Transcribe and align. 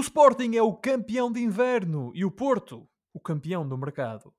O 0.00 0.02
Sporting 0.02 0.56
é 0.56 0.62
o 0.62 0.72
campeão 0.72 1.30
de 1.30 1.42
inverno 1.42 2.10
e 2.14 2.24
o 2.24 2.30
Porto, 2.30 2.88
o 3.12 3.20
campeão 3.20 3.68
do 3.68 3.76
mercado. 3.76 4.32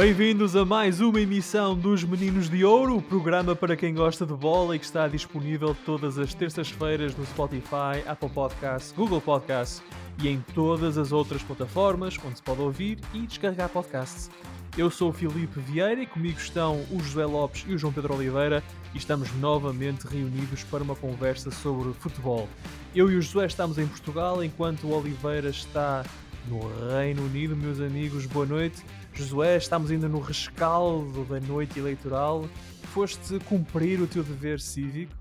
Bem-vindos 0.00 0.56
a 0.56 0.64
mais 0.64 0.98
uma 1.02 1.20
emissão 1.20 1.78
dos 1.78 2.02
Meninos 2.04 2.48
de 2.48 2.64
Ouro, 2.64 2.96
o 2.96 3.02
programa 3.02 3.54
para 3.54 3.76
quem 3.76 3.92
gosta 3.92 4.24
de 4.24 4.32
bola 4.32 4.74
e 4.74 4.78
que 4.78 4.84
está 4.86 5.06
disponível 5.06 5.76
todas 5.84 6.18
as 6.18 6.32
terças-feiras 6.32 7.14
no 7.14 7.26
Spotify, 7.26 8.02
Apple 8.06 8.30
Podcasts, 8.30 8.92
Google 8.92 9.20
Podcasts 9.20 9.82
e 10.22 10.28
em 10.28 10.42
todas 10.54 10.96
as 10.96 11.12
outras 11.12 11.42
plataformas 11.42 12.16
onde 12.24 12.36
se 12.36 12.42
pode 12.42 12.62
ouvir 12.62 12.98
e 13.12 13.26
descarregar 13.26 13.68
podcasts. 13.68 14.30
Eu 14.74 14.90
sou 14.90 15.10
o 15.10 15.12
Filipe 15.12 15.60
Vieira 15.60 16.00
e 16.00 16.06
comigo 16.06 16.38
estão 16.38 16.82
o 16.90 16.98
José 17.02 17.26
Lopes 17.26 17.66
e 17.68 17.74
o 17.74 17.78
João 17.78 17.92
Pedro 17.92 18.14
Oliveira 18.14 18.64
e 18.94 18.96
estamos 18.96 19.30
novamente 19.34 20.06
reunidos 20.06 20.64
para 20.64 20.82
uma 20.82 20.96
conversa 20.96 21.50
sobre 21.50 21.92
futebol. 21.92 22.48
Eu 22.94 23.10
e 23.10 23.16
o 23.16 23.20
José 23.20 23.44
estamos 23.44 23.76
em 23.76 23.86
Portugal 23.86 24.42
enquanto 24.42 24.84
o 24.84 24.98
Oliveira 24.98 25.50
está 25.50 26.06
no 26.48 26.58
Reino 26.90 27.22
Unido, 27.26 27.54
meus 27.54 27.80
amigos. 27.80 28.24
Boa 28.24 28.46
noite. 28.46 28.82
Josué, 29.12 29.56
estamos 29.56 29.90
ainda 29.90 30.08
no 30.08 30.20
rescaldo 30.20 31.24
da 31.24 31.40
noite 31.40 31.78
eleitoral. 31.78 32.48
Foste 32.84 33.38
cumprir 33.40 34.00
o 34.00 34.06
teu 34.06 34.22
dever 34.22 34.60
cívico? 34.60 35.12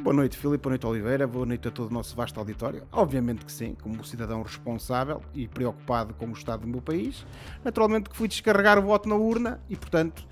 Boa 0.00 0.14
noite, 0.14 0.36
Filipe. 0.36 0.64
Boa 0.64 0.72
noite, 0.72 0.86
Oliveira. 0.86 1.26
Boa 1.26 1.46
noite 1.46 1.68
a 1.68 1.70
todo 1.70 1.90
o 1.90 1.94
nosso 1.94 2.16
vasto 2.16 2.38
auditório. 2.40 2.82
Obviamente 2.90 3.44
que 3.44 3.52
sim, 3.52 3.76
como 3.80 4.04
cidadão 4.04 4.42
responsável 4.42 5.22
e 5.32 5.46
preocupado 5.46 6.12
com 6.14 6.26
o 6.26 6.32
estado 6.32 6.62
do 6.62 6.66
meu 6.66 6.82
país. 6.82 7.24
Naturalmente 7.62 8.10
que 8.10 8.16
fui 8.16 8.26
descarregar 8.26 8.78
o 8.78 8.82
voto 8.82 9.08
na 9.08 9.14
urna 9.14 9.60
e, 9.68 9.76
portanto, 9.76 10.26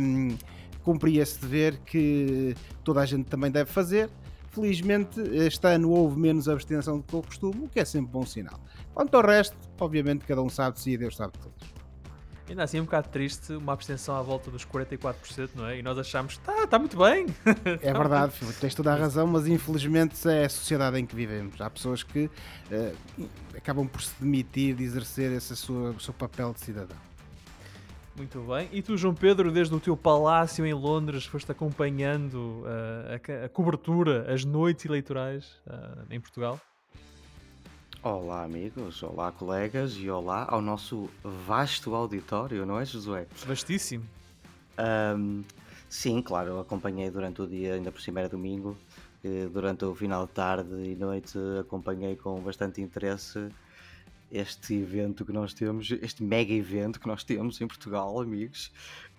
hum, 0.00 0.36
cumpri 0.82 1.18
esse 1.18 1.40
dever 1.40 1.78
que 1.80 2.56
toda 2.82 3.00
a 3.00 3.06
gente 3.06 3.26
também 3.26 3.50
deve 3.50 3.70
fazer. 3.70 4.10
Felizmente, 4.50 5.20
este 5.20 5.66
ano 5.68 5.90
houve 5.90 6.18
menos 6.18 6.48
abstenção 6.48 6.98
do 6.98 7.04
que 7.04 7.14
o 7.16 7.22
costume, 7.22 7.66
o 7.66 7.68
que 7.68 7.80
é 7.80 7.84
sempre 7.84 8.10
bom 8.10 8.26
sinal. 8.26 8.58
Quanto 8.92 9.16
ao 9.16 9.24
resto, 9.24 9.56
obviamente, 9.78 10.24
cada 10.24 10.42
um 10.42 10.48
sabe 10.48 10.76
de 10.76 10.82
si 10.82 10.92
e 10.92 10.98
Deus 10.98 11.16
sabe 11.16 11.32
de 11.34 11.40
todos. 11.40 11.83
Ainda 12.48 12.62
assim 12.62 12.78
é 12.78 12.80
um 12.80 12.84
bocado 12.84 13.08
triste 13.08 13.54
uma 13.54 13.72
abstenção 13.72 14.16
à 14.16 14.22
volta 14.22 14.50
dos 14.50 14.66
44%, 14.66 15.50
não 15.54 15.66
é? 15.66 15.78
E 15.78 15.82
nós 15.82 15.96
achamos, 15.98 16.36
tá, 16.38 16.64
está 16.64 16.78
muito 16.78 16.96
bem. 16.98 17.26
É 17.80 17.92
verdade, 17.92 18.32
Filipe, 18.32 18.58
tens 18.60 18.74
toda 18.74 18.92
a 18.92 18.96
razão, 18.96 19.26
mas 19.26 19.46
infelizmente 19.46 20.28
é 20.28 20.44
a 20.44 20.48
sociedade 20.48 20.98
em 20.98 21.06
que 21.06 21.16
vivemos. 21.16 21.58
Há 21.60 21.70
pessoas 21.70 22.02
que 22.02 22.26
uh, 22.26 23.28
acabam 23.56 23.86
por 23.88 24.02
se 24.02 24.14
demitir 24.20 24.74
de 24.74 24.84
exercer 24.84 25.32
esse 25.32 25.56
sua, 25.56 25.98
seu 25.98 26.12
papel 26.12 26.52
de 26.52 26.60
cidadão. 26.60 26.98
Muito 28.16 28.38
bem. 28.40 28.68
E 28.72 28.80
tu, 28.80 28.96
João 28.96 29.14
Pedro, 29.14 29.50
desde 29.50 29.74
o 29.74 29.80
teu 29.80 29.96
palácio 29.96 30.64
em 30.64 30.72
Londres, 30.72 31.24
foste 31.24 31.50
acompanhando 31.50 32.62
uh, 32.62 33.42
a, 33.42 33.46
a, 33.46 33.48
cobertura, 33.48 34.32
as 34.32 34.44
noites 34.44 34.84
eleitorais 34.84 35.60
uh, 35.66 36.04
em 36.10 36.20
Portugal? 36.20 36.60
Olá, 38.04 38.44
amigos, 38.44 39.02
olá, 39.02 39.32
colegas 39.32 39.96
e 39.96 40.10
olá 40.10 40.46
ao 40.50 40.60
nosso 40.60 41.08
vasto 41.22 41.94
auditório, 41.94 42.66
não 42.66 42.78
é, 42.78 42.84
Josué? 42.84 43.26
Vastíssimo. 43.46 44.04
Um, 45.16 45.42
sim, 45.88 46.20
claro, 46.20 46.60
acompanhei 46.60 47.08
durante 47.08 47.40
o 47.40 47.46
dia, 47.46 47.72
ainda 47.72 47.90
por 47.90 48.02
cima 48.02 48.20
era 48.20 48.28
domingo, 48.28 48.76
durante 49.50 49.86
o 49.86 49.94
final 49.94 50.26
de 50.26 50.32
tarde 50.32 50.74
e 50.84 50.94
noite 50.94 51.38
acompanhei 51.58 52.14
com 52.14 52.38
bastante 52.42 52.82
interesse 52.82 53.48
este 54.30 54.74
evento 54.74 55.24
que 55.24 55.32
nós 55.32 55.54
temos, 55.54 55.90
este 55.90 56.22
mega 56.22 56.52
evento 56.52 57.00
que 57.00 57.06
nós 57.06 57.24
temos 57.24 57.58
em 57.58 57.66
Portugal, 57.66 58.20
amigos. 58.20 58.70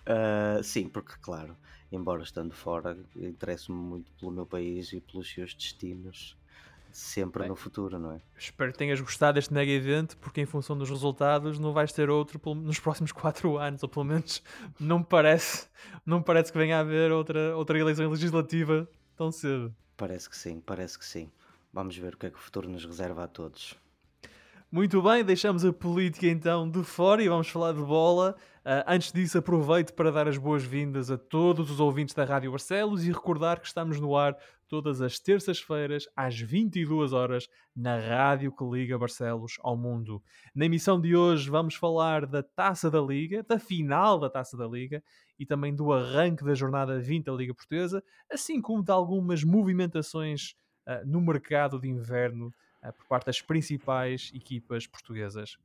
Uh, 0.06 0.62
sim, 0.62 0.88
porque, 0.88 1.14
claro, 1.20 1.56
embora 1.90 2.22
estando 2.22 2.54
fora, 2.54 2.96
interesso-me 3.16 3.76
muito 3.76 4.12
pelo 4.20 4.30
meu 4.30 4.46
país 4.46 4.92
e 4.92 5.00
pelos 5.00 5.28
seus 5.28 5.52
destinos 5.54 6.35
sempre 6.96 7.40
Bem, 7.40 7.48
no 7.50 7.56
futuro, 7.56 7.98
não 7.98 8.12
é? 8.12 8.20
Espero 8.36 8.72
que 8.72 8.78
tenhas 8.78 9.00
gostado 9.00 9.34
deste 9.34 9.52
mega 9.52 9.70
evento, 9.70 10.16
porque 10.16 10.40
em 10.40 10.46
função 10.46 10.76
dos 10.76 10.88
resultados 10.88 11.58
não 11.58 11.72
vais 11.72 11.92
ter 11.92 12.08
outro 12.08 12.40
nos 12.54 12.78
próximos 12.78 13.12
4 13.12 13.58
anos, 13.58 13.82
ou 13.82 13.88
pelo 13.88 14.04
menos 14.06 14.42
não 14.80 15.00
me 15.00 15.04
parece, 15.04 15.68
não 16.06 16.22
parece 16.22 16.50
que 16.50 16.58
venha 16.58 16.78
a 16.78 16.80
haver 16.80 17.12
outra, 17.12 17.54
outra 17.54 17.78
eleição 17.78 18.08
legislativa 18.08 18.88
tão 19.14 19.30
cedo. 19.30 19.74
Parece 19.96 20.28
que 20.28 20.36
sim, 20.36 20.60
parece 20.60 20.98
que 20.98 21.04
sim. 21.04 21.30
Vamos 21.72 21.96
ver 21.96 22.14
o 22.14 22.16
que 22.16 22.26
é 22.26 22.30
que 22.30 22.38
o 22.38 22.40
futuro 22.40 22.68
nos 22.68 22.84
reserva 22.84 23.24
a 23.24 23.28
todos. 23.28 23.76
Muito 24.72 25.00
bem, 25.00 25.24
deixamos 25.24 25.64
a 25.64 25.72
política 25.72 26.26
então 26.26 26.68
de 26.68 26.82
fora 26.82 27.22
e 27.22 27.28
vamos 27.28 27.48
falar 27.48 27.72
de 27.72 27.80
bola. 27.80 28.34
Uh, 28.64 28.82
antes 28.86 29.12
disso, 29.12 29.38
aproveito 29.38 29.94
para 29.94 30.10
dar 30.10 30.26
as 30.26 30.36
boas-vindas 30.36 31.10
a 31.10 31.16
todos 31.16 31.70
os 31.70 31.78
ouvintes 31.78 32.14
da 32.14 32.24
Rádio 32.24 32.50
Barcelos 32.50 33.04
e 33.04 33.12
recordar 33.12 33.60
que 33.60 33.66
estamos 33.66 34.00
no 34.00 34.16
ar 34.16 34.36
todas 34.68 35.00
as 35.00 35.18
terças-feiras 35.18 36.08
às 36.16 36.38
22 36.38 37.12
horas 37.12 37.48
na 37.74 37.98
rádio 37.98 38.54
que 38.54 38.64
liga 38.64 38.98
Barcelos 38.98 39.54
ao 39.60 39.76
mundo. 39.76 40.22
Na 40.54 40.66
emissão 40.66 41.00
de 41.00 41.16
hoje 41.16 41.48
vamos 41.50 41.74
falar 41.74 42.26
da 42.26 42.42
Taça 42.42 42.90
da 42.90 43.00
Liga, 43.00 43.42
da 43.42 43.58
final 43.58 44.18
da 44.18 44.28
Taça 44.28 44.56
da 44.56 44.66
Liga 44.66 45.02
e 45.38 45.46
também 45.46 45.74
do 45.74 45.92
arranque 45.92 46.44
da 46.44 46.54
jornada 46.54 46.98
20 46.98 47.24
da 47.24 47.32
Liga 47.32 47.54
Portuguesa, 47.54 48.02
assim 48.30 48.60
como 48.60 48.82
de 48.82 48.90
algumas 48.90 49.44
movimentações 49.44 50.54
uh, 50.86 51.06
no 51.06 51.20
mercado 51.20 51.80
de 51.80 51.88
inverno 51.88 52.48
uh, 52.82 52.92
por 52.92 53.06
parte 53.06 53.26
das 53.26 53.40
principais 53.40 54.30
equipas 54.34 54.86
portuguesas. 54.86 55.56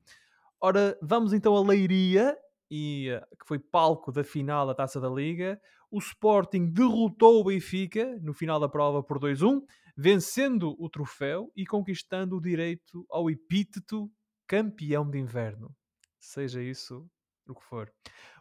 Ora, 0.59 0.97
vamos 1.01 1.33
então 1.33 1.55
a 1.55 1.61
Leiria 1.61 2.37
e 2.71 3.09
eh, 3.09 3.19
que 3.37 3.45
foi 3.45 3.59
palco 3.59 4.11
da 4.13 4.23
final 4.23 4.65
da 4.65 4.73
Taça 4.73 5.01
da 5.01 5.09
Liga. 5.09 5.59
O 5.91 5.99
Sporting 5.99 6.71
derrotou 6.71 7.41
o 7.41 7.43
Benfica 7.43 8.17
no 8.21 8.33
final 8.33 8.61
da 8.61 8.69
prova 8.69 9.03
por 9.03 9.19
2-1, 9.19 9.61
vencendo 9.97 10.73
o 10.79 10.89
troféu 10.89 11.51
e 11.53 11.65
conquistando 11.65 12.37
o 12.37 12.41
direito 12.41 13.05
ao 13.09 13.29
epíteto 13.29 14.09
campeão 14.47 15.09
de 15.09 15.19
inverno. 15.19 15.75
Seja 16.17 16.63
isso 16.63 17.05
o 17.45 17.53
que 17.53 17.63
for. 17.65 17.91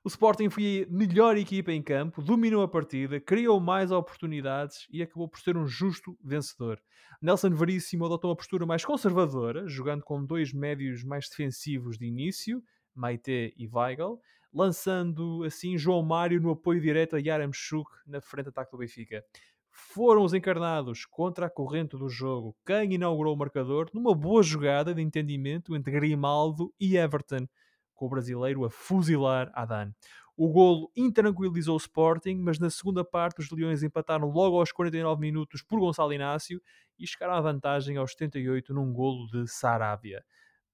O 0.04 0.08
Sporting 0.08 0.48
foi 0.48 0.86
a 0.88 0.92
melhor 0.92 1.36
equipa 1.36 1.72
em 1.72 1.82
campo, 1.82 2.22
dominou 2.22 2.62
a 2.62 2.68
partida, 2.68 3.20
criou 3.20 3.58
mais 3.58 3.90
oportunidades 3.90 4.86
e 4.88 5.02
acabou 5.02 5.28
por 5.28 5.40
ser 5.40 5.56
um 5.56 5.66
justo 5.66 6.16
vencedor. 6.22 6.80
Nelson 7.20 7.50
Veríssimo 7.50 8.06
adotou 8.06 8.30
uma 8.30 8.36
postura 8.36 8.64
mais 8.64 8.84
conservadora, 8.84 9.66
jogando 9.66 10.04
com 10.04 10.24
dois 10.24 10.52
médios 10.52 11.02
mais 11.02 11.28
defensivos 11.28 11.98
de 11.98 12.06
início, 12.06 12.62
Maite 12.94 13.52
e 13.56 13.66
Weigl, 13.66 14.20
lançando 14.52 15.44
assim 15.44 15.78
João 15.78 16.02
Mário 16.02 16.40
no 16.40 16.50
apoio 16.50 16.80
direto 16.80 17.16
a 17.16 17.18
Yaramchuk 17.18 17.90
na 18.06 18.20
frente 18.20 18.44
de 18.44 18.50
ataque 18.50 18.72
do 18.72 18.78
Benfica. 18.78 19.24
Foram 19.70 20.24
os 20.24 20.34
encarnados 20.34 21.06
contra 21.06 21.46
a 21.46 21.50
corrente 21.50 21.96
do 21.96 22.08
jogo 22.08 22.56
quem 22.66 22.94
inaugurou 22.94 23.34
o 23.34 23.38
marcador 23.38 23.88
numa 23.94 24.14
boa 24.14 24.42
jogada 24.42 24.92
de 24.92 25.00
entendimento 25.00 25.76
entre 25.76 25.92
Grimaldo 25.92 26.74
e 26.78 26.96
Everton, 26.96 27.46
com 27.94 28.06
o 28.06 28.08
brasileiro 28.08 28.64
a 28.64 28.70
fuzilar 28.70 29.50
Adan. 29.54 29.92
O 30.36 30.48
golo 30.48 30.90
intranquilizou 30.96 31.74
o 31.74 31.78
Sporting, 31.78 32.36
mas 32.36 32.58
na 32.58 32.70
segunda 32.70 33.04
parte 33.04 33.40
os 33.40 33.50
Leões 33.50 33.82
empataram 33.82 34.28
logo 34.28 34.58
aos 34.58 34.72
49 34.72 35.20
minutos 35.20 35.62
por 35.62 35.78
Gonçalo 35.78 36.12
Inácio 36.12 36.60
e 36.98 37.06
chegaram 37.06 37.34
à 37.34 37.40
vantagem 37.40 37.96
aos 37.96 38.12
78 38.12 38.74
num 38.74 38.92
golo 38.92 39.26
de 39.26 39.46
Sarabia 39.46 40.24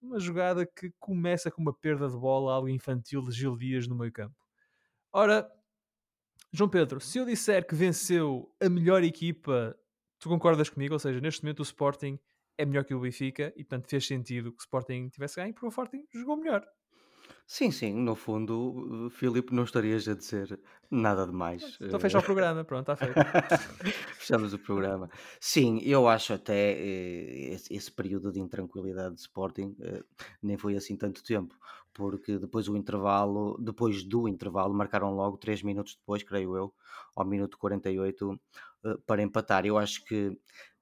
uma 0.01 0.19
jogada 0.21 0.67
que 0.67 0.93
começa 0.99 1.51
com 1.51 1.61
uma 1.61 1.73
perda 1.73 2.09
de 2.09 2.17
bola, 2.17 2.53
algo 2.53 2.69
infantil 2.69 3.23
de 3.23 3.33
Gil 3.33 3.57
Dias 3.57 3.87
no 3.87 3.97
meio 3.97 4.13
campo. 4.13 4.37
Ora, 5.13 5.51
João 6.53 6.69
Pedro, 6.71 7.01
se 7.01 7.19
eu 7.19 7.25
disser 7.25 7.67
que 7.67 7.75
venceu 7.75 8.55
a 8.61 8.69
melhor 8.69 9.03
equipa, 9.03 9.77
tu 10.19 10.29
concordas 10.29 10.69
comigo? 10.69 10.95
Ou 10.95 10.99
seja, 10.99 11.21
neste 11.21 11.43
momento 11.43 11.61
o 11.61 11.63
Sporting 11.63 12.19
é 12.59 12.65
melhor 12.65 12.85
que 12.85 12.95
o 12.95 13.01
Benfica 13.01 13.53
e, 13.57 13.65
portanto, 13.65 13.89
fez 13.89 14.07
sentido 14.07 14.51
que 14.53 14.59
o 14.59 14.63
Sporting 14.63 15.09
tivesse 15.09 15.37
ganho 15.37 15.53
porque 15.53 15.67
o 15.67 15.69
Sporting 15.69 16.07
jogou 16.15 16.37
melhor. 16.37 16.67
Sim, 17.47 17.71
sim, 17.71 17.95
no 17.95 18.17
fundo, 18.17 19.09
Filipe, 19.11 19.55
não 19.55 19.63
estarias 19.63 20.09
a 20.09 20.15
dizer 20.15 20.59
nada 20.91 21.25
demais. 21.25 21.79
Então 21.81 22.01
fecha 22.01 22.19
o 22.19 22.23
programa, 22.23 22.65
pronto, 22.65 22.91
está 22.91 22.97
feito. 22.97 23.15
Fechamos 24.19 24.53
o 24.53 24.59
programa. 24.59 25.09
Sim, 25.41 25.79
eu 25.85 26.09
acho 26.09 26.33
até 26.33 26.73
eh, 26.73 27.57
esse, 27.71 27.91
período 27.93 28.33
de 28.33 28.41
intranquilidade 28.41 29.15
de 29.15 29.21
Sporting 29.21 29.77
eh, 29.81 30.03
nem 30.43 30.57
foi 30.57 30.77
assim 30.77 30.97
tanto 30.97 31.23
tempo, 31.23 31.55
porque 31.95 32.37
depois 32.37 32.69
o 32.69 32.77
intervalo, 32.77 33.57
depois 33.61 34.03
do 34.03 34.27
intervalo, 34.27 34.75
marcaram 34.75 35.15
logo 35.15 35.37
3 35.37 35.63
minutos 35.63 35.95
depois, 35.95 36.25
creio 36.25 36.57
eu, 36.57 36.75
ao 37.15 37.25
minuto 37.25 37.57
48, 37.59 38.41
eh, 38.85 38.97
para 39.07 39.23
empatar. 39.23 39.65
Eu 39.65 39.79
acho 39.79 40.05
que 40.05 40.37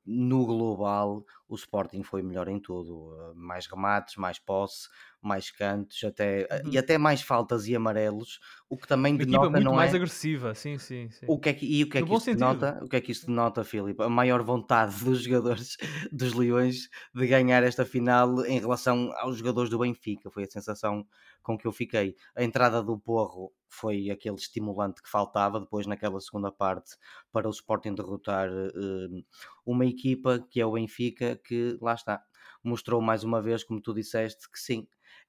no 0.07 0.45
global 0.45 1.25
o 1.49 1.55
Sporting 1.55 2.03
foi 2.03 2.23
melhor 2.23 2.49
em 2.49 2.59
tudo, 2.59 3.33
mais 3.35 3.67
remates, 3.67 4.17
mais 4.17 4.39
posse, 4.39 4.89
mais 5.27 5.51
cantos 5.51 6.03
até, 6.05 6.47
Uhum. 6.51 6.73
e 6.73 6.79
até 6.79 6.99
mais 6.99 7.23
faltas 7.23 7.67
e 7.67 7.75
amarelos, 7.77 8.41
o 8.69 8.77
que 8.77 8.87
também 8.89 9.17
Uma 9.17 9.23
equipa 9.23 9.49
denota 9.49 9.51
muito 9.51 9.65
não 9.65 9.75
mais 9.75 9.93
é... 9.93 9.95
agressiva, 9.95 10.55
sim, 10.55 10.79
sim, 10.79 11.11
sim. 11.11 11.27
O 11.27 11.39
que 11.41 11.49
é 11.49 11.55
que, 11.55 11.65
e 11.67 11.83
o 11.83 11.89
que 11.89 11.99
é 11.99 12.01
No 12.01 12.07
que 12.07 12.15
isto 12.15 12.25
sentido. 12.25 12.39
denota? 12.39 12.79
O 12.85 12.89
que 12.89 12.97
é 12.97 13.01
que 13.01 13.11
isto 13.13 13.27
denota, 13.27 13.65
Filipe? 13.65 14.03
A 14.03 14.09
maior 14.11 14.43
vontade 14.43 15.03
dos 15.05 15.23
jogadores 15.23 15.77
dos 16.13 16.35
Leões 16.35 16.91
de 17.15 17.27
ganhar 17.27 17.63
esta 17.63 17.87
final 17.87 18.45
em 18.45 18.59
relação 18.61 19.11
aos 19.17 19.39
jogadores 19.39 19.71
do 19.71 19.79
Benfica. 19.79 20.31
Foi 20.31 20.45
a 20.45 20.51
sensação 20.51 21.07
com 21.43 21.57
que 21.57 21.67
eu 21.67 21.73
fiquei. 21.73 22.15
A 22.37 22.45
entrada 22.45 22.83
do 22.83 22.99
Porro 22.99 23.53
foi 23.69 24.11
aquele 24.11 24.37
estimulante 24.37 25.03
que 25.03 25.09
faltava 25.09 25.59
depois 25.61 25.87
naquela 25.87 26.21
segunda 26.21 26.53
parte 26.53 26.95
para 27.33 27.49
o 27.49 27.51
Sporting 27.51 27.95
derrotar 27.95 28.49
eh, 28.51 29.25
uma 29.65 29.87
equipa 29.87 30.39
que 30.51 30.61
é 30.61 30.67
o 30.67 30.73
Benfica 30.73 31.37
que 31.43 31.79
lá 31.81 31.95
está. 31.95 32.23
Mostrou 32.63 33.01
mais 33.01 33.25
uma 33.25 33.41
vez, 33.43 33.63
como 33.65 33.81
tu 33.81 33.93
disseste, 33.95 34.51
que 34.51 34.59
sim, 34.59 34.87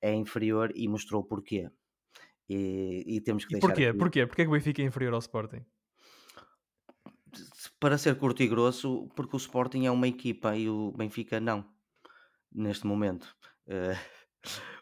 é 0.10 0.14
inferior 0.14 0.72
e 0.76 0.88
mostrou 0.88 1.24
porquê. 1.24 1.70
E, 2.48 3.04
e 3.08 3.22
temos 3.22 3.44
que 3.46 3.54
E 3.56 3.60
deixar 3.60 3.68
porquê? 3.68 3.86
aqui- 3.88 3.98
Porquê? 3.98 4.28
Porquê 4.28 4.44
que 4.44 4.50
o 4.50 4.52
Benfica 4.54 4.82
é 4.82 4.86
inferior 4.86 5.14
ao 5.14 5.20
Sporting? 5.20 5.64
para 7.80 7.98
ser 7.98 8.16
curto 8.18 8.42
e 8.44 8.48
grosso, 8.48 9.08
porque 9.16 9.36
o 9.36 9.38
Sporting 9.38 9.86
é 9.86 9.92
uma 9.92 10.08
equipa 10.08 10.56
e 10.56 10.70
o 10.70 10.92
Benfica 10.92 11.40
não, 11.40 11.66
neste 12.52 12.86
momento. 12.88 13.36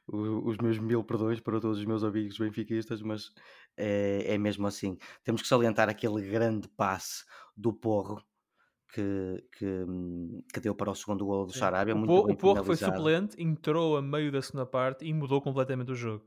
O- 0.06 0.50
os 0.50 0.58
meus 0.58 0.78
mil 0.78 1.02
perdões 1.06 1.40
para 1.40 1.58
todos 1.62 1.80
os 1.80 1.86
meus 1.86 2.04
amigos 2.04 2.38
benfiquistas, 2.38 3.02
mas 3.02 3.32
é, 3.78 4.34
é 4.34 4.38
mesmo 4.38 4.68
assim. 4.68 4.98
Temos 5.24 5.42
que 5.42 5.48
salientar 5.48 5.88
aquele 5.88 6.22
grande 6.30 6.68
passe 6.76 7.24
do 7.56 7.72
Porro 7.72 8.22
que, 8.94 9.44
que, 9.58 9.66
hum, 9.66 10.42
que 10.54 10.60
deu 10.60 10.76
para 10.76 10.92
o 10.92 10.96
segundo 10.96 11.26
golo 11.26 11.48
do. 11.48 11.54
Sarabia. 11.54 11.96
o, 11.96 11.98
muito 11.98 12.10
Po- 12.10 12.24
bem 12.26 12.34
o 12.36 12.38
Porro 12.38 12.64
foi 12.64 12.76
suplente, 12.78 13.42
entrou 13.42 13.98
a 13.98 14.02
meio 14.02 14.32
da 14.32 14.42
segunda 14.42 14.66
parte 14.66 15.06
e 15.06 15.14
mudou 15.14 15.42
completamente 15.42 15.92
o 15.92 15.96
jogo. 15.96 16.24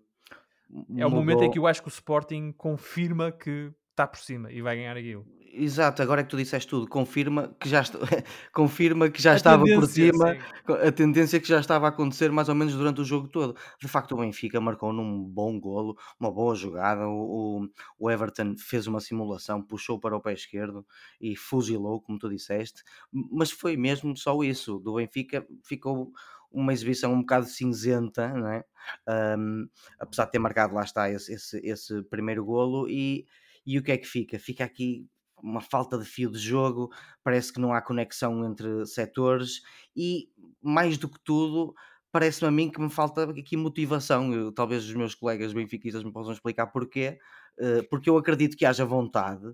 É 0.97 1.07
o 1.07 1.11
momento 1.11 1.45
em 1.45 1.51
que 1.51 1.59
eu 1.61 1.67
acho 1.67 1.81
que 1.81 1.89
o 1.89 1.91
Sporting 1.91 2.53
confirma 2.53 3.31
que 3.31 3.73
está 3.91 4.07
por 4.07 4.19
cima 4.19 4.51
e 4.51 4.61
vai 4.61 4.77
ganhar 4.77 4.97
aquilo. 4.97 5.25
Exato, 5.59 6.03
agora 6.03 6.21
é 6.21 6.25
que 6.25 6.29
tu 6.31 6.37
disseste 6.37 6.69
tudo, 6.69 6.87
confirma 6.87 7.57
que 7.59 7.67
já, 7.67 7.81
est- 7.81 7.95
confirma 8.53 9.09
que 9.09 9.23
já 9.23 9.33
A 9.33 9.37
estava 9.37 9.67
por 9.69 9.87
cima 9.87 10.37
sim. 10.37 10.45
a 10.87 10.93
tendência 10.93 11.41
que 11.41 11.49
já 11.49 11.59
estava 11.61 11.87
a 11.87 11.89
acontecer 11.89 12.31
mais 12.31 12.51
ou 12.51 12.55
menos 12.55 12.75
durante 12.75 13.01
o 13.01 13.05
jogo 13.05 13.27
todo. 13.29 13.57
De 13.81 13.89
facto, 13.89 14.13
o 14.13 14.19
Benfica 14.19 14.61
marcou 14.61 14.93
num 14.93 15.25
bom 15.25 15.59
golo, 15.59 15.97
uma 16.21 16.31
boa 16.31 16.55
jogada. 16.55 17.09
O, 17.09 17.67
o- 17.99 18.11
Everton 18.11 18.55
fez 18.59 18.87
uma 18.87 19.01
simulação, 19.01 19.63
puxou 19.63 19.99
para 19.99 20.15
o 20.17 20.21
pé 20.21 20.35
esquerdo 20.35 20.85
e 21.19 21.35
fuzilou, 21.37 22.03
como 22.03 22.19
tu 22.19 22.29
disseste. 22.29 22.83
Mas 23.11 23.51
foi 23.51 23.77
mesmo 23.79 24.15
só 24.17 24.43
isso. 24.43 24.79
Do 24.79 24.97
Benfica 24.97 25.47
ficou 25.65 26.13
uma 26.51 26.73
exibição 26.73 27.13
um 27.15 27.21
bocado 27.21 27.47
cinzenta, 27.47 28.29
não 28.29 28.49
é? 28.51 28.65
Ahm, 29.07 29.69
apesar 29.99 30.27
de 30.27 30.33
ter 30.33 30.39
marcado 30.39 30.75
lá 30.75 30.83
está 30.83 31.11
esse, 31.11 31.33
esse, 31.33 31.59
esse 31.65 32.03
primeiro 32.05 32.45
golo. 32.45 32.89
E, 32.91 33.27
e 33.65 33.79
o 33.79 33.83
que 33.83 33.93
é 33.93 33.99
que 33.99 34.07
fica? 34.07 34.39
Fica 34.39 34.65
aqui 34.65 35.07
uma 35.47 35.61
falta 35.61 35.99
de 35.99 36.05
fio 36.05 36.31
de 36.31 36.39
jogo, 36.39 36.91
parece 37.25 37.53
que 37.53 37.61
não 37.61 37.73
há 37.75 37.83
conexão 37.83 38.45
entre 38.45 38.87
setores 38.87 39.63
e, 39.97 40.29
mais 40.63 40.99
do 40.99 41.09
que 41.09 41.19
tudo, 41.25 41.75
parece-me 42.13 42.49
a 42.49 42.51
mim 42.51 42.71
que 42.71 42.81
me 42.81 42.91
falta 42.91 43.25
aqui 43.31 43.57
motivação. 43.57 44.33
Eu- 44.35 44.53
talvez 44.53 44.85
os 44.85 44.95
meus 44.95 45.15
colegas 45.15 45.53
benfiquistas 45.53 46.05
me 46.05 46.13
possam 46.13 46.33
explicar 46.33 46.67
porquê, 46.69 47.19
eh, 47.59 47.83
porque 47.91 48.11
eu 48.11 48.17
acredito 48.19 48.57
que 48.57 48.67
haja 48.67 48.85
vontade, 48.85 49.45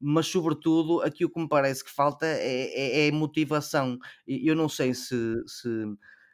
mas, 0.00 0.26
sobretudo, 0.26 1.02
aqui 1.02 1.24
o 1.24 1.30
que 1.30 1.40
me 1.40 1.48
parece 1.48 1.84
que 1.84 1.90
falta 1.90 2.26
é, 2.26 3.06
é- 3.06 3.08
é 3.08 3.12
motivação. 3.12 3.98
Eu 4.26 4.56
não 4.56 4.68
sei 4.68 4.94
se. 4.94 5.14
se 5.46 5.68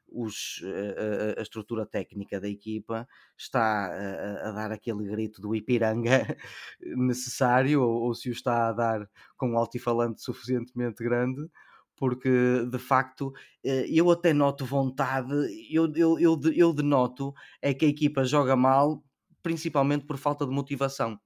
os, 0.08 0.60
eh, 0.64 1.34
a, 1.36 1.38
a- 1.38 1.40
a 1.40 1.42
estrutura 1.42 1.84
técnica 1.86 2.40
da 2.40 2.48
equipa 2.48 3.06
está 3.36 3.86
a, 3.86 4.48
a- 4.48 4.52
dar 4.52 4.72
aquele 4.72 5.04
grito 5.08 5.40
do 5.40 5.54
Ipiranga 5.54 6.36
necessário 6.80 7.82
ou, 7.82 8.02
ou 8.04 8.14
se 8.14 8.28
o 8.28 8.32
está 8.32 8.68
a 8.68 8.72
dar 8.72 9.08
com 9.36 9.50
um 9.52 9.58
altifalante 9.58 10.22
suficientemente 10.22 11.02
grande, 11.02 11.48
porque 11.96 12.28
de 12.70 12.78
facto 12.78 13.32
eh, 13.64 13.86
eu 13.88 14.10
até 14.10 14.32
noto 14.32 14.64
vontade, 14.64 15.32
eu, 15.70 15.90
eu, 15.94 16.18
eu, 16.18 16.40
eu 16.54 16.72
denoto 16.72 17.32
é 17.62 17.72
que 17.74 17.84
a 17.86 17.88
equipa 17.88 18.24
joga 18.24 18.54
mal, 18.56 19.02
principalmente 19.42 20.06
por 20.06 20.16
falta 20.18 20.44
de 20.46 20.52
motivação. 20.52 21.18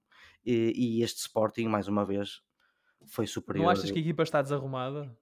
E, 0.45 0.99
e 0.99 1.03
este 1.03 1.19
Sporting, 1.19 1.67
mais 1.67 1.87
uma 1.87 2.05
vez, 2.05 2.41
foi 3.07 3.27
superior. 3.27 3.65
Não 3.65 3.69
achas 3.69 3.91
que 3.91 3.99
a 3.99 4.01
equipa 4.01 4.23
está 4.23 4.41
desarrumada? 4.41 5.15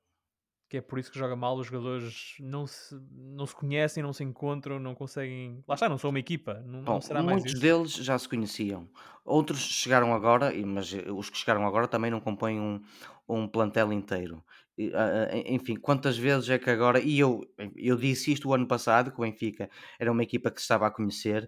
Que 0.70 0.78
é 0.78 0.82
por 0.82 1.00
isso 1.00 1.12
que 1.12 1.18
joga 1.20 1.36
mal, 1.36 1.58
os 1.58 1.68
jogadores 1.68 2.36
não 2.40 2.68
se, 2.68 2.96
não 3.12 3.46
se 3.46 3.56
conhecem, 3.56 4.04
não 4.04 4.14
se 4.14 4.24
encontram, 4.24 4.80
não 4.80 4.94
conseguem. 4.96 5.64
Lá 5.68 5.76
está, 5.76 5.90
não 5.90 5.98
são 5.98 6.12
uma 6.12 6.20
equipa. 6.20 6.62
Não, 6.66 6.82
Bom, 6.86 7.00
não 7.02 7.02
será 7.02 7.24
mais 7.24 7.44
muitos 7.44 7.54
isso? 7.54 7.60
deles 7.60 7.92
já 7.94 8.18
se 8.18 8.28
conheciam. 8.28 8.90
Outros 9.26 9.60
chegaram 9.60 10.14
agora, 10.14 10.54
e- 10.54 10.66
mas 10.66 10.94
eh, 10.94 11.12
os 11.12 11.30
que 11.30 11.38
chegaram 11.38 11.66
agora 11.68 11.88
também 11.88 12.10
não 12.10 12.20
compõem 12.22 12.60
um, 12.60 12.82
um 13.28 13.48
plantel 13.48 13.92
inteiro. 13.94 14.44
En- 14.78 15.56
enfim, 15.56 15.76
quantas 15.76 16.18
vezes 16.18 16.50
é 16.50 16.58
que 16.58 16.70
agora. 16.70 17.00
E 17.02 17.20
eu, 17.20 17.42
eu 17.76 17.96
disse 17.98 18.32
isto 18.32 18.50
o 18.50 18.54
ano 18.54 18.68
passado, 18.68 19.12
que 19.12 19.18
o 19.20 19.24
Benfica 19.24 19.70
era 20.00 20.12
uma 20.12 20.24
equipa 20.24 20.50
que 20.50 20.60
se 20.60 20.64
estava 20.66 20.88
a 20.88 20.92
conhecer. 20.92 21.48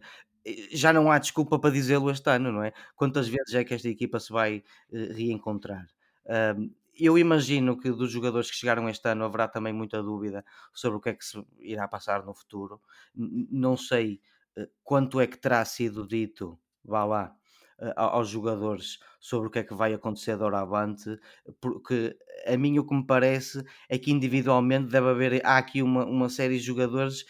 Já 0.72 0.92
não 0.94 1.12
há 1.12 1.18
desculpa 1.20 1.58
para 1.60 1.72
dizê-lo 1.72 2.10
este 2.12 2.30
ano, 2.30 2.52
não 2.52 2.64
é? 2.64 2.74
Quantas 2.96 3.28
vezes 3.28 3.54
é 3.56 3.64
que 3.64 3.74
esta 3.74 3.88
equipa 3.90 4.20
se 4.20 4.32
vai 4.34 4.64
eh, 4.94 5.14
reencontrar? 5.14 5.86
Ahm, 6.28 6.72
eu 7.06 7.18
imagino 7.18 7.78
que 7.78 7.92
dos 7.92 8.12
jogadores 8.12 8.50
que 8.50 8.58
chegaram 8.58 8.90
este 8.90 9.08
ano 9.10 9.26
haverá 9.26 9.48
também 9.48 9.74
muita 9.74 10.02
dúvida 10.02 10.44
sobre 10.74 10.98
o 10.98 11.02
que 11.02 11.10
é 11.10 11.14
que 11.16 11.26
se 11.26 11.44
irá 11.60 11.88
passar 11.88 12.24
no 12.26 12.34
futuro. 12.34 12.82
Não 13.16 13.78
sei 13.78 14.22
eh, 14.56 14.70
quanto 14.84 15.20
é 15.20 15.28
que 15.28 15.38
terá 15.38 15.64
sido 15.66 16.08
dito, 16.08 16.60
vá 16.84 17.04
lá, 17.06 17.36
eh, 17.80 17.94
aos 17.96 18.30
jogadores 18.30 19.00
sobre 19.20 19.48
o 19.48 19.52
que 19.52 19.60
é 19.60 19.64
que 19.64 19.74
vai 19.74 19.94
acontecer 19.94 20.38
de 20.38 20.44
avante, 20.44 21.18
porque 21.60 22.18
a 22.46 22.58
mim 22.58 22.78
o 22.80 22.86
que 22.86 22.94
me 22.96 23.06
parece 23.06 23.64
é 23.90 23.98
que 23.98 24.12
individualmente 24.12 24.90
deve 24.90 25.10
haver, 25.10 25.46
há 25.46 25.58
aqui 25.58 25.82
uma, 25.82 26.06
uma 26.06 26.30
série 26.30 26.58
de 26.58 26.64
jogadores 26.64 27.26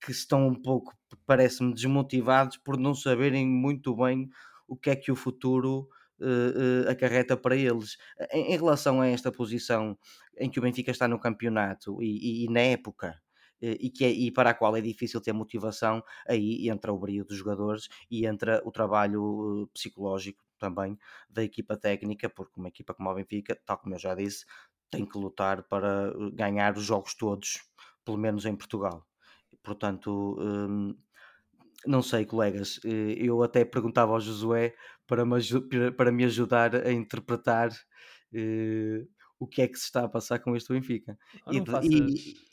que 0.00 0.12
estão 0.12 0.46
um 0.48 0.54
pouco, 0.54 0.92
parece-me, 1.26 1.74
desmotivados 1.74 2.56
por 2.58 2.78
não 2.78 2.94
saberem 2.94 3.46
muito 3.46 3.94
bem 3.96 4.28
o 4.68 4.76
que 4.76 4.90
é 4.90 4.96
que 4.96 5.10
o 5.10 5.16
futuro 5.16 5.88
eh, 6.20 6.90
acarreta 6.90 7.36
para 7.36 7.56
eles. 7.56 7.96
Em, 8.32 8.52
em 8.54 8.56
relação 8.56 9.00
a 9.00 9.06
esta 9.08 9.30
posição 9.32 9.98
em 10.38 10.50
que 10.50 10.58
o 10.58 10.62
Benfica 10.62 10.90
está 10.90 11.08
no 11.08 11.18
campeonato 11.20 12.02
e, 12.02 12.42
e- 12.42 12.44
e 12.46 12.48
na 12.50 12.60
época 12.60 13.20
eh, 13.62 13.76
e, 13.80 13.90
que 13.90 14.04
é- 14.04 14.10
e 14.12 14.30
para 14.30 14.50
a 14.50 14.54
qual 14.54 14.76
é 14.76 14.80
difícil 14.80 15.20
ter 15.20 15.32
motivação, 15.32 16.02
aí 16.28 16.68
entra 16.68 16.92
o 16.92 16.98
brilho 16.98 17.24
dos 17.24 17.36
jogadores 17.38 17.88
e 18.10 18.26
entra 18.26 18.62
o 18.64 18.70
trabalho 18.72 19.68
psicológico 19.72 20.44
também 20.58 20.98
da 21.28 21.42
equipa 21.44 21.76
técnica, 21.76 22.28
porque 22.30 22.58
uma 22.60 22.68
equipa 22.68 22.94
como 22.94 23.10
a 23.10 23.14
Benfica, 23.14 23.58
tal 23.64 23.78
como 23.78 23.94
eu 23.94 23.98
já 23.98 24.14
disse, 24.14 24.44
tem 24.90 25.04
que 25.06 25.18
lutar 25.18 25.62
para 25.64 26.12
ganhar 26.32 26.76
os 26.76 26.84
jogos 26.84 27.14
todos, 27.14 27.60
pelo 28.04 28.16
menos 28.18 28.44
em 28.46 28.56
Portugal. 28.56 29.06
Portanto, 29.62 30.36
hum, 30.40 30.96
não 31.86 32.02
sei, 32.02 32.24
colegas, 32.26 32.80
eu 32.84 33.42
até 33.42 33.64
perguntava 33.64 34.12
ao 34.12 34.20
Josué 34.20 34.74
para 35.06 35.24
me, 35.24 35.36
para- 35.96 36.12
me 36.12 36.24
ajudar 36.24 36.74
a 36.74 36.92
interpretar 36.92 37.70
eh, 38.32 39.06
o 39.38 39.46
que 39.46 39.62
é 39.62 39.68
que 39.68 39.78
se 39.78 39.84
está 39.84 40.04
a 40.04 40.08
passar 40.08 40.38
com 40.40 40.56
este 40.56 40.72
Benfica. 40.72 41.18
Ah, 41.46 41.52
E, 41.52 41.58
faças- 41.66 41.90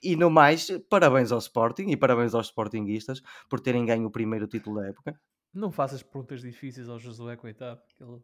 e, 0.04 0.12
e 0.14 0.16
no 0.16 0.30
mais, 0.30 0.68
parabéns 0.90 1.32
ao 1.32 1.40
Sporting 1.40 1.88
e 1.90 1.98
parabéns 1.98 2.34
aos 2.34 2.48
Sportinguistas 2.48 3.22
por 3.50 3.60
terem 3.60 3.86
ganho 3.86 4.08
o 4.08 4.12
primeiro 4.12 4.48
título 4.48 4.82
da 4.82 4.88
época. 4.88 5.20
Não 5.54 5.72
faças 5.72 6.04
perguntas 6.04 6.42
difíceis 6.42 6.88
ao 6.90 7.00
Josué, 7.00 7.36
coitado. 7.36 7.82
que 7.98 8.04
Ele, 8.04 8.22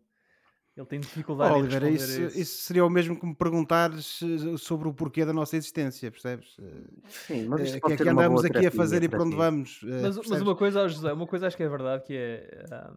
ele 0.77 0.85
tem 0.87 1.01
Oh, 1.01 1.03
dificuldade 1.03 1.59
em 1.59 1.61
Oliveira, 1.61 1.89
responder 1.89 2.09
isso, 2.09 2.21
a 2.21 2.25
isso. 2.27 2.39
isso 2.41 2.63
seria 2.63 2.85
o 2.85 2.89
mesmo 2.89 3.17
que 3.17 3.25
me 3.25 3.33
perguntares 3.35 4.19
eh, 4.21 4.57
sobre 4.57 4.89
o 4.89 4.93
porquê 4.93 5.25
da 5.25 5.31
nossa 5.31 5.55
existência, 5.55 6.11
percebes? 6.11 6.57
Eh, 6.59 6.83
Sim, 7.07 7.45
mas 7.45 7.61
isto 7.63 7.79
que 7.81 7.81
pode 7.81 7.93
é 7.93 7.97
ser 7.97 8.03
que 8.03 8.07
uma 8.07 8.23
andamos 8.23 8.23
boa 8.23 8.43
aqui 8.43 8.65
a 8.65 8.71
fazer 8.71 9.03
e 9.03 9.09
para 9.09 9.23
onde 9.23 9.35
vamos? 9.35 9.79
Mas, 9.97 10.17
mas 10.27 10.41
uma 10.41 10.55
coisa, 10.55 10.87
José, 10.87 11.11
uma 11.13 11.27
coisa 11.27 11.47
acho 11.47 11.57
que 11.57 11.63
é 11.63 11.69
verdade, 11.69 12.03
que 12.05 12.15
é... 12.15 12.65
ah, 12.71 12.93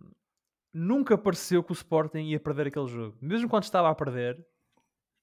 nunca 0.73 1.19
pareceu 1.19 1.63
que 1.63 1.73
o 1.73 1.75
Sporting 1.75 2.21
ia 2.21 2.41
perder 2.41 2.69
aquele 2.69 2.89
jogo. 2.89 3.17
Mesmo 3.21 3.49
quando 3.49 3.65
estava 3.65 3.91
a 3.91 3.95
perder, 3.95 4.45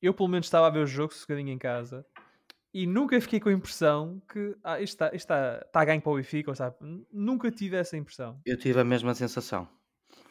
eu 0.01 0.13
pelo 0.13 0.29
menos 0.29 0.47
estava 0.47 0.67
a 0.67 0.69
ver 0.69 0.79
o 0.79 0.87
jogo 0.87 1.13
sossegadinho 1.13 1.51
em 1.51 1.57
casa 1.57 2.05
e 2.73 2.85
nunca 2.85 3.19
fiquei 3.19 3.39
com 3.39 3.49
a 3.49 3.53
impressão 3.53 4.21
que 4.31 4.55
ah, 4.63 4.79
isto 4.79 4.93
está, 4.93 5.07
isto 5.07 5.15
está, 5.15 5.61
está 5.65 5.81
a 5.81 5.85
ganho 5.85 6.01
para 6.01 6.11
o 6.11 6.15
Benfica. 6.15 6.53
Nunca 7.11 7.51
tive 7.51 7.75
essa 7.75 7.97
impressão. 7.97 8.39
Eu 8.45 8.57
tive 8.57 8.79
a 8.79 8.83
mesma 8.83 9.13
sensação. 9.15 9.67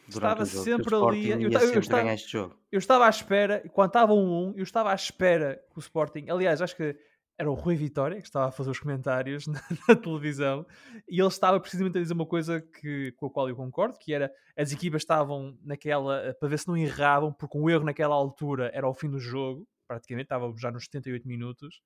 Estava 0.07 0.45
sempre 0.45 0.95
o 0.95 1.07
ali, 1.07 1.29
eu 1.29 1.51
eu 1.51 1.59
sempre 1.59 1.79
estava-. 1.79 2.55
Eu 2.71 2.79
estava 2.79 3.05
à 3.05 3.09
espera, 3.09 3.63
quando 3.71 3.89
estava 3.89 4.13
um 4.13 4.49
1, 4.49 4.53
eu 4.57 4.63
estava 4.63 4.91
à 4.91 4.95
espera 4.95 5.63
que 5.71 5.77
o 5.77 5.79
Sporting, 5.79 6.25
aliás, 6.29 6.61
acho 6.61 6.75
que 6.75 6.97
era 7.39 7.49
o 7.49 7.53
Rui 7.53 7.75
Vitória 7.75 8.19
que 8.19 8.27
estava 8.27 8.49
a 8.49 8.51
fazer 8.51 8.69
os 8.69 8.79
comentários 8.79 9.47
na, 9.47 9.61
na 9.87 9.95
televisão 9.95 10.65
e 11.07 11.19
ele 11.19 11.27
estava 11.27 11.59
precisamente 11.59 11.97
a 11.97 12.01
dizer 12.01 12.13
uma 12.13 12.25
coisa 12.25 12.61
que, 12.61 13.13
com 13.13 13.27
a 13.27 13.29
qual 13.29 13.47
eu 13.47 13.55
concordo, 13.55 13.97
que 13.97 14.13
era 14.13 14.29
as 14.57 14.73
equipas 14.73 15.01
estavam 15.01 15.57
naquela, 15.63 16.19
eh, 16.25 16.33
para 16.33 16.49
ver 16.49 16.59
se 16.59 16.67
não 16.67 16.75
erravam, 16.75 17.31
porque 17.31 17.57
um 17.57 17.69
erro 17.69 17.85
naquela 17.85 18.13
altura 18.13 18.69
era 18.73 18.87
o 18.87 18.93
fim 18.93 19.09
do 19.09 19.19
jogo, 19.19 19.65
praticamente, 19.87 20.25
estava 20.25 20.53
já 20.57 20.69
nos 20.69 20.83
78 20.83 21.25
minutos, 21.25 21.81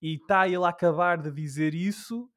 e 0.00 0.14
está 0.14 0.48
ele 0.48 0.64
a 0.64 0.68
acabar 0.68 1.20
de 1.20 1.30
dizer 1.30 1.74
isso 1.74 2.28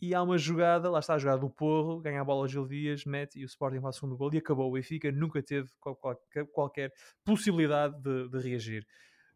e 0.00 0.14
há 0.14 0.22
uma 0.22 0.36
jogada, 0.36 0.90
lá 0.90 0.98
está 0.98 1.14
a 1.14 1.18
jogada 1.18 1.40
do 1.40 1.50
Porro, 1.50 2.00
ganha 2.00 2.20
a 2.20 2.24
bola 2.24 2.42
ao 2.42 2.48
Gil 2.48 2.66
Dias, 2.66 3.04
mete 3.04 3.38
e 3.38 3.44
o 3.44 3.46
Sporting 3.46 3.80
faz 3.80 3.96
o 3.96 4.00
segundo 4.00 4.16
gol 4.16 4.32
e 4.32 4.38
acabou. 4.38 4.68
O 4.68 4.72
Benfica 4.72 5.10
nunca 5.10 5.42
teve 5.42 5.68
qualquer, 5.80 6.46
qualquer 6.52 6.92
possibilidade 7.24 7.98
de, 8.02 8.28
de, 8.28 8.38
reagir. 8.38 8.86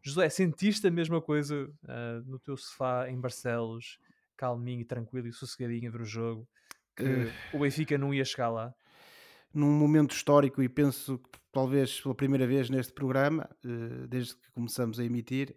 José, 0.03 0.29
sentiste 0.29 0.87
a 0.87 0.91
mesma 0.91 1.21
coisa 1.21 1.65
uh, 1.83 2.23
no 2.25 2.39
teu 2.39 2.57
sofá 2.57 3.07
em 3.07 3.19
Barcelos, 3.19 3.99
calminho, 4.35 4.83
tranquilo 4.83 5.27
e 5.27 5.31
sossegadinho 5.31 5.89
a 5.89 5.91
ver 5.91 6.01
o 6.01 6.05
jogo, 6.05 6.47
que 6.95 7.03
uh... 7.03 7.31
o 7.53 7.59
Benfica 7.59 7.97
não 7.99 8.11
ia 8.11 8.25
chegar 8.25 8.49
lá? 8.49 8.73
Num 9.53 9.71
momento 9.71 10.15
histórico, 10.15 10.63
e 10.63 10.67
penso 10.67 11.19
que 11.19 11.39
talvez 11.51 12.01
pela 12.01 12.15
primeira 12.15 12.47
vez 12.47 12.67
neste 12.69 12.93
programa, 12.93 13.47
uh, 13.63 14.07
desde 14.07 14.35
que 14.35 14.51
começamos 14.53 14.99
a 14.99 15.05
emitir, 15.05 15.55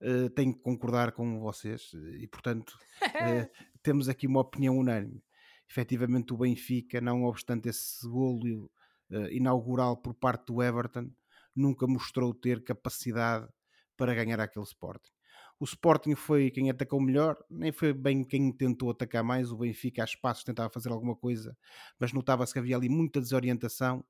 uh, 0.00 0.30
tenho 0.30 0.54
que 0.54 0.60
concordar 0.60 1.12
com 1.12 1.38
vocês 1.40 1.92
e, 2.18 2.26
portanto, 2.26 2.78
temos 3.82 4.08
aqui 4.08 4.26
uma 4.26 4.40
opinião 4.40 4.78
unânime. 4.78 5.22
Efetivamente, 5.68 6.32
o 6.32 6.38
Benfica, 6.38 6.98
não 6.98 7.24
obstante 7.24 7.68
esse 7.68 8.06
golo 8.06 8.70
inaugural 9.30 9.96
por 9.96 10.14
parte 10.14 10.46
do 10.46 10.62
Everton, 10.62 11.10
nunca 11.54 11.86
mostrou 11.86 12.32
ter 12.34 12.62
capacidade 12.62 13.46
para 13.96 14.14
ganhar 14.14 14.40
aquele 14.40 14.64
Sporting. 14.64 15.10
O 15.60 15.64
Sporting 15.64 16.14
foi 16.14 16.50
quem 16.50 16.70
atacou 16.70 17.00
melhor, 17.00 17.36
nem 17.50 17.70
foi 17.72 17.92
bem 17.92 18.24
quem 18.24 18.52
tentou 18.52 18.90
atacar 18.90 19.22
mais. 19.22 19.52
O 19.52 19.56
Benfica, 19.56 20.02
a 20.02 20.04
espaços, 20.04 20.44
tentava 20.44 20.68
fazer 20.70 20.90
alguma 20.90 21.14
coisa, 21.14 21.56
mas 21.98 22.12
notava-se 22.12 22.52
que 22.52 22.58
havia 22.58 22.76
ali 22.76 22.88
muita 22.88 23.20
desorientação 23.20 24.04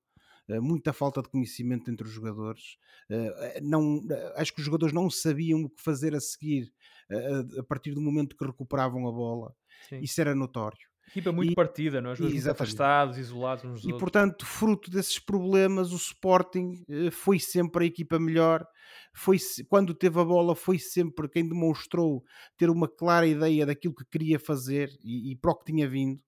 eh, 0.48 0.60
muita 0.60 0.92
falta 0.92 1.22
de 1.22 1.28
conhecimento 1.28 1.90
entre 1.90 2.06
os 2.06 2.12
jogadores. 2.12 2.76
Eh, 3.08 3.60
não, 3.62 4.00
acho 4.36 4.52
que 4.52 4.60
os 4.60 4.64
jogadores 4.64 4.94
não 4.94 5.08
sabiam 5.08 5.64
o 5.64 5.70
que 5.70 5.82
fazer 5.82 6.14
a 6.14 6.20
seguir 6.20 6.72
eh, 7.10 7.60
a 7.60 7.62
partir 7.62 7.94
do 7.94 8.00
momento 8.00 8.36
que 8.36 8.44
recuperavam 8.44 9.06
a 9.08 9.12
bola. 9.12 9.54
Sim. 9.88 10.00
Isso 10.00 10.20
era 10.20 10.34
notório. 10.34 10.91
Equipa 11.12 11.30
muito 11.30 11.52
e, 11.52 11.54
partida, 11.54 12.00
não 12.00 12.10
é? 12.10 12.14
Os 12.14 12.48
afastados, 12.48 13.18
isolados 13.18 13.64
uns 13.64 13.74
dos 13.74 13.84
E 13.84 13.92
outros. 13.92 14.00
portanto, 14.00 14.44
fruto 14.44 14.90
desses 14.90 15.18
problemas, 15.18 15.92
o 15.92 15.96
Sporting 15.96 16.84
foi 17.12 17.38
sempre 17.38 17.84
a 17.84 17.86
equipa 17.86 18.18
melhor. 18.18 18.66
Foi, 19.14 19.36
quando 19.68 19.94
teve 19.94 20.18
a 20.18 20.24
bola, 20.24 20.56
foi 20.56 20.78
sempre 20.78 21.28
quem 21.28 21.46
demonstrou 21.46 22.24
ter 22.56 22.70
uma 22.70 22.88
clara 22.88 23.26
ideia 23.26 23.66
daquilo 23.66 23.94
que 23.94 24.06
queria 24.06 24.38
fazer 24.38 24.90
e, 25.04 25.32
e 25.32 25.36
para 25.36 25.52
o 25.52 25.54
que 25.54 25.66
tinha 25.66 25.86
vindo 25.86 26.20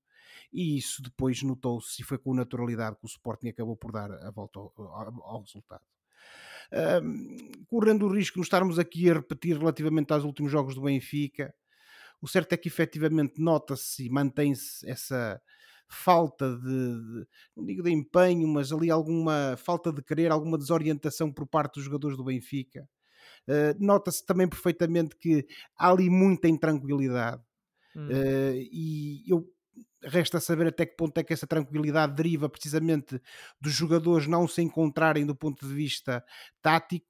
e 0.54 0.78
isso 0.78 1.02
depois 1.02 1.42
notou-se 1.42 2.00
e 2.00 2.04
foi 2.04 2.16
com 2.16 2.32
naturalidade 2.32 2.96
que 2.96 3.04
o 3.04 3.08
Sporting 3.08 3.48
acabou 3.48 3.76
por 3.76 3.90
dar 3.90 4.12
a 4.12 4.30
volta 4.30 4.60
ao, 4.60 4.72
ao, 4.76 5.22
ao 5.24 5.40
resultado. 5.40 5.82
Um, 7.02 7.64
correndo 7.66 8.06
o 8.06 8.12
risco 8.14 8.36
de 8.36 8.44
estarmos 8.44 8.78
aqui 8.78 9.10
a 9.10 9.14
repetir 9.14 9.58
relativamente 9.58 10.12
aos 10.12 10.24
últimos 10.24 10.52
jogos 10.52 10.74
do 10.76 10.82
Benfica, 10.82 11.52
o 12.20 12.28
certo 12.28 12.52
é 12.52 12.56
que 12.56 12.68
efetivamente 12.68 13.40
nota-se 13.40 14.06
e 14.06 14.10
mantém-se 14.10 14.88
essa 14.88 15.40
falta 15.88 16.56
de, 16.56 16.62
de, 16.62 17.26
não 17.56 17.64
digo 17.64 17.82
de 17.82 17.90
empenho, 17.90 18.48
mas 18.48 18.72
ali 18.72 18.90
alguma 18.90 19.56
falta 19.56 19.92
de 19.92 20.02
querer, 20.02 20.30
alguma 20.30 20.58
desorientação 20.58 21.32
por 21.32 21.46
parte 21.46 21.74
dos 21.74 21.84
jogadores 21.84 22.16
do 22.16 22.24
Benfica. 22.24 22.88
Uh, 23.46 23.76
Nota-se 23.78 24.24
também 24.24 24.48
perfeitamente 24.48 25.16
que 25.16 25.46
há 25.78 25.90
ali 25.90 26.08
muita 26.08 26.48
intranquilidade. 26.48 27.42
Hum. 27.94 28.08
Uh, 28.08 28.54
e 28.72 29.22
eu 29.28 29.46
resta 30.02 30.40
saber 30.40 30.68
até 30.68 30.84
que 30.86 30.96
ponto 30.96 31.16
é 31.18 31.24
que 31.24 31.32
essa 31.32 31.46
tranquilidade 31.46 32.14
deriva 32.14 32.48
precisamente 32.48 33.20
dos 33.60 33.72
jogadores 33.72 34.26
não 34.26 34.46
se 34.46 34.62
encontrarem 34.62 35.24
do 35.24 35.34
ponto 35.34 35.66
de 35.66 35.74
vista 35.74 36.24
tático. 36.60 37.06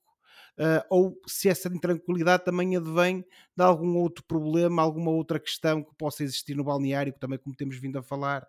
Uh, 0.57 0.85
ou 0.89 1.21
se 1.27 1.49
essa 1.49 1.69
intranquilidade 1.69 2.45
também 2.45 2.77
advém 2.77 3.25
de 3.57 3.65
algum 3.65 3.97
outro 3.97 4.25
problema, 4.25 4.83
alguma 4.83 5.11
outra 5.11 5.41
questão 5.41 5.83
que 5.83 5.93
possa 5.97 6.23
existir 6.23 6.55
no 6.55 6.63
balneário, 6.63 7.13
que 7.13 7.19
também 7.19 7.39
como 7.39 7.57
temos 7.57 7.77
vindo 7.77 7.99
a 7.99 8.03
falar, 8.03 8.47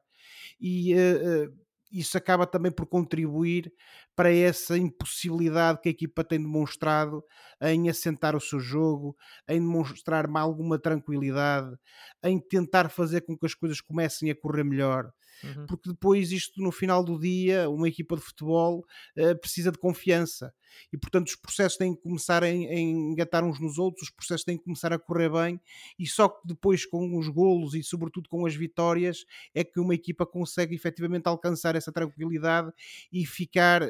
e 0.60 0.94
uh, 0.94 1.52
isso 1.92 2.18
acaba 2.18 2.46
também 2.46 2.72
por 2.72 2.86
contribuir 2.86 3.74
para 4.16 4.34
essa 4.34 4.78
impossibilidade 4.78 5.82
que 5.82 5.90
a 5.90 5.92
equipa 5.92 6.24
tem 6.24 6.40
demonstrado 6.40 7.24
em 7.62 7.90
assentar 7.90 8.36
o 8.36 8.42
seu 8.42 8.60
jogo, 8.60 9.16
em 9.48 9.60
demonstrar 9.60 10.26
alguma 10.36 10.80
tranquilidade, 10.80 11.76
em 12.24 12.40
tentar 12.40 12.90
fazer 12.90 13.22
com 13.22 13.38
que 13.38 13.46
as 13.46 13.54
coisas 13.54 13.82
comecem 13.82 14.32
a 14.32 14.36
correr 14.36 14.64
melhor. 14.64 15.12
Uhum. 15.44 15.66
Porque 15.68 15.90
depois, 15.90 16.32
isto 16.32 16.62
no 16.62 16.72
final 16.72 17.04
do 17.04 17.20
dia, 17.20 17.70
uma 17.70 17.88
equipa 17.88 18.16
de 18.16 18.22
futebol 18.22 18.86
uh, 19.18 19.40
precisa 19.40 19.72
de 19.72 19.78
confiança 19.78 20.54
e, 20.92 20.98
portanto, 20.98 21.28
os 21.28 21.36
processos 21.36 21.78
têm 21.78 21.96
que 21.96 22.02
começar 22.02 22.44
a, 22.44 22.48
a 22.48 22.50
engatar 22.50 23.44
uns 23.44 23.60
nos 23.60 23.78
outros, 23.78 24.08
os 24.08 24.14
processos 24.14 24.44
têm 24.44 24.58
que 24.58 24.64
começar 24.64 24.94
a 24.94 25.00
correr 25.00 25.30
bem 25.30 25.60
e 25.98 26.08
só 26.08 26.30
que 26.30 26.48
depois, 26.48 26.86
com 26.86 27.18
os 27.18 27.28
golos 27.28 27.74
e, 27.74 27.84
sobretudo, 27.84 28.30
com 28.30 28.46
as 28.46 28.56
vitórias, 28.56 29.26
é 29.54 29.64
que 29.64 29.80
uma 29.80 29.94
equipa 29.94 30.26
consegue 30.26 30.76
efetivamente 30.76 31.28
alcançar 31.28 31.76
essa 31.76 31.92
tranquilidade 31.92 32.72
e 33.12 33.26
ficar 33.26 33.84
uh, 33.84 33.86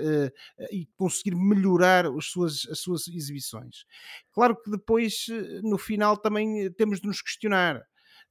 e 0.71 0.87
conseguir 0.95 1.35
melhorar 1.35 2.05
as 2.05 2.25
suas, 2.25 2.67
as 2.71 2.79
suas 2.79 3.07
exibições. 3.07 3.85
Claro 4.31 4.55
que 4.61 4.69
depois, 4.71 5.25
no 5.63 5.77
final, 5.77 6.17
também 6.17 6.71
temos 6.73 6.99
de 6.99 7.07
nos 7.07 7.21
questionar 7.21 7.81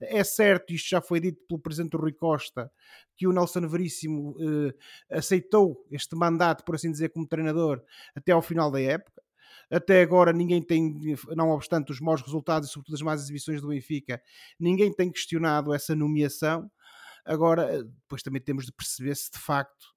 é 0.01 0.25
certo, 0.25 0.73
isto 0.73 0.89
já 0.89 1.01
foi 1.01 1.21
dito 1.21 1.41
pelo 1.49 1.61
Presidente 1.61 1.97
Rui 1.97 2.13
Costa, 2.13 2.71
que 3.17 3.27
o 3.27 3.33
Nelson 3.33 3.69
Veríssimo 3.69 4.37
eh, 4.41 5.17
aceitou 5.17 5.85
este 5.91 6.17
mandato, 6.17 6.65
por 6.65 6.75
assim 6.75 6.91
dizer, 6.91 7.11
como 7.11 7.27
treinador 7.27 7.83
até 8.15 8.33
ao 8.33 8.43
final 8.43 8.71
da 8.71 8.81
época. 8.81 9.23
Até 9.71 10.03
agora 10.03 10.33
ninguém 10.33 10.63
tem, 10.63 10.95
não 11.35 11.51
obstante 11.51 11.91
os 11.91 12.01
maus 12.01 12.21
resultados 12.21 12.69
e 12.69 12.73
sobretudo 12.73 12.95
as 12.95 13.03
más 13.03 13.23
exibições 13.23 13.63
do 13.63 13.69
Benfica, 13.69 14.21
ninguém 14.59 14.93
tem 14.93 15.11
questionado 15.11 15.73
essa 15.73 15.95
nomeação. 15.95 16.71
Agora, 17.25 17.75
eh, 17.75 17.83
depois 17.83 18.23
também 18.23 18.43
temos 18.43 18.67
de 18.67 18.73
perceber 18.73 19.15
se 19.15 19.31
de 19.31 19.39
facto 19.39 19.94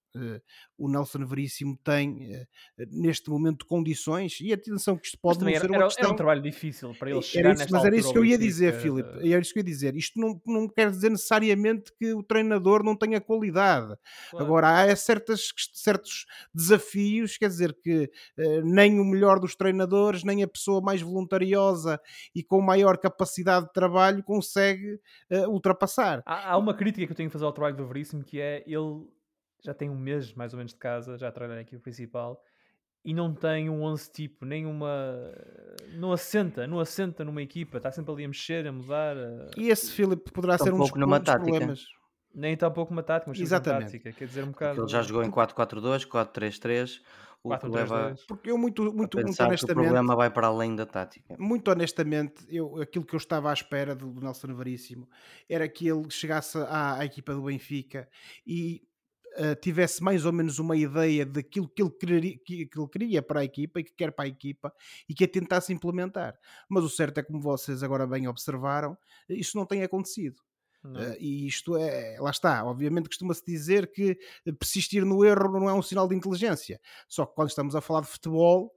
o 0.78 0.90
Nelson 0.90 1.26
Veríssimo 1.26 1.78
tem 1.84 2.36
uh, 2.36 2.48
neste 2.92 3.30
momento 3.30 3.66
condições 3.66 4.40
e 4.42 4.54
atenção 4.54 4.98
que 4.98 5.08
isto 5.08 5.18
pode 5.20 5.40
não 5.40 5.50
era, 5.50 5.60
ser 5.60 5.68
uma 5.68 5.76
era, 5.76 5.86
questão... 5.86 6.06
era 6.06 6.14
um 6.14 6.16
trabalho 6.16 6.42
difícil 6.42 6.94
para 6.98 7.10
ele 7.10 7.22
chegar 7.22 7.54
isso, 7.54 7.68
Mas 7.72 7.86
era 7.86 7.96
isso 7.96 8.12
que 8.12 8.18
eu 8.18 8.26
ia 8.26 8.38
dizer, 8.38 8.74
Filipe, 8.74 9.10
era 9.32 9.42
isso 9.42 9.54
que 9.54 9.60
eu 9.60 9.62
ia 9.62 9.66
dizer. 9.66 9.96
Isto 9.96 10.20
não, 10.20 10.42
não 10.46 10.68
quer 10.68 10.92
dizer 10.92 11.10
necessariamente 11.10 11.92
que 11.98 12.14
o 12.14 12.22
treinador 12.22 12.84
não 12.84 12.96
tenha 12.96 13.20
qualidade. 13.20 13.96
Claro. 14.30 14.46
Agora, 14.46 14.82
há 14.82 14.96
certas, 14.96 15.50
certos 15.74 16.26
desafios, 16.54 17.38
quer 17.38 17.50
dizer 17.50 17.76
que 17.82 18.10
nem 18.64 19.00
o 19.00 19.06
melhor 19.06 19.40
dos 19.40 19.56
treinadores, 19.56 20.24
nem 20.24 20.44
a 20.44 20.48
pessoa 20.48 20.82
mais 20.82 21.02
voluntariosa 21.02 22.00
e 22.36 22.44
com 22.44 22.62
maior 22.62 22.98
capacidade 22.98 23.68
de 23.68 23.74
trabalho 23.74 24.24
consegue 24.24 25.00
ultrapassar. 25.48 26.22
Há, 26.26 26.52
há 26.52 26.58
uma 26.58 26.74
crítica 26.74 27.06
que 27.06 27.12
eu 27.12 27.18
tenho 27.18 27.30
que 27.30 27.34
fazer 27.34 27.46
ao 27.46 27.54
trabalho 27.54 27.76
do 27.76 27.88
Veríssimo 27.88 28.24
que 28.24 28.40
é 28.40 28.64
ele 28.68 29.08
já 29.64 29.74
tem 29.74 29.90
um 29.90 29.98
mês 29.98 30.34
mais 30.34 30.54
ou 30.54 30.58
menos 30.58 30.74
de 30.74 30.80
casa, 30.80 31.18
já 31.18 31.32
trabalha 31.32 31.56
na 31.56 31.62
equipe 31.62 31.82
principal 31.82 32.42
e 33.08 33.14
não 33.14 33.34
tem 33.34 33.70
um 33.70 33.84
11 33.84 34.12
tipo, 34.12 34.46
nem 34.46 34.66
uma. 34.66 35.34
Não 35.94 36.12
assenta, 36.12 36.68
não 36.68 36.78
assenta 36.78 37.24
numa 37.24 37.42
equipa, 37.42 37.78
está 37.78 37.90
sempre 37.90 38.12
ali 38.12 38.26
a 38.26 38.28
mexer, 38.28 38.68
a 38.68 38.72
mudar. 38.72 39.16
A... 39.16 39.50
E 39.56 39.70
esse 39.70 39.94
Filipe 39.94 40.30
poderá 40.30 40.58
ser 40.58 40.74
um 40.74 40.78
dos, 40.78 40.92
numa 40.92 41.18
tática. 41.20 41.46
problemas. 41.46 41.86
Nem 42.36 42.54
está 42.54 42.70
pouco 42.70 42.92
uma 42.92 43.02
tática, 43.02 43.32
mas 43.32 43.40
Exatamente. 43.40 43.94
tática, 43.94 44.12
quer 44.12 44.26
dizer 44.26 44.44
um 44.44 44.52
bocado. 44.52 44.82
Ele 44.82 44.90
já 44.90 45.02
jogou 45.02 45.24
em 45.24 45.32
4-4-2, 45.32 46.06
4-3-3. 46.06 47.02
O 47.44 47.50
4, 47.50 47.70
que 47.70 47.76
leva 47.76 48.16
porque 48.28 48.52
eu 48.52 48.58
muito, 48.58 48.82
muito, 48.84 48.96
muito 48.96 49.18
honestamente 49.18 49.64
o 49.64 49.68
problema 49.68 50.16
vai 50.16 50.30
para 50.30 50.48
além 50.48 50.76
da 50.76 50.86
tática. 50.86 51.36
Muito 51.40 51.72
honestamente, 51.72 52.46
eu, 52.50 52.82
aquilo 52.82 53.06
que 53.06 53.16
eu 53.16 53.18
estava 53.18 53.52
à 53.52 53.54
espera 53.54 53.96
do, 53.96 54.12
do 54.12 54.20
Nelson 54.20 54.54
Varíssimo 54.54 55.08
era 55.48 55.70
que 55.70 55.88
ele 55.88 56.10
chegasse 56.10 56.58
à, 56.58 56.98
à 56.98 57.06
equipa 57.06 57.34
do 57.34 57.44
Benfica 57.44 58.10
e 58.46 58.82
uh, 59.40 59.56
tivesse 59.62 60.04
mais 60.04 60.26
ou 60.26 60.34
menos 60.34 60.60
uma 60.60 60.76
ideia 60.76 61.26
daquilo 61.26 61.68
que 61.68 61.82
ele, 61.82 61.92
queria, 61.92 62.38
que, 62.46 62.70
ele 62.76 62.88
queria 62.92 63.22
para 63.22 63.42
a 63.42 63.44
equipa 63.44 63.80
e 63.80 63.84
que 63.84 63.94
quer 63.94 64.12
para 64.12 64.26
a 64.26 64.28
equipa 64.28 64.74
e 65.08 65.14
que 65.14 65.24
a 65.24 65.28
tentasse 65.28 65.72
implementar. 65.74 66.38
Mas 66.70 66.84
o 66.84 66.90
certo 66.90 67.20
é, 67.20 67.24
como 67.24 67.40
vocês 67.40 67.84
agora 67.84 68.08
bem 68.08 68.28
observaram, 68.28 68.98
isso 69.30 69.58
não 69.58 69.66
tem 69.66 69.84
acontecido. 69.84 70.38
Uh, 70.86 71.18
e 71.20 71.48
isto 71.48 71.76
é, 71.76 72.18
lá 72.20 72.30
está, 72.30 72.64
obviamente 72.64 73.10
costuma-se 73.10 73.44
dizer 73.46 73.92
que 73.92 74.18
persistir 74.58 75.04
no 75.04 75.26
erro 75.26 75.60
não 75.60 75.70
é 75.70 75.74
um 75.74 75.82
sinal 75.82 76.08
de 76.08 76.16
inteligência. 76.16 76.80
Só 77.10 77.26
que 77.26 77.36
quando 77.36 77.50
estamos 77.50 77.76
a 77.76 77.82
falar 77.82 78.02
de 78.02 78.08
futebol, 78.08 78.72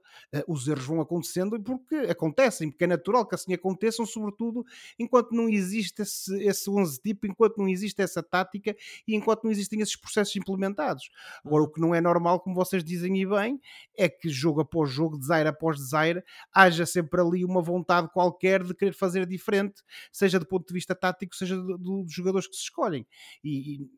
os 0.47 0.67
erros 0.67 0.85
vão 0.85 1.01
acontecendo 1.01 1.59
porque 1.61 1.95
acontecem, 2.09 2.69
porque 2.69 2.83
é 2.83 2.87
natural 2.87 3.25
que 3.25 3.35
assim 3.35 3.53
aconteçam, 3.53 4.05
sobretudo 4.05 4.65
enquanto 4.99 5.31
não 5.31 5.49
existe 5.49 6.01
esse, 6.01 6.43
esse 6.43 6.69
11 6.69 7.01
tipo, 7.01 7.27
enquanto 7.27 7.57
não 7.57 7.67
existe 7.67 8.01
essa 8.01 8.21
tática 8.23 8.75
e 9.07 9.15
enquanto 9.15 9.43
não 9.43 9.51
existem 9.51 9.81
esses 9.81 9.95
processos 9.95 10.35
implementados. 10.35 11.09
Agora, 11.45 11.63
o 11.63 11.69
que 11.69 11.79
não 11.79 11.93
é 11.93 12.01
normal, 12.01 12.39
como 12.39 12.55
vocês 12.55 12.83
dizem 12.83 13.21
e 13.21 13.25
bem, 13.25 13.59
é 13.97 14.09
que 14.09 14.29
jogo 14.29 14.61
após 14.61 14.89
jogo, 14.89 15.17
desaire 15.17 15.49
após 15.49 15.77
desaire, 15.77 16.23
haja 16.53 16.85
sempre 16.85 17.21
ali 17.21 17.45
uma 17.45 17.61
vontade 17.61 18.09
qualquer 18.11 18.63
de 18.63 18.73
querer 18.73 18.93
fazer 18.93 19.25
diferente, 19.25 19.81
seja 20.11 20.39
do 20.39 20.45
ponto 20.45 20.67
de 20.67 20.73
vista 20.73 20.95
tático, 20.95 21.35
seja 21.35 21.55
do, 21.55 21.77
do, 21.77 22.03
dos 22.03 22.13
jogadores 22.13 22.47
que 22.47 22.55
se 22.55 22.63
escolhem. 22.63 23.05
E, 23.43 23.75
e 23.75 23.89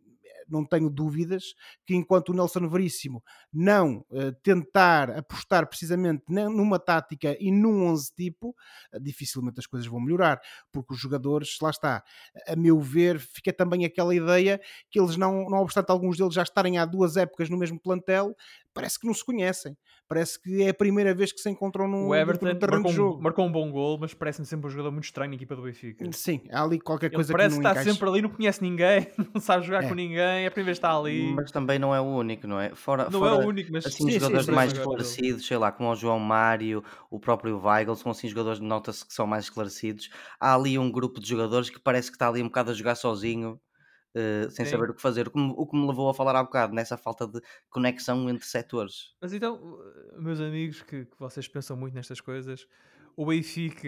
não 0.47 0.65
tenho 0.65 0.89
dúvidas 0.89 1.53
que 1.85 1.95
enquanto 1.95 2.29
o 2.29 2.33
Nelson 2.33 2.67
Veríssimo 2.67 3.23
não 3.51 4.05
uh, 4.09 4.31
tentar 4.43 5.09
apostar 5.11 5.67
precisamente 5.67 6.23
numa 6.27 6.79
tática 6.79 7.35
e 7.39 7.51
num 7.51 7.85
11 7.87 8.13
tipo, 8.15 8.49
uh, 8.93 8.99
dificilmente 8.99 9.59
as 9.59 9.67
coisas 9.67 9.87
vão 9.87 9.99
melhorar, 9.99 10.39
porque 10.71 10.93
os 10.93 10.99
jogadores, 10.99 11.57
lá 11.61 11.69
está, 11.69 12.03
a 12.47 12.55
meu 12.55 12.79
ver, 12.79 13.19
fica 13.19 13.53
também 13.53 13.85
aquela 13.85 14.13
ideia 14.13 14.59
que 14.89 14.99
eles 14.99 15.17
não, 15.17 15.49
não 15.49 15.59
obstante 15.59 15.89
alguns 15.89 16.17
deles 16.17 16.33
já 16.33 16.43
estarem 16.43 16.77
há 16.77 16.85
duas 16.85 17.17
épocas 17.17 17.49
no 17.49 17.57
mesmo 17.57 17.79
plantel, 17.79 18.35
parece 18.73 18.99
que 18.99 19.05
não 19.05 19.13
se 19.13 19.23
conhecem. 19.23 19.77
Parece 20.07 20.41
que 20.41 20.63
é 20.63 20.69
a 20.69 20.73
primeira 20.73 21.13
vez 21.13 21.31
que 21.31 21.39
se 21.39 21.49
encontram 21.49 21.87
no, 21.87 22.07
o 22.07 22.15
Everton 22.15 22.47
no 22.47 22.55
terreno 22.55 22.77
marcou, 22.77 22.91
de 22.91 22.95
jogo. 22.95 23.21
marcou 23.21 23.45
um 23.45 23.51
bom 23.51 23.71
gol, 23.71 23.97
mas 23.99 24.13
parece-me 24.13 24.45
sempre 24.45 24.67
um 24.67 24.69
jogador 24.69 24.91
muito 24.91 25.05
estranho 25.05 25.29
na 25.29 25.35
equipa 25.35 25.55
do 25.55 25.61
Benfica. 25.61 26.05
Sim, 26.11 26.41
há 26.51 26.63
ali 26.63 26.79
qualquer 26.79 27.07
Ele 27.07 27.15
coisa 27.15 27.31
parece 27.31 27.55
que 27.55 27.61
não 27.61 27.69
está 27.69 27.81
encaixa. 27.81 27.93
sempre 27.93 28.09
ali, 28.09 28.21
não 28.21 28.29
conhece 28.29 28.61
ninguém, 28.61 29.07
não 29.33 29.41
sabe 29.41 29.65
jogar 29.65 29.83
é. 29.83 29.87
com 29.87 29.95
ninguém, 29.95 30.43
é 30.43 30.47
a 30.47 30.51
primeira 30.51 30.65
vez 30.65 30.79
que 30.79 30.85
está 30.85 30.97
ali. 30.97 31.33
Mas 31.33 31.51
também 31.51 31.79
não 31.79 31.93
é 31.93 32.01
o 32.01 32.05
único, 32.05 32.47
não 32.47 32.59
é? 32.59 32.73
Fora, 32.75 33.09
não 33.09 33.19
fora, 33.19 33.41
é 33.41 33.45
o 33.45 33.47
único, 33.47 33.71
mas 33.71 33.85
assim, 33.85 34.05
sim, 34.05 34.11
jogadores 34.19 34.45
sim, 34.45 34.51
mais 34.51 34.73
esclarecidos, 34.73 35.45
sei 35.47 35.57
lá, 35.57 35.71
como 35.71 35.89
o 35.89 35.95
João 35.95 36.19
Mário, 36.19 36.83
o 37.09 37.19
próprio 37.19 37.59
Weigl, 37.63 37.95
são 37.95 38.11
assim 38.11 38.27
jogadores, 38.27 38.59
nota-se 38.59 39.05
que 39.05 39.13
são 39.13 39.25
mais 39.25 39.45
esclarecidos. 39.45 40.09
Há 40.39 40.55
ali 40.55 40.77
um 40.77 40.91
grupo 40.91 41.19
de 41.19 41.27
jogadores 41.27 41.69
que 41.69 41.79
parece 41.79 42.09
que 42.09 42.15
está 42.15 42.27
ali 42.27 42.41
um 42.41 42.47
bocado 42.47 42.71
a 42.71 42.73
jogar 42.73 42.95
sozinho 42.95 43.59
uh, 44.15 44.49
sem 44.49 44.65
Sim. 44.65 44.71
saber 44.71 44.89
o 44.89 44.93
que 44.93 45.01
fazer. 45.01 45.27
O 45.27 45.31
que, 45.31 45.37
me, 45.37 45.53
o 45.55 45.65
que, 45.65 45.75
me, 45.75 45.87
levou 45.87 46.09
a 46.09 46.13
falar 46.13 46.35
há 46.35 46.43
bocado, 46.43 46.73
nessa 46.73 46.97
falta 46.97 47.27
de 47.27 47.41
conexão 47.69 48.29
entre 48.29 48.45
setores. 48.45 49.15
Mas 49.21 49.33
então, 49.33 49.79
meus 50.17 50.39
amigos, 50.39 50.81
que, 50.81 51.05
que 51.05 51.19
vocês 51.19 51.47
pensam 51.47 51.75
muito 51.75 51.93
nestas 51.93 52.21
coisas, 52.21 52.67
o 53.15 53.25
Benfica 53.25 53.87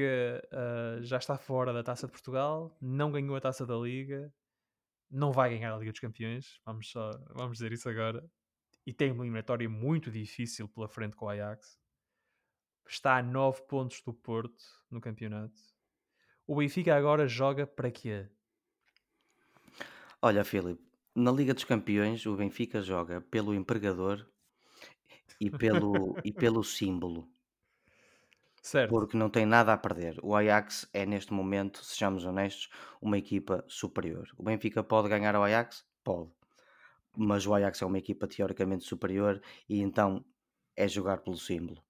uh, 0.51 1.03
já 1.03 1.17
está 1.17 1.37
fora 1.37 1.73
da 1.73 1.83
Taça 1.83 2.05
de 2.05 2.11
Portugal, 2.11 2.75
não 2.81 3.11
ganhou 3.11 3.35
a 3.35 3.41
Taça 3.41 3.65
da 3.65 3.75
Liga, 3.75 4.31
não 5.09 5.31
vai 5.31 5.49
ganhar 5.49 5.73
a 5.73 5.77
Liga 5.77 5.91
dos 5.91 5.99
Campeões, 5.99 6.59
vamos, 6.65 6.89
só, 6.89 7.09
vamos 7.33 7.57
dizer 7.57 7.71
isso 7.71 7.89
agora, 7.89 8.23
e 8.85 8.93
tem 8.93 9.11
uma 9.11 9.23
eliminatória 9.23 9.67
muito 9.67 10.11
difícil 10.11 10.67
pela 10.69 10.87
frente 10.87 11.15
com 11.15 11.25
o 11.25 11.29
Ajax. 11.29 11.79
Está 12.87 13.17
a 13.17 13.23
9 13.23 13.63
pontos 13.63 14.01
do 14.01 14.13
Porto 14.13 14.63
no 14.91 15.01
campeonato. 15.01 15.59
O 16.45 16.55
Benfica 16.55 16.95
agora 16.95 17.27
joga 17.27 17.65
para 17.65 17.89
quê? 17.89 18.29
Olha, 20.27 20.43
Filipe, 20.43 20.81
na 21.13 21.31
Liga 21.31 21.53
dos 21.53 21.65
Campeões 21.65 22.25
o 22.25 22.35
Benfica 22.35 22.81
joga 22.81 23.21
pelo 23.21 23.53
empregador 23.53 24.25
e 25.39 25.51
pelo, 25.51 26.15
e 26.25 26.31
pelo 26.33 26.63
símbolo, 26.63 27.29
Certo. 28.59 28.89
porque 28.89 29.15
não 29.15 29.29
tem 29.29 29.45
nada 29.45 29.71
a 29.71 29.77
perder. 29.77 30.17
O 30.23 30.35
Ajax 30.35 30.89
é, 30.91 31.05
neste 31.05 31.31
momento, 31.31 31.85
sejamos 31.85 32.25
honestos, 32.25 32.71
uma 32.99 33.19
equipa 33.19 33.63
superior. 33.67 34.27
O 34.35 34.41
Benfica 34.41 34.83
pode 34.83 35.09
ganhar 35.09 35.35
ao 35.35 35.43
Ajax? 35.43 35.85
Pode. 36.03 36.31
Mas 37.15 37.45
o 37.45 37.53
Ajax 37.53 37.79
é 37.83 37.85
uma 37.85 37.99
equipa 37.99 38.25
teoricamente 38.25 38.83
superior 38.83 39.39
e 39.69 39.79
então 39.79 40.25
é 40.75 40.87
jogar 40.87 41.19
pelo 41.19 41.37
símbolo. 41.37 41.83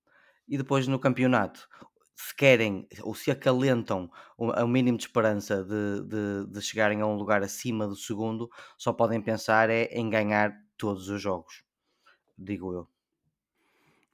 E 0.46 0.58
depois 0.58 0.90
no 0.90 1.00
campeonato, 1.00 1.70
se 2.16 2.36
querem 2.36 2.88
ou 3.04 3.14
se 3.16 3.32
acalentam 3.32 4.10
ao 4.38 4.68
mínimo 4.68 4.98
de 4.98 5.06
esperança 5.06 5.64
de, 5.64 6.02
de, 6.08 6.48
de, 6.52 6.62
chegarem 6.62 7.02
a 7.02 7.08
um 7.08 7.16
lugar 7.16 7.44
acima 7.44 7.88
do 7.88 7.96
segundo, 7.96 8.50
só 8.78 8.94
podem 8.94 9.22
pensar 9.22 9.70
é 9.70 9.86
em 9.86 10.10
ganhar 10.10 10.54
todos 10.78 11.10
os 11.10 11.22
jogos, 11.22 11.64
digo 12.38 12.74
eu. 12.74 12.95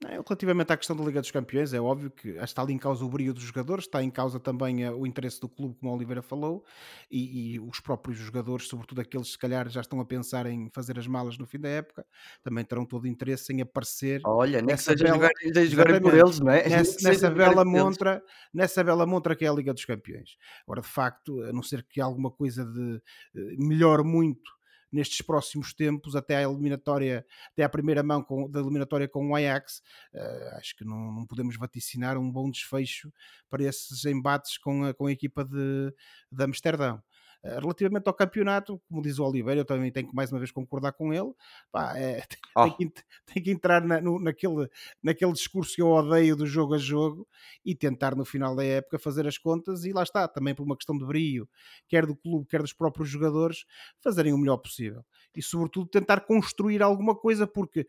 Relativamente 0.04 0.72
à 0.72 0.76
questão 0.76 0.96
da 0.96 1.04
Liga 1.04 1.20
dos 1.20 1.30
Campeões, 1.30 1.72
é 1.72 1.80
óbvio 1.80 2.10
que 2.10 2.30
está 2.30 2.62
ali 2.62 2.72
em 2.72 2.78
causa 2.78 3.04
o 3.04 3.08
brilho 3.08 3.32
dos 3.32 3.44
jogadores, 3.44 3.84
está 3.84 4.02
em 4.02 4.10
causa 4.10 4.40
também 4.40 4.88
uh, 4.88 4.96
o 4.96 5.06
interesse 5.06 5.40
do 5.40 5.48
clube, 5.48 5.76
como 5.78 5.92
a 5.92 5.94
Oliveira 5.94 6.22
falou, 6.22 6.64
e, 7.10 7.54
e, 7.54 7.60
os 7.60 7.78
próprios 7.80 8.18
jogadores, 8.18 8.66
sobretudo 8.66 9.00
aqueles 9.00 9.28
que 9.28 9.32
se 9.32 9.38
calhar 9.38 9.68
já 9.68 9.80
estão 9.80 10.00
a 10.00 10.04
pensar 10.04 10.46
em 10.46 10.68
fazer 10.70 10.98
as 10.98 11.06
malas 11.06 11.38
no 11.38 11.46
fim 11.46 11.58
da 11.58 11.68
época, 11.68 12.04
também 12.42 12.64
terão 12.64 12.84
todo 12.84 13.04
o 13.04 13.06
interesse 13.06 13.52
em 13.52 13.60
aparecer. 13.60 14.20
Olha, 14.24 14.60
nem 14.60 14.74
que 14.74 14.82
seja 14.82 15.04
bela, 15.04 15.30
jogar, 15.66 16.00
por 16.00 16.14
eles, 16.14 16.40
não 16.40 16.50
é? 16.50 16.68
Nessa, 16.68 17.08
nessa 17.08 17.30
bela 17.30 17.64
montra, 17.64 18.22
nessa 18.52 18.82
bela 18.82 19.06
montra 19.06 19.36
que 19.36 19.44
é 19.44 19.48
a 19.48 19.52
Liga 19.52 19.72
dos 19.72 19.84
Campeões. 19.84 20.36
Agora, 20.64 20.80
de 20.80 20.88
facto, 20.88 21.42
a 21.42 21.52
não 21.52 21.62
ser 21.62 21.84
que 21.84 22.00
alguma 22.00 22.30
coisa 22.30 22.64
de 22.64 22.96
uh, 23.36 23.66
melhor 23.66 24.02
muito 24.02 24.61
nestes 24.92 25.22
próximos 25.22 25.72
tempos, 25.72 26.14
até 26.14 26.36
à 26.36 26.42
eliminatória, 26.42 27.24
até 27.52 27.62
à 27.62 27.68
primeira 27.68 28.02
mão 28.02 28.22
com, 28.22 28.50
da 28.50 28.60
eliminatória 28.60 29.08
com 29.08 29.30
o 29.30 29.34
Ajax, 29.34 29.82
uh, 30.14 30.56
acho 30.58 30.76
que 30.76 30.84
não, 30.84 31.12
não, 31.12 31.26
podemos 31.26 31.56
vaticinar 31.56 32.18
um 32.18 32.30
bom 32.30 32.50
desfecho 32.50 33.12
para 33.48 33.64
esses 33.64 34.04
embates 34.04 34.58
com 34.58 34.84
a, 34.84 34.94
com 34.94 35.06
a 35.06 35.12
equipa 35.12 35.44
de, 35.44 35.94
de 36.30 36.44
Amsterdão. 36.44 37.02
Eh, 37.44 37.58
relativamente 37.58 38.06
ao 38.06 38.14
campeonato, 38.14 38.80
como 38.88 39.02
diz 39.02 39.18
o 39.18 39.24
Oliveira, 39.24 39.60
eu 39.60 39.64
também 39.64 39.90
tenho 39.90 40.08
que 40.08 40.14
mais 40.14 40.30
uma 40.30 40.38
vez 40.38 40.52
concordar 40.52 40.92
com 40.92 41.12
ele. 41.12 41.32
Pá, 41.72 41.98
é, 41.98 42.22
oh. 42.56 42.70
tem, 42.70 42.88
que, 42.88 43.02
tem, 43.26 43.42
que, 43.42 43.50
entrar 43.50 43.84
na, 43.84 44.00
no, 44.00 44.20
naquele, 44.20 44.68
naquele 45.02 45.32
discurso 45.32 45.74
que 45.74 45.82
eu 45.82 45.88
odeio 45.88 46.36
do 46.36 46.46
jogo 46.46 46.74
a 46.74 46.78
jogo 46.78 47.26
e 47.64 47.74
tentar 47.74 48.14
no 48.14 48.24
final 48.24 48.54
da 48.54 48.64
época 48.64 48.98
fazer 48.98 49.26
as 49.26 49.38
contas. 49.38 49.84
E 49.84 49.92
lá 49.92 50.04
está, 50.04 50.28
também 50.28 50.54
por 50.54 50.62
uma 50.62 50.76
questão 50.76 50.96
de 50.96 51.04
brilho, 51.04 51.48
quer 51.88 52.06
do 52.06 52.14
clube, 52.14 52.46
quer 52.48 52.60
dos 52.62 52.72
próprios 52.72 53.08
jogadores, 53.08 53.64
fazerem 54.00 54.32
o 54.32 54.38
melhor 54.38 54.58
possível. 54.58 55.04
E 55.34 55.42
sobretudo 55.42 55.88
tentar 55.88 56.20
construir 56.20 56.82
alguma 56.82 57.14
coisa, 57.14 57.46
porque. 57.46 57.86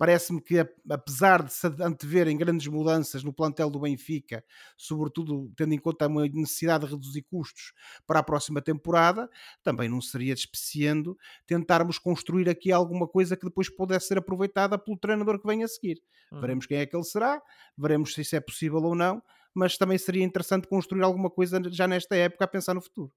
Parece-me 0.00 0.40
que, 0.40 0.58
apesar 0.88 1.42
de 1.42 1.52
se 1.52 1.66
anteverem 1.78 2.34
grandes 2.34 2.66
mudanças 2.68 3.22
no 3.22 3.34
plantel 3.34 3.68
do 3.68 3.80
Benfica, 3.80 4.42
sobretudo 4.74 5.52
tendo 5.54 5.74
em 5.74 5.78
conta 5.78 6.06
a 6.06 6.08
necessidade 6.08 6.86
de 6.86 6.92
reduzir 6.92 7.20
custos 7.20 7.74
para 8.06 8.20
a 8.20 8.22
próxima 8.22 8.62
temporada, 8.62 9.28
também 9.62 9.90
não 9.90 10.00
seria 10.00 10.34
despeciando 10.34 11.18
tentarmos 11.46 11.98
construir 11.98 12.48
aqui 12.48 12.72
alguma 12.72 13.06
coisa 13.06 13.36
que 13.36 13.44
depois 13.44 13.68
pudesse 13.68 14.06
ser 14.06 14.16
aproveitada 14.16 14.78
pelo 14.78 14.96
treinador 14.96 15.38
que 15.38 15.46
vem 15.46 15.62
a 15.64 15.68
seguir. 15.68 16.00
Uhum. 16.32 16.40
Veremos 16.40 16.64
quem 16.64 16.78
é 16.78 16.86
que 16.86 16.96
ele 16.96 17.04
será, 17.04 17.38
veremos 17.76 18.14
se 18.14 18.22
isso 18.22 18.34
é 18.34 18.40
possível 18.40 18.78
ou 18.78 18.94
não, 18.94 19.22
mas 19.54 19.76
também 19.76 19.98
seria 19.98 20.24
interessante 20.24 20.66
construir 20.66 21.02
alguma 21.02 21.28
coisa 21.28 21.60
já 21.70 21.86
nesta 21.86 22.16
época 22.16 22.46
a 22.46 22.48
pensar 22.48 22.72
no 22.72 22.80
futuro. 22.80 23.12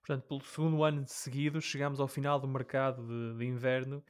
Portanto, 0.00 0.26
pelo 0.26 0.40
segundo 0.40 0.82
ano 0.82 1.04
de 1.04 1.12
seguido, 1.12 1.60
chegamos 1.60 2.00
ao 2.00 2.08
final 2.08 2.40
do 2.40 2.48
mercado 2.48 3.06
de, 3.06 3.36
de 3.36 3.44
inverno 3.44 4.02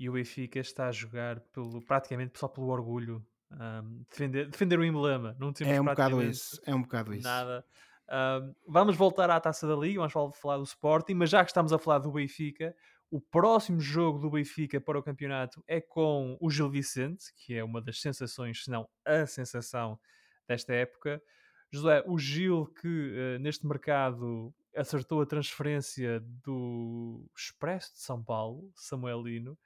e 0.00 0.08
o 0.08 0.12
Benfica 0.14 0.58
está 0.58 0.88
a 0.88 0.92
jogar 0.92 1.40
pelo, 1.52 1.84
praticamente 1.84 2.38
só 2.38 2.48
pelo 2.48 2.68
orgulho. 2.68 3.22
Um, 3.52 4.02
defender, 4.08 4.48
defender 4.48 4.78
o 4.78 4.84
emblema. 4.84 5.36
Não 5.38 5.52
temos 5.52 5.74
é 5.74 5.78
um 5.78 5.84
bocado 5.84 6.22
isso. 6.22 6.58
É 6.64 6.74
um 6.74 6.80
bocado 6.80 7.12
isso. 7.12 7.22
Nada. 7.22 7.62
Um, 8.08 8.54
vamos 8.66 8.96
voltar 8.96 9.28
à 9.28 9.38
taça 9.38 9.68
da 9.68 9.76
Liga, 9.76 10.00
vamos 10.00 10.38
falar 10.38 10.56
do 10.56 10.64
Sporting, 10.64 11.12
mas 11.12 11.28
já 11.28 11.44
que 11.44 11.50
estamos 11.50 11.70
a 11.70 11.78
falar 11.78 11.98
do 11.98 12.10
Benfica, 12.10 12.74
o 13.10 13.20
próximo 13.20 13.78
jogo 13.78 14.18
do 14.18 14.30
Benfica 14.30 14.80
para 14.80 14.98
o 14.98 15.02
campeonato 15.02 15.62
é 15.68 15.82
com 15.82 16.38
o 16.40 16.50
Gil 16.50 16.70
Vicente, 16.70 17.26
que 17.36 17.54
é 17.54 17.62
uma 17.62 17.82
das 17.82 18.00
sensações, 18.00 18.64
se 18.64 18.70
não 18.70 18.88
a 19.04 19.26
sensação 19.26 20.00
desta 20.48 20.72
época. 20.72 21.22
José, 21.70 22.02
o 22.06 22.18
Gil 22.18 22.72
que 22.80 22.88
uh, 22.88 23.38
neste 23.38 23.66
mercado 23.66 24.50
acertou 24.74 25.20
a 25.20 25.26
transferência 25.26 26.20
do 26.42 27.28
Expresso 27.36 27.92
de 27.92 28.00
São 28.00 28.24
Paulo, 28.24 28.72
Samuelino, 28.74 29.58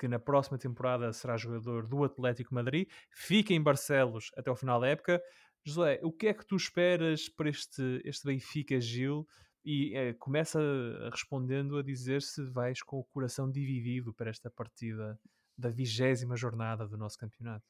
que 0.00 0.08
na 0.08 0.18
próxima 0.18 0.56
temporada 0.56 1.12
será 1.12 1.36
jogador 1.36 1.86
do 1.86 2.02
Atlético 2.02 2.54
Madrid, 2.54 2.88
fica 3.10 3.52
em 3.52 3.62
Barcelos 3.62 4.30
até 4.34 4.50
o 4.50 4.56
final 4.56 4.80
da 4.80 4.88
época. 4.88 5.22
José, 5.62 6.00
o 6.02 6.10
que 6.10 6.28
é 6.28 6.32
que 6.32 6.46
tu 6.46 6.56
esperas 6.56 7.28
para 7.28 7.50
este, 7.50 8.00
este 8.02 8.26
Benfica 8.26 8.80
Gil? 8.80 9.28
E 9.62 9.94
é, 9.94 10.14
começa 10.14 10.58
respondendo 11.12 11.76
a 11.76 11.82
dizer 11.82 12.22
se 12.22 12.42
vais 12.44 12.82
com 12.82 12.98
o 12.98 13.04
coração 13.04 13.50
dividido 13.50 14.14
para 14.14 14.30
esta 14.30 14.50
partida 14.50 15.20
da 15.56 15.68
vigésima 15.68 16.34
jornada 16.34 16.88
do 16.88 16.96
nosso 16.96 17.18
campeonato. 17.18 17.66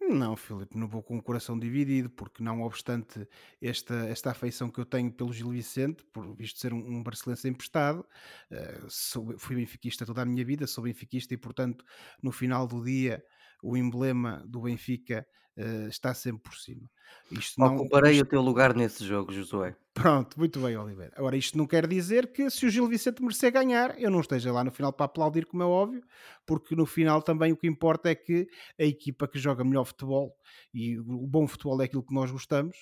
Não, 0.00 0.36
Filipe, 0.36 0.78
não 0.78 0.86
vou 0.86 1.02
com 1.02 1.18
o 1.18 1.22
coração 1.22 1.58
dividido, 1.58 2.08
porque 2.08 2.42
não 2.42 2.62
obstante 2.62 3.28
esta, 3.60 3.94
esta 4.08 4.30
afeição 4.30 4.70
que 4.70 4.78
eu 4.78 4.86
tenho 4.86 5.12
pelo 5.12 5.32
Gil 5.32 5.50
Vicente, 5.50 6.04
por 6.12 6.34
visto 6.36 6.60
ser 6.60 6.72
um, 6.72 6.78
um 6.78 7.02
barcelense 7.02 7.48
emprestado, 7.48 8.06
uh, 8.50 8.86
sou, 8.88 9.36
fui 9.38 9.56
benfiquista 9.56 10.06
toda 10.06 10.22
a 10.22 10.24
minha 10.24 10.44
vida, 10.44 10.66
sou 10.66 10.84
benfiquista 10.84 11.34
e, 11.34 11.36
portanto, 11.36 11.84
no 12.22 12.30
final 12.30 12.66
do 12.66 12.82
dia, 12.82 13.22
o 13.62 13.76
emblema 13.76 14.44
do 14.46 14.62
Benfica 14.62 15.26
uh, 15.56 15.88
está 15.88 16.14
sempre 16.14 16.42
por 16.42 16.54
cima. 16.54 16.88
Isto 17.30 17.60
não, 17.60 17.76
Ocuparei 17.76 18.12
isto... 18.12 18.22
o 18.22 18.26
teu 18.26 18.40
lugar 18.40 18.74
nesse 18.74 19.04
jogo, 19.04 19.32
Josué. 19.32 19.76
Pronto, 19.92 20.38
muito 20.38 20.60
bem, 20.60 20.76
Oliveira. 20.76 21.12
Agora, 21.16 21.36
isto 21.36 21.58
não 21.58 21.66
quer 21.66 21.84
dizer 21.86 22.32
que 22.32 22.48
se 22.48 22.64
o 22.64 22.70
Gil 22.70 22.86
Vicente 22.86 23.20
merecer 23.20 23.52
ganhar, 23.52 24.00
eu 24.00 24.10
não 24.10 24.20
esteja 24.20 24.52
lá 24.52 24.62
no 24.62 24.70
final 24.70 24.92
para 24.92 25.06
aplaudir, 25.06 25.44
como 25.44 25.62
é 25.62 25.66
óbvio, 25.66 26.04
porque 26.46 26.76
no 26.76 26.86
final 26.86 27.20
também 27.20 27.52
o 27.52 27.56
que 27.56 27.66
importa 27.66 28.08
é 28.08 28.14
que 28.14 28.48
a 28.78 28.84
equipa 28.84 29.26
que 29.26 29.40
joga 29.40 29.64
melhor 29.64 29.84
futebol, 29.84 30.36
e 30.72 30.98
o 31.00 31.26
bom 31.26 31.48
futebol 31.48 31.82
é 31.82 31.86
aquilo 31.86 32.04
que 32.04 32.14
nós 32.14 32.30
gostamos, 32.30 32.76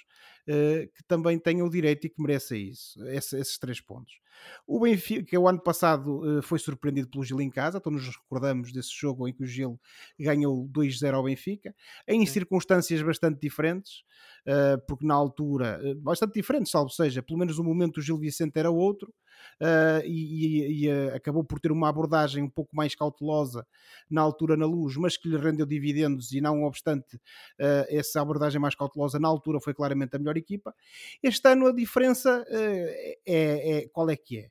uh, 0.47 0.87
que 0.95 1.03
também 1.09 1.39
tenha 1.39 1.65
o 1.65 1.71
direito 1.71 2.07
e 2.07 2.11
que 2.11 2.21
mereça 2.21 2.55
isso, 2.55 3.03
esse, 3.07 3.39
esses 3.39 3.59
três 3.59 3.81
pontos. 3.81 4.21
O 4.67 4.81
Benfica, 4.81 5.25
que 5.25 5.39
o 5.39 5.49
ano 5.49 5.63
passado 5.63 6.39
uh, 6.39 6.43
foi 6.43 6.59
surpreendido 6.59 7.09
pelo 7.09 7.25
Gil 7.25 7.41
em 7.41 7.51
casa, 7.51 7.79
então 7.79 7.91
nos 7.91 8.07
recordamos 8.07 8.73
desse 8.73 8.95
jogo 8.95 9.27
em 9.27 9.33
que 9.33 9.43
o 9.43 9.47
Gil 9.47 9.81
ganhou 10.21 10.69
2-0 10.69 11.15
ao 11.15 11.25
Benfica, 11.25 11.75
em 12.07 12.27
circunstâncias 12.27 13.01
bastante 13.01 13.41
diferentes, 13.41 14.05
porque 14.87 15.05
na 15.05 15.15
altura, 15.15 15.81
bastante 15.99 16.35
diferentes, 16.35 16.71
salvo 16.71 16.91
seja, 16.91 17.23
pelo 17.23 17.39
menos 17.39 17.59
o 17.59 17.65
momento 17.65 17.95
do 17.95 18.03
Gil 18.03 18.17
Vicente 18.17 18.59
era 18.59 18.71
outro, 18.71 19.13
uh, 19.61 20.05
e, 20.05 20.85
e, 20.85 20.85
e 20.87 20.91
acabou 21.11 21.43
por 21.45 21.59
ter 21.59 21.73
uma 21.73 21.89
abordagem 21.89 22.45
um 22.45 22.49
pouco 22.49 22.75
mais 22.75 22.95
cautelosa 22.95 23.67
na 24.09 24.23
altura 24.23 24.57
na 24.57 24.67
luz, 24.67 24.97
mas 24.97 25.17
que 25.17 25.29
lhe 25.29 25.37
rendeu 25.37 25.67
dividendos 25.67 26.33
e 26.33 26.41
não 26.41 26.63
obstante 26.63 27.21
essa 27.89 28.21
abordagem 28.21 28.61
mais 28.61 28.75
cautelosa 28.75 29.19
na 29.19 29.29
altura 29.29 29.61
foi 29.61 29.75
claramente 29.75 30.15
a 30.15 30.19
melhor 30.19 30.37
equipa. 30.37 30.75
Este 31.23 31.49
ano 31.49 31.67
a 31.67 31.73
diferença 31.73 32.45
é, 32.51 33.19
é 33.27 33.89
qual 33.89 34.09
é 34.11 34.17
que 34.17 34.39
é? 34.39 34.49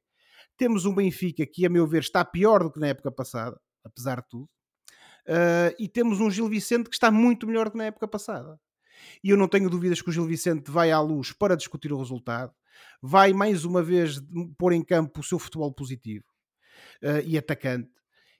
Temos 0.57 0.85
um 0.85 0.95
Benfica 0.95 1.45
que, 1.45 1.65
a 1.65 1.69
meu 1.69 1.85
ver, 1.85 2.01
está 2.01 2.23
pior 2.23 2.63
do 2.63 2.71
que 2.71 2.79
na 2.79 2.87
época 2.87 3.11
passada, 3.11 3.59
apesar 3.83 4.21
de 4.21 4.29
tudo. 4.29 4.49
Uh, 5.27 5.73
e 5.79 5.89
temos 5.89 6.19
um 6.19 6.29
Gil 6.29 6.47
Vicente 6.47 6.89
que 6.89 6.95
está 6.95 7.09
muito 7.11 7.47
melhor 7.47 7.71
que 7.71 7.77
na 7.77 7.85
época 7.85 8.07
passada. 8.07 8.59
E 9.23 9.29
eu 9.29 9.37
não 9.37 9.47
tenho 9.47 9.69
dúvidas 9.69 10.01
que 10.01 10.09
o 10.09 10.11
Gil 10.11 10.25
Vicente 10.25 10.69
vai 10.69 10.91
à 10.91 10.99
luz 10.99 11.31
para 11.31 11.55
discutir 11.55 11.91
o 11.91 11.97
resultado, 11.97 12.53
vai 13.01 13.33
mais 13.33 13.65
uma 13.65 13.81
vez 13.81 14.21
pôr 14.57 14.73
em 14.73 14.83
campo 14.83 15.19
o 15.19 15.23
seu 15.23 15.39
futebol 15.39 15.71
positivo 15.73 16.25
uh, 17.03 17.21
e 17.25 17.37
atacante. 17.37 17.89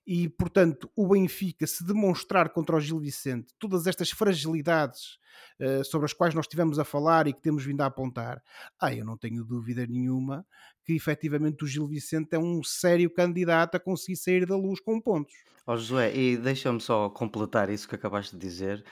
E, 0.05 0.29
portanto, 0.29 0.89
o 0.95 1.07
Benfica, 1.07 1.65
se 1.65 1.83
demonstrar 1.83 2.49
contra 2.49 2.75
o 2.75 2.79
Gil 2.79 2.99
Vicente 2.99 3.53
todas 3.57 3.87
estas 3.87 4.11
fragilidades 4.11 5.17
uh, 5.59 5.83
sobre 5.83 6.05
as 6.05 6.13
quais 6.13 6.35
nós 6.35 6.45
estivemos 6.45 6.77
a 6.77 6.83
falar 6.83 7.27
e 7.27 7.33
que 7.33 7.41
temos 7.41 7.65
vindo 7.65 7.81
a 7.81 7.87
apontar, 7.87 8.41
ah, 8.79 8.93
eu 8.93 9.03
não 9.03 9.17
tenho 9.17 9.43
dúvida 9.43 9.85
nenhuma 9.87 10.45
que 10.83 10.93
efetivamente 10.93 11.63
o 11.63 11.67
Gil 11.67 11.87
Vicente 11.87 12.35
é 12.35 12.39
um 12.39 12.63
sério 12.63 13.09
candidato 13.09 13.75
a 13.75 13.79
conseguir 13.79 14.17
sair 14.17 14.45
da 14.45 14.55
luz 14.55 14.79
com 14.79 15.01
pontos. 15.01 15.33
Ó 15.65 15.75
Josué, 15.75 16.15
e 16.15 16.37
deixa-me 16.37 16.79
só 16.79 17.09
completar 17.09 17.71
isso 17.71 17.89
que 17.89 17.95
acabaste 17.95 18.35
de 18.35 18.41
dizer. 18.41 18.85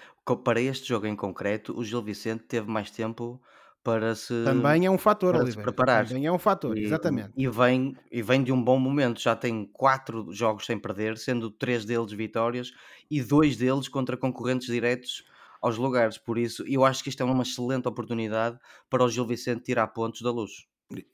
Para 0.43 0.59
este 0.59 0.87
jogo 0.87 1.05
em 1.05 1.15
concreto, 1.15 1.77
o 1.77 1.83
Gil 1.83 2.01
Vicente 2.01 2.45
teve 2.45 2.67
mais 2.67 2.89
tempo 2.89 3.39
para 3.83 4.15
se, 4.15 4.33
Também 4.43 4.85
é 4.85 4.89
um 4.91 4.97
fator, 4.97 5.33
para 5.33 5.45
se 5.51 5.57
preparar. 5.57 6.07
Também 6.07 6.25
é 6.25 6.31
um 6.31 6.39
fator, 6.39 6.77
E, 6.77 6.83
exatamente. 6.83 7.33
e 7.35 7.47
vem, 7.49 7.95
e 8.11 8.21
vem 8.21 8.43
de 8.43 8.51
um 8.51 8.63
bom 8.63 8.79
momento. 8.79 9.19
Já 9.19 9.35
tem 9.35 9.65
quatro 9.65 10.31
jogos 10.31 10.65
sem 10.65 10.79
perder, 10.79 11.17
sendo 11.17 11.51
três 11.51 11.85
deles 11.85 12.11
vitórias 12.11 12.71
e 13.09 13.21
dois 13.21 13.57
deles 13.57 13.87
contra 13.87 14.17
concorrentes 14.17 14.67
diretos 14.67 15.23
aos 15.61 15.77
lugares. 15.77 16.17
Por 16.17 16.37
isso, 16.37 16.63
eu 16.67 16.83
acho 16.85 17.03
que 17.03 17.09
isto 17.09 17.21
é 17.21 17.25
uma 17.25 17.43
excelente 17.43 17.87
oportunidade 17.87 18.57
para 18.89 19.03
o 19.03 19.09
Gil 19.09 19.25
Vicente 19.25 19.63
tirar 19.63 19.87
pontos 19.87 20.21
da 20.21 20.31
luz. 20.31 20.67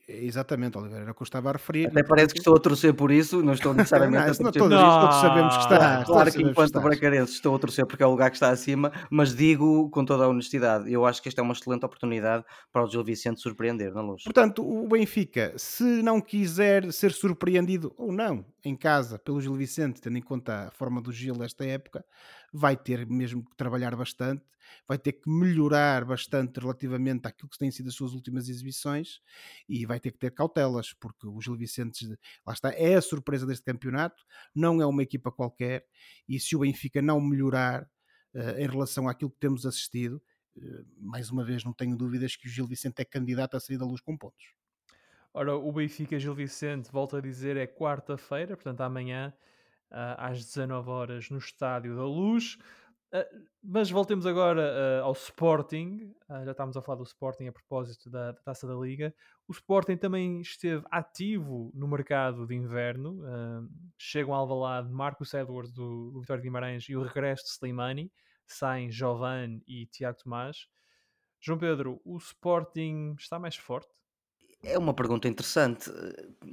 Exatamente, 0.08 0.78
Oliveira, 0.78 1.04
era 1.04 1.12
o 1.12 1.16
que 1.16 1.22
eu 1.22 1.26
estava 1.26 1.50
a 1.50 1.54
referir. 1.54 1.88
Até 1.88 2.04
parece 2.04 2.34
que 2.34 2.40
estou 2.40 2.56
a 2.56 2.60
torcer 2.60 2.94
por 2.94 3.12
isso, 3.12 3.42
não 3.44 3.54
estou 3.54 3.74
necessariamente 3.76 4.42
não, 4.42 4.50
a 4.50 4.52
torcer. 4.52 4.62
Todos, 4.62 4.78
Não. 4.78 5.02
todos 5.02 5.16
sabemos 5.22 5.56
que 5.56 5.64
está. 5.64 6.04
Claro 6.04 6.32
que 6.32 6.42
enquanto 6.42 6.82
bracarense 6.82 7.34
estou 7.34 7.56
a 7.56 7.60
torcer 7.60 7.86
porque 7.86 8.04
é 8.04 8.06
o 8.06 8.10
lugar 8.10 8.30
que 8.30 8.36
está 8.36 8.50
acima, 8.50 8.92
mas 9.10 9.36
digo 9.36 9.90
com 9.90 10.04
toda 10.04 10.26
a 10.26 10.28
honestidade, 10.28 10.92
eu 10.92 11.06
acho 11.06 11.22
que 11.22 11.30
esta 11.30 11.42
é 11.42 11.44
uma 11.44 11.54
excelente 11.54 11.86
oportunidade 11.86 12.44
para 12.72 12.84
o 12.84 12.88
Gil 12.90 13.04
Vicente 13.04 13.40
surpreender 13.40 13.94
na 13.94 14.02
luz. 14.02 14.24
Portanto, 14.24 14.68
o 14.68 14.88
Benfica, 14.88 15.54
se 15.56 15.84
não 15.84 16.20
quiser 16.20 16.92
ser 16.92 17.12
surpreendido 17.12 17.94
ou 17.98 18.12
não 18.12 18.46
em 18.64 18.76
casa 18.76 19.18
pelo 19.20 19.40
Gil 19.40 19.54
Vicente, 19.54 20.02
tendo 20.02 20.18
em 20.18 20.22
conta 20.22 20.68
a 20.68 20.72
forma 20.72 21.02
do 21.02 21.12
Gil 21.12 21.36
nesta 21.36 21.66
época, 21.66 22.04
vai 22.54 22.76
ter 22.76 23.06
mesmo 23.08 23.44
que 23.44 23.56
trabalhar 23.56 23.96
bastante, 23.96 24.44
vai 24.88 24.98
ter 24.98 25.14
que 25.14 25.30
melhorar 25.30 26.06
bastante 26.06 26.60
relativamente 26.60 27.28
àquilo 27.28 27.50
que 27.50 27.58
têm 27.58 27.72
sido 27.72 27.90
as 27.90 27.96
suas 27.96 28.14
últimas 28.14 28.50
exibições 28.50 29.20
e 29.68 29.86
vai 29.86 30.00
ter 30.00 30.12
que 30.12 30.18
ter 30.18 30.32
cautelas, 30.32 30.94
porque 30.94 31.28
o 31.28 31.42
Gil 31.42 31.56
Vicente, 31.56 32.08
lá 32.46 32.54
está, 32.54 32.72
é 32.74 32.96
a 32.96 33.02
surpresa 33.02 33.46
deste 33.46 33.64
campeonato, 33.64 34.24
não 34.54 34.82
é 34.82 34.86
uma 34.86 35.04
equipa 35.04 35.32
qualquer 35.32 35.86
e 36.28 36.40
se 36.40 36.56
o 36.56 36.60
Benfica 36.60 37.02
não 37.02 37.20
melhorar 37.20 37.84
uh, 38.34 38.60
em 38.60 38.68
relação 38.68 39.08
àquilo 39.08 39.32
que 39.32 39.40
temos 39.40 39.66
assistido, 39.66 40.22
uh, 40.58 40.86
mais 40.98 41.30
uma 41.30 41.44
vez 41.44 41.64
não 41.64 41.74
tenho 41.74 41.96
dúvidas 41.98 42.36
que 42.36 42.48
o 42.48 42.52
Gil 42.52 42.68
Vicente 42.68 43.02
é 43.02 43.06
candidato 43.06 43.58
a 43.58 43.60
sair 43.60 43.78
da 43.78 43.86
luz 43.86 44.02
com 44.02 44.18
pontos. 44.18 44.54
Ora, 45.32 45.56
o 45.56 45.72
Benfica 45.72 46.20
Gil 46.20 46.34
Vicente, 46.34 46.92
volto 46.92 47.16
a 47.16 47.22
dizer, 47.22 47.56
é 47.56 47.68
quarta-feira, 47.68 48.56
portanto 48.56 48.82
amanhã 48.82 49.32
às 49.92 50.46
19 50.46 50.90
horas 50.90 51.30
no 51.30 51.38
Estádio 51.38 51.96
da 51.96 52.04
Luz. 52.04 52.58
Uh, 53.14 53.48
mas 53.64 53.90
voltemos 53.90 54.26
agora 54.28 54.62
uh, 54.62 55.06
ao 55.06 55.14
Sporting. 55.14 56.14
já 56.46 56.52
estávamos 56.52 56.78
a 56.78 56.82
falar 56.82 56.98
do 56.98 57.04
Sporting 57.04 57.48
a 57.48 57.52
propósito 57.52 58.10
da, 58.10 58.32
da, 58.32 58.42
Taça 58.42 58.68
da 58.68 58.76
Liga. 58.76 59.14
O 59.48 59.52
Sporting 59.52 59.98
também 59.98 60.42
esteve 60.42 60.86
ativo 60.92 61.72
no 61.74 61.88
mercado 61.88 62.46
de 62.46 62.56
inverno. 62.56 63.22
chegam 63.98 64.34
ao 64.34 64.42
Alvalade 64.42 64.92
Marcos 64.92 65.34
Edwards 65.34 65.72
do, 65.72 66.12
do 66.12 66.22
Vitória 66.22 66.42
de 66.42 66.48
Guimarães 66.48 66.88
e 66.88 66.96
o 66.96 67.02
regresso 67.02 67.46
de 67.46 67.50
Slimani. 67.50 68.12
Saem 68.46 68.92
Jovan 68.92 69.60
e 69.68 69.88
Tiago 69.88 70.20
Tomás. 70.24 70.68
João 71.42 71.58
Pedro, 71.58 72.02
o 72.04 72.18
Sporting 72.18 73.16
está 73.18 73.40
mais 73.40 73.56
forte? 73.56 73.90
É 74.62 74.78
uma 74.78 74.94
pergunta 74.94 75.28
interessante. 75.28 75.90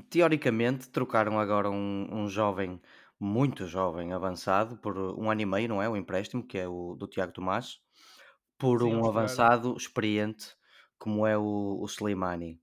Teoricamente, 0.08 0.88
trocaram 0.88 1.40
agora 1.40 1.68
um, 1.68 2.08
um 2.10 2.28
jovem 2.28 2.80
muito 3.18 3.66
jovem, 3.66 4.12
avançado, 4.12 4.76
por 4.76 4.98
um 4.98 5.30
ano 5.30 5.40
e 5.40 5.46
meio, 5.46 5.68
não 5.68 5.82
é? 5.82 5.88
O 5.88 5.96
empréstimo, 5.96 6.46
que 6.46 6.58
é 6.58 6.68
o 6.68 6.94
do 6.94 7.06
Tiago 7.06 7.32
Tomás, 7.32 7.80
por 8.58 8.80
Sim, 8.80 8.86
um 8.86 9.00
vamos 9.00 9.08
avançado 9.08 9.76
experiente, 9.76 10.54
como 10.98 11.26
é 11.26 11.36
o, 11.36 11.78
o 11.80 11.86
Slimani. 11.86 12.60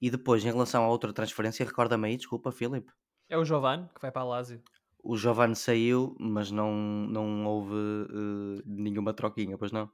E 0.00 0.10
depois, 0.10 0.44
em 0.44 0.50
relação 0.50 0.84
a 0.84 0.88
outra 0.88 1.12
transferência, 1.12 1.64
recorda-me 1.64 2.08
aí, 2.08 2.16
desculpa, 2.16 2.52
Filipe. 2.52 2.92
É 3.28 3.38
o 3.38 3.44
Jovan, 3.44 3.88
que 3.94 4.00
vai 4.00 4.12
para 4.12 4.22
a 4.22 4.26
Lazio. 4.26 4.62
O 5.02 5.16
Giovanni 5.16 5.54
saiu, 5.54 6.16
mas 6.18 6.50
não, 6.50 6.72
não 6.72 7.46
houve 7.46 7.74
uh, 7.74 8.62
nenhuma 8.64 9.12
troquinha, 9.12 9.58
pois 9.58 9.70
não? 9.70 9.90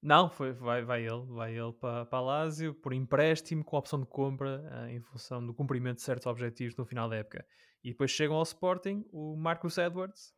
Não, 0.00 0.30
foi, 0.30 0.52
vai, 0.52 0.84
vai 0.84 1.04
ele, 1.04 1.26
vai 1.26 1.58
ele 1.58 1.72
para, 1.72 2.06
para 2.06 2.18
a 2.18 2.22
Lazio 2.22 2.72
por 2.74 2.92
empréstimo 2.92 3.64
com 3.64 3.76
opção 3.76 3.98
de 3.98 4.06
compra 4.06 4.62
uh, 4.72 4.88
em 4.88 5.00
função 5.00 5.44
do 5.44 5.52
cumprimento 5.52 5.96
de 5.96 6.02
certos 6.02 6.26
objetivos 6.26 6.76
no 6.76 6.86
final 6.86 7.08
da 7.08 7.16
época. 7.16 7.44
E 7.82 7.90
depois 7.90 8.10
chegam 8.10 8.36
ao 8.36 8.42
Sporting 8.42 9.04
o 9.12 9.36
Marcus 9.36 9.78
Edwards 9.78 10.34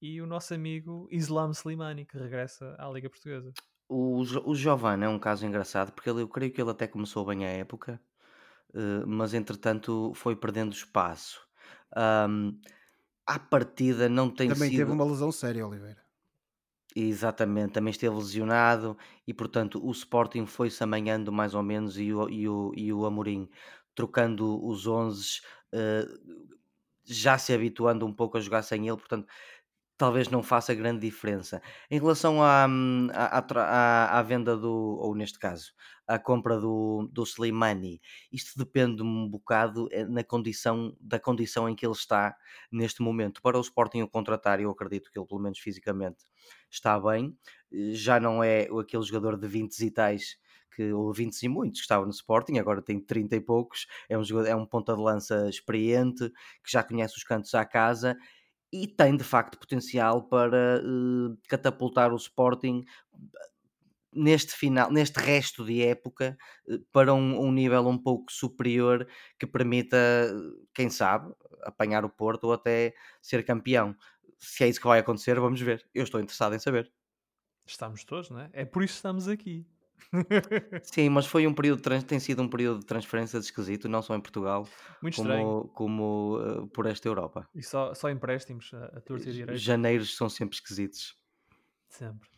e 0.00 0.20
o 0.20 0.26
nosso 0.26 0.54
amigo 0.54 1.08
Islam 1.10 1.50
Slimani, 1.50 2.04
que 2.04 2.18
regressa 2.18 2.76
à 2.78 2.88
Liga 2.88 3.10
Portuguesa. 3.10 3.52
O, 3.88 4.20
o 4.20 4.54
Giovanni 4.54 5.04
é 5.04 5.08
um 5.08 5.18
caso 5.18 5.46
engraçado 5.46 5.92
porque 5.92 6.10
ele, 6.10 6.22
eu 6.22 6.28
creio 6.28 6.52
que 6.52 6.60
ele 6.60 6.70
até 6.70 6.86
começou 6.86 7.24
bem 7.24 7.46
a 7.46 7.48
época, 7.48 8.00
uh, 8.74 9.06
mas 9.06 9.32
entretanto 9.32 10.12
foi 10.14 10.36
perdendo 10.36 10.72
espaço. 10.72 11.40
Um, 11.96 12.60
à 13.26 13.38
partida 13.38 14.08
não 14.08 14.30
tem 14.30 14.48
Também 14.50 14.70
sido. 14.70 14.78
teve 14.80 14.92
uma 14.92 15.04
lesão 15.04 15.32
séria, 15.32 15.66
Oliveira. 15.66 16.02
Exatamente, 16.94 17.72
também 17.72 17.90
esteve 17.90 18.14
lesionado 18.14 18.96
e 19.26 19.32
portanto 19.32 19.80
o 19.84 19.90
Sporting 19.90 20.46
foi-se 20.46 20.82
amanhando 20.82 21.30
mais 21.30 21.54
ou 21.54 21.62
menos 21.62 21.98
e 21.98 22.12
o, 22.12 22.28
e 22.28 22.48
o, 22.48 22.72
e 22.74 22.92
o 22.92 23.06
Amorim 23.06 23.48
trocando 23.94 24.64
os 24.66 24.86
11, 24.86 25.40
uh, 25.74 26.47
já 27.08 27.38
se 27.38 27.52
habituando 27.52 28.06
um 28.06 28.12
pouco 28.12 28.36
a 28.36 28.40
jogar 28.40 28.62
sem 28.62 28.86
ele, 28.88 28.96
portanto 28.96 29.26
talvez 29.98 30.28
não 30.28 30.42
faça 30.44 30.72
grande 30.74 31.00
diferença. 31.00 31.60
Em 31.90 31.98
relação 31.98 32.40
à, 32.40 32.66
hum, 32.68 33.08
à, 33.12 33.38
à, 33.38 34.18
à, 34.18 34.22
venda 34.22 34.56
do, 34.56 34.70
ou 34.72 35.14
neste 35.14 35.38
caso, 35.40 35.72
à 36.06 36.18
compra 36.18 36.58
do, 36.58 37.08
do 37.12 37.24
Slimani, 37.24 38.00
isto 38.32 38.56
depende 38.56 39.02
um 39.02 39.28
bocado 39.28 39.88
eh, 39.90 40.04
na 40.06 40.22
condição, 40.22 40.96
da 41.00 41.18
condição 41.18 41.68
em 41.68 41.74
que 41.74 41.84
ele 41.84 41.92
está 41.92 42.36
neste 42.70 43.02
momento. 43.02 43.42
Para 43.42 43.58
o 43.58 43.60
Sporting 43.60 44.02
o 44.02 44.08
contratar, 44.08 44.60
eu 44.60 44.70
acredito 44.70 45.10
que 45.10 45.18
ele, 45.18 45.26
pelo 45.26 45.40
menos 45.40 45.58
fisicamente, 45.58 46.24
está 46.70 46.98
bem. 47.00 47.36
Eh, 47.72 47.92
já 47.92 48.20
não 48.20 48.42
é 48.42 48.68
aquele 48.80 49.02
jogador 49.02 49.36
de 49.36 49.48
20 49.48 49.80
e 49.80 49.90
tais 49.90 50.38
que, 50.78 50.92
ou 50.92 51.12
20 51.12 51.42
e 51.42 51.48
muitos 51.48 51.80
que 51.80 51.84
estava 51.84 52.04
no 52.04 52.12
Sporting, 52.12 52.58
agora 52.58 52.80
tem 52.80 53.00
30 53.00 53.34
e 53.34 53.40
poucos, 53.40 53.88
é 54.08 54.16
um, 54.16 54.22
jogador, 54.22 54.48
é 54.48 54.54
um 54.54 54.64
ponta 54.64 54.94
de 54.94 55.02
lança 55.02 55.48
experiente, 55.48 56.30
que 56.62 56.70
já 56.70 56.84
conhece 56.84 57.16
os 57.16 57.24
cantos 57.24 57.52
à 57.52 57.64
casa 57.64 58.16
e 58.72 58.86
tem 58.86 59.16
de 59.16 59.24
facto 59.24 59.58
potencial 59.58 60.28
para 60.28 60.80
uh, 60.84 61.36
catapultar 61.48 62.12
o 62.12 62.16
Sporting 62.16 62.84
neste 64.12 64.54
final, 64.54 64.92
neste 64.92 65.18
resto 65.18 65.64
de 65.64 65.82
época 65.82 66.38
uh, 66.68 66.78
para 66.92 67.12
um, 67.12 67.40
um, 67.40 67.50
nível 67.50 67.88
um 67.88 67.98
pouco 67.98 68.30
superior 68.30 69.04
que 69.36 69.48
permita, 69.48 69.98
quem 70.72 70.88
sabe, 70.88 71.34
apanhar 71.64 72.04
o 72.04 72.10
Porto 72.10 72.44
ou 72.44 72.52
até 72.52 72.94
ser 73.20 73.44
campeão. 73.44 73.96
Se 74.38 74.62
é 74.62 74.68
isso 74.68 74.80
que 74.80 74.86
vai 74.86 75.00
acontecer, 75.00 75.40
vamos 75.40 75.60
ver. 75.60 75.84
Eu 75.92 76.04
estou 76.04 76.20
interessado 76.20 76.54
em 76.54 76.60
saber. 76.60 76.92
Estamos 77.66 78.04
todos, 78.04 78.30
não 78.30 78.40
é? 78.40 78.50
É 78.52 78.64
por 78.64 78.84
isso 78.84 78.92
que 78.92 78.98
estamos 78.98 79.26
aqui. 79.26 79.66
Sim, 80.82 81.08
mas 81.08 81.26
foi 81.26 81.46
um 81.46 81.54
período 81.54 81.82
tem 82.06 82.18
sido 82.18 82.42
um 82.42 82.48
período 82.48 82.80
de 82.80 82.86
transferência 82.86 83.38
esquisito, 83.38 83.88
não 83.88 84.02
só 84.02 84.14
em 84.14 84.20
Portugal, 84.20 84.66
Muito 85.02 85.16
como, 85.16 85.68
como 85.68 86.38
uh, 86.38 86.66
por 86.68 86.86
esta 86.86 87.08
Europa. 87.08 87.48
E 87.54 87.62
só, 87.62 87.94
só 87.94 88.10
empréstimos 88.10 88.72
a, 88.74 88.84
a 88.86 89.00
torta 89.00 89.28
e 89.28 89.32
direita. 89.32 89.56
Janeiros 89.56 90.16
são 90.16 90.28
sempre 90.28 90.56
esquisitos. 90.56 91.16
Sempre. 91.88 92.28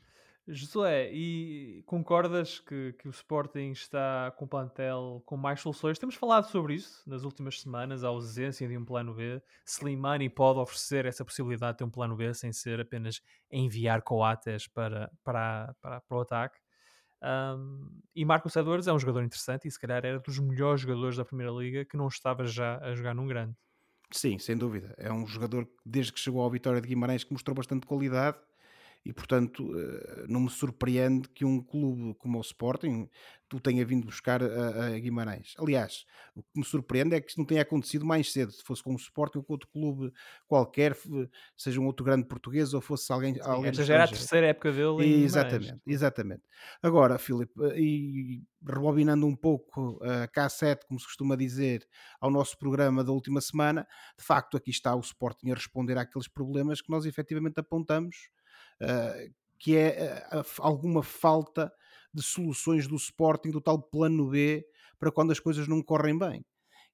Josué, 0.52 1.10
e 1.12 1.82
concordas 1.86 2.58
que, 2.58 2.92
que 2.94 3.06
o 3.06 3.10
Sporting 3.10 3.70
está 3.70 4.32
com 4.36 4.46
o 4.46 4.48
plantel 4.48 5.22
com 5.24 5.36
mais 5.36 5.60
soluções? 5.60 5.98
Temos 5.98 6.16
falado 6.16 6.50
sobre 6.50 6.74
isso 6.74 7.08
nas 7.08 7.22
últimas 7.22 7.60
semanas, 7.60 8.02
a 8.02 8.08
ausência 8.08 8.66
de 8.66 8.76
um 8.76 8.84
plano 8.84 9.14
B. 9.14 9.40
Slimani 9.64 10.28
pode 10.28 10.58
oferecer 10.58 11.06
essa 11.06 11.24
possibilidade 11.24 11.74
de 11.74 11.78
ter 11.78 11.84
um 11.84 11.90
plano 11.90 12.16
B 12.16 12.32
sem 12.34 12.52
ser 12.52 12.80
apenas 12.80 13.22
enviar 13.50 14.02
coates 14.02 14.66
para, 14.66 15.10
para, 15.22 15.74
para, 15.80 16.00
para 16.00 16.18
o 16.18 16.20
ataque. 16.20 16.58
Um, 17.22 18.00
e 18.14 18.24
Marcos 18.24 18.56
Edwards 18.56 18.86
é 18.86 18.92
um 18.92 18.98
jogador 18.98 19.22
interessante 19.22 19.68
e 19.68 19.70
se 19.70 19.78
calhar 19.78 20.04
era 20.04 20.18
dos 20.20 20.38
melhores 20.38 20.80
jogadores 20.80 21.16
da 21.16 21.24
Primeira 21.24 21.52
Liga 21.52 21.84
que 21.84 21.96
não 21.96 22.08
estava 22.08 22.46
já 22.46 22.78
a 22.78 22.94
jogar 22.94 23.14
num 23.14 23.26
grande. 23.26 23.54
Sim, 24.12 24.38
sem 24.38 24.56
dúvida. 24.56 24.94
É 24.98 25.12
um 25.12 25.26
jogador 25.26 25.66
que, 25.66 25.72
desde 25.84 26.12
que 26.12 26.18
chegou 26.18 26.42
ao 26.42 26.50
Vitória 26.50 26.80
de 26.80 26.88
Guimarães, 26.88 27.22
que 27.22 27.32
mostrou 27.32 27.54
bastante 27.54 27.86
qualidade 27.86 28.38
e 29.04 29.12
portanto 29.12 29.72
eh, 29.78 30.26
não 30.28 30.40
me 30.40 30.50
surpreende 30.50 31.28
que 31.28 31.44
um 31.44 31.62
clube 31.62 32.14
como 32.18 32.38
o 32.38 32.40
Sporting 32.42 33.08
tu 33.50 33.58
tenha 33.58 33.84
vindo 33.84 34.06
buscar 34.06 34.40
a, 34.42 34.86
a, 34.86 34.98
Guimarães. 34.98 35.54
Aliás, 35.58 36.06
o 36.36 36.42
que 36.42 36.50
me 36.56 36.64
surpreende 36.64 37.16
é 37.16 37.20
que 37.20 37.30
isto 37.30 37.38
não 37.38 37.44
tenha 37.44 37.62
acontecido 37.62 38.06
mais 38.06 38.32
cedo, 38.32 38.52
se 38.52 38.62
fosse 38.62 38.80
com 38.80 38.92
o 38.92 38.96
Sporting 38.96 39.38
ou 39.38 39.44
com 39.44 39.52
outro 39.54 39.68
clube 39.68 40.12
qualquer, 40.46 40.96
seja 41.56 41.80
um 41.80 41.86
outro 41.86 42.04
grande 42.04 42.28
português 42.28 42.72
ou 42.72 42.80
fosse 42.80 43.12
alguém. 43.12 43.34
Sim, 43.34 43.40
alguém 43.42 43.70
esta 43.70 43.84
já 43.84 43.94
era 43.94 44.04
a 44.04 44.08
terceira 44.08 44.46
época 44.46 44.70
dele. 44.70 45.04
Em 45.04 45.22
exatamente, 45.24 45.80
exatamente. 45.84 46.42
Agora, 46.80 47.18
Filipe, 47.18 47.52
eh, 47.72 47.80
e 47.80 48.42
rebobinando 48.64 49.26
um 49.26 49.34
pouco 49.34 49.98
a 50.04 50.28
K7, 50.28 50.86
como 50.86 51.00
se 51.00 51.06
costuma 51.06 51.34
dizer, 51.34 51.84
ao 52.20 52.30
nosso 52.30 52.56
programa 52.56 53.02
da 53.02 53.10
última 53.10 53.40
semana, 53.40 53.84
de 54.16 54.24
facto 54.24 54.56
aqui 54.56 54.70
está 54.70 54.94
o 54.94 55.00
Sporting 55.00 55.50
a 55.50 55.54
responder 55.54 55.98
àqueles 55.98 56.28
problemas 56.28 56.80
que 56.80 56.90
nós 56.90 57.04
efetivamente 57.04 57.58
apontamos 57.58 58.30
uh, 58.82 59.34
que 59.58 59.76
é 59.76 60.26
uh, 60.32 60.44
alguma 60.58 61.02
falta 61.02 61.72
de 62.12 62.22
soluções 62.22 62.86
do 62.86 62.96
Sporting, 62.96 63.50
do 63.50 63.60
tal 63.60 63.80
plano 63.80 64.28
B, 64.28 64.64
para 64.98 65.12
quando 65.12 65.30
as 65.30 65.40
coisas 65.40 65.68
não 65.68 65.82
correm 65.82 66.18
bem. 66.18 66.44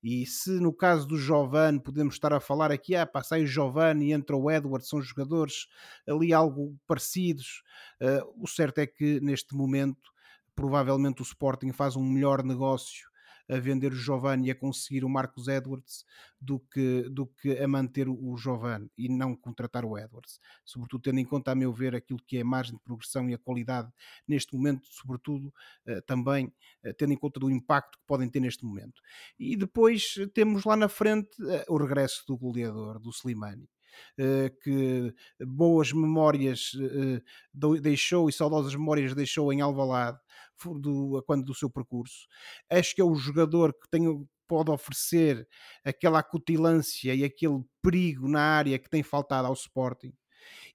E 0.03 0.27
se 0.27 0.51
no 0.61 0.73
caso 0.73 1.07
do 1.09 1.19
Giovanni 1.19 1.83
podemos 1.83 2.15
estar 2.15 2.33
a 2.33 2.39
falar 2.39 2.71
aqui, 2.71 2.95
ah, 2.95 3.07
pá, 3.07 3.23
sai 3.23 3.43
o 3.43 3.47
Giovanni 3.47 4.09
e 4.09 4.13
entra 4.13 4.37
o 4.37 4.51
Edward, 4.51 4.87
são 4.87 5.01
jogadores 5.01 5.67
ali 6.07 6.33
algo 6.33 6.79
parecidos, 6.87 7.63
uh, 8.01 8.43
o 8.43 8.47
certo 8.47 8.79
é 8.79 8.87
que 8.87 9.21
neste 9.21 9.55
momento 9.55 10.13
provavelmente 10.55 11.23
o 11.23 11.25
Sporting 11.25 11.73
faz 11.73 11.97
um 11.97 12.05
melhor 12.05 12.43
negócio 12.45 13.09
a 13.49 13.59
vender 13.59 13.93
o 13.93 13.97
Giovanni 13.97 14.49
e 14.49 14.51
a 14.51 14.55
conseguir 14.55 15.05
o 15.05 15.09
Marcos 15.09 15.49
Edwards 15.49 16.05
do 16.41 16.59
que, 16.59 17.09
do 17.11 17.27
que 17.27 17.59
a 17.59 17.69
manter 17.69 18.09
o 18.09 18.37
Giovanni 18.37 18.91
e 18.97 19.09
não 19.09 19.35
contratar 19.35 19.85
o 19.85 19.97
Edwards. 19.99 20.41
Sobretudo 20.65 21.03
tendo 21.03 21.19
em 21.19 21.25
conta, 21.25 21.53
a 21.53 21.55
meu 21.55 21.73
ver, 21.73 21.95
aquilo 21.95 22.21
que 22.27 22.39
é 22.39 22.41
a 22.43 22.45
margem 22.45 22.77
de 22.77 22.83
progressão 22.83 23.29
e 23.29 23.35
a 23.35 23.39
qualidade 23.39 23.91
neste 24.27 24.55
momento, 24.55 24.87
sobretudo 24.87 25.53
uh, 25.87 26.03
também 26.07 26.47
uh, 26.85 26.95
tendo 26.95 27.13
em 27.13 27.17
conta 27.17 27.41
do 27.41 27.51
impacto 27.51 27.99
que 27.99 28.07
podem 28.07 28.29
ter 28.29 28.41
neste 28.41 28.65
momento. 28.65 29.01
E 29.39 29.57
depois 29.57 30.15
temos 30.35 30.65
lá 30.65 30.77
na 30.77 30.89
frente 30.89 31.31
uh, 31.43 31.65
o 31.69 31.77
regresso 31.77 32.25
do 32.27 32.37
goleador, 32.37 32.99
do 32.99 33.11
Slimani. 33.11 33.69
Uh, 34.19 34.51
que 34.63 35.15
boas 35.47 35.93
memórias 35.93 36.73
uh, 36.75 37.81
deixou 37.81 38.29
e 38.29 38.33
saudosas 38.33 38.75
memórias 38.75 39.15
deixou 39.15 39.53
em 39.53 39.61
Alvalade 39.61 40.19
do, 40.81 41.23
quando 41.27 41.45
do 41.45 41.55
seu 41.55 41.71
percurso. 41.71 42.27
Acho 42.71 42.95
que 42.95 43.01
é 43.01 43.05
o 43.05 43.15
jogador 43.15 43.73
que 43.73 43.89
tem, 43.91 44.05
pode 44.49 44.71
oferecer 44.71 45.47
aquela 45.85 46.19
acutilância 46.19 47.15
e 47.15 47.25
aquele 47.25 47.63
perigo 47.83 48.29
na 48.29 48.41
área 48.41 48.79
que 48.79 48.89
tem 48.89 49.03
faltado 49.03 49.49
ao 49.49 49.55
Sporting. 49.55 50.13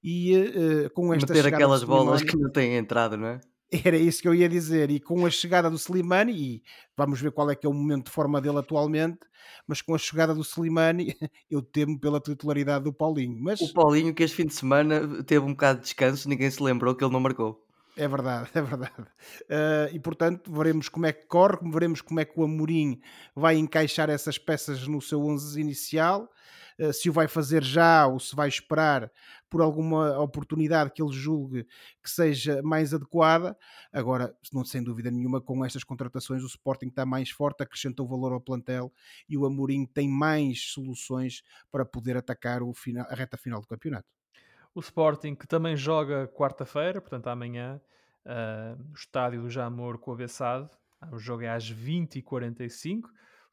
E 0.04 0.36
uh, 0.36 0.90
com 0.94 1.14
esta 1.14 1.34
Meter 1.34 1.54
aquelas 1.54 1.84
bolas 1.84 2.22
que 2.22 2.36
não 2.36 2.52
têm 2.52 2.76
entrado, 2.76 3.18
não 3.18 3.28
é? 3.28 3.42
Era 3.72 3.96
isso 3.96 4.22
que 4.22 4.28
eu 4.28 4.36
ia 4.36 4.50
dizer, 4.50 4.92
e 4.92 5.00
com 5.00 5.26
a 5.26 5.30
chegada 5.30 5.70
do 5.70 5.78
Slimani, 5.78 6.34
e 6.34 6.64
vamos 6.98 7.22
ver 7.22 7.32
qual 7.32 7.50
é 7.50 7.56
que 7.56 7.66
é 7.66 7.70
o 7.70 7.74
momento 7.74 8.08
de 8.08 8.12
forma 8.12 8.42
dele 8.42 8.58
atualmente, 8.58 9.20
mas 9.66 9.82
com 9.82 9.96
a 9.96 9.98
chegada 9.98 10.36
do 10.36 10.42
Slimani, 10.42 11.16
eu 11.50 11.62
temo 11.62 11.98
pela 11.98 12.20
titularidade 12.20 12.84
do 12.84 12.92
Paulinho. 12.92 13.42
Mas... 13.42 13.62
O 13.62 13.74
Paulinho 13.74 14.14
que 14.14 14.24
este 14.24 14.36
fim 14.36 14.46
de 14.46 14.54
semana 14.54 15.24
teve 15.24 15.46
um 15.46 15.52
bocado 15.52 15.80
de 15.80 15.86
descanso, 15.86 16.28
ninguém 16.28 16.52
se 16.52 16.62
lembrou 16.62 16.94
que 16.94 17.04
ele 17.04 17.14
não 17.14 17.22
marcou. 17.22 17.66
É 17.96 18.08
verdade, 18.08 18.50
é 18.56 18.62
verdade. 18.62 19.02
Uh, 19.02 19.94
e 19.94 20.00
portanto, 20.00 20.52
veremos 20.52 20.90
como 20.90 21.06
é 21.06 21.14
que 21.14 21.26
corre, 21.26 21.58
veremos 21.72 22.02
como 22.02 22.20
é 22.20 22.26
que 22.26 22.38
o 22.40 22.44
Amorim 22.44 23.00
vai 23.36 23.56
encaixar 23.56 24.10
essas 24.10 24.38
peças 24.38 24.88
no 24.88 25.02
seu 25.02 25.22
11 25.26 25.60
inicial, 25.60 26.30
se 26.94 27.10
o 27.10 27.14
vai 27.14 27.28
fazer 27.28 27.64
já 27.64 28.08
ou 28.08 28.20
se 28.20 28.36
vai 28.36 28.48
esperar 28.48 29.12
por 29.50 29.62
alguma 29.62 30.18
oportunidade 30.20 30.92
que 30.92 31.02
ele 31.02 31.12
julgue 31.12 31.68
que 32.02 32.10
seja 32.10 32.62
mais 32.64 32.94
adequada. 32.94 33.58
Agora, 33.92 34.34
não, 34.54 34.64
sem 34.64 34.82
dúvida 34.82 35.12
nenhuma, 35.12 35.42
com 35.42 35.64
estas 35.64 35.84
contratações, 35.84 36.42
o 36.42 36.48
Sporting 36.48 36.88
está 36.88 37.06
mais 37.06 37.30
forte, 37.30 37.62
acrescentou 37.62 38.08
valor 38.08 38.32
ao 38.32 38.42
plantel 38.42 38.92
e 39.28 39.38
o 39.38 39.46
Amorim 39.46 39.86
tem 39.86 40.08
mais 40.10 40.72
soluções 40.72 41.44
para 41.70 41.86
poder 41.86 42.16
atacar 42.16 42.64
o 42.64 42.74
final, 42.74 43.06
a 43.10 43.14
reta 43.14 43.38
final 43.38 43.60
do 43.60 43.68
campeonato. 43.68 44.08
O 44.74 44.80
Sporting, 44.80 45.36
que 45.36 45.46
também 45.46 45.76
joga 45.76 46.30
quarta-feira, 46.30 47.02
portanto 47.02 47.28
amanhã, 47.28 47.82
uh, 48.26 48.82
no 48.82 48.96
estádio 48.96 49.42
do 49.42 49.50
Jamor 49.50 49.98
com 49.98 50.12
o 50.12 50.16
Bessade. 50.16 50.70
O 51.12 51.20
jogo 51.20 51.44
é 51.44 51.50
às 51.50 51.70
20h45. 51.72 53.02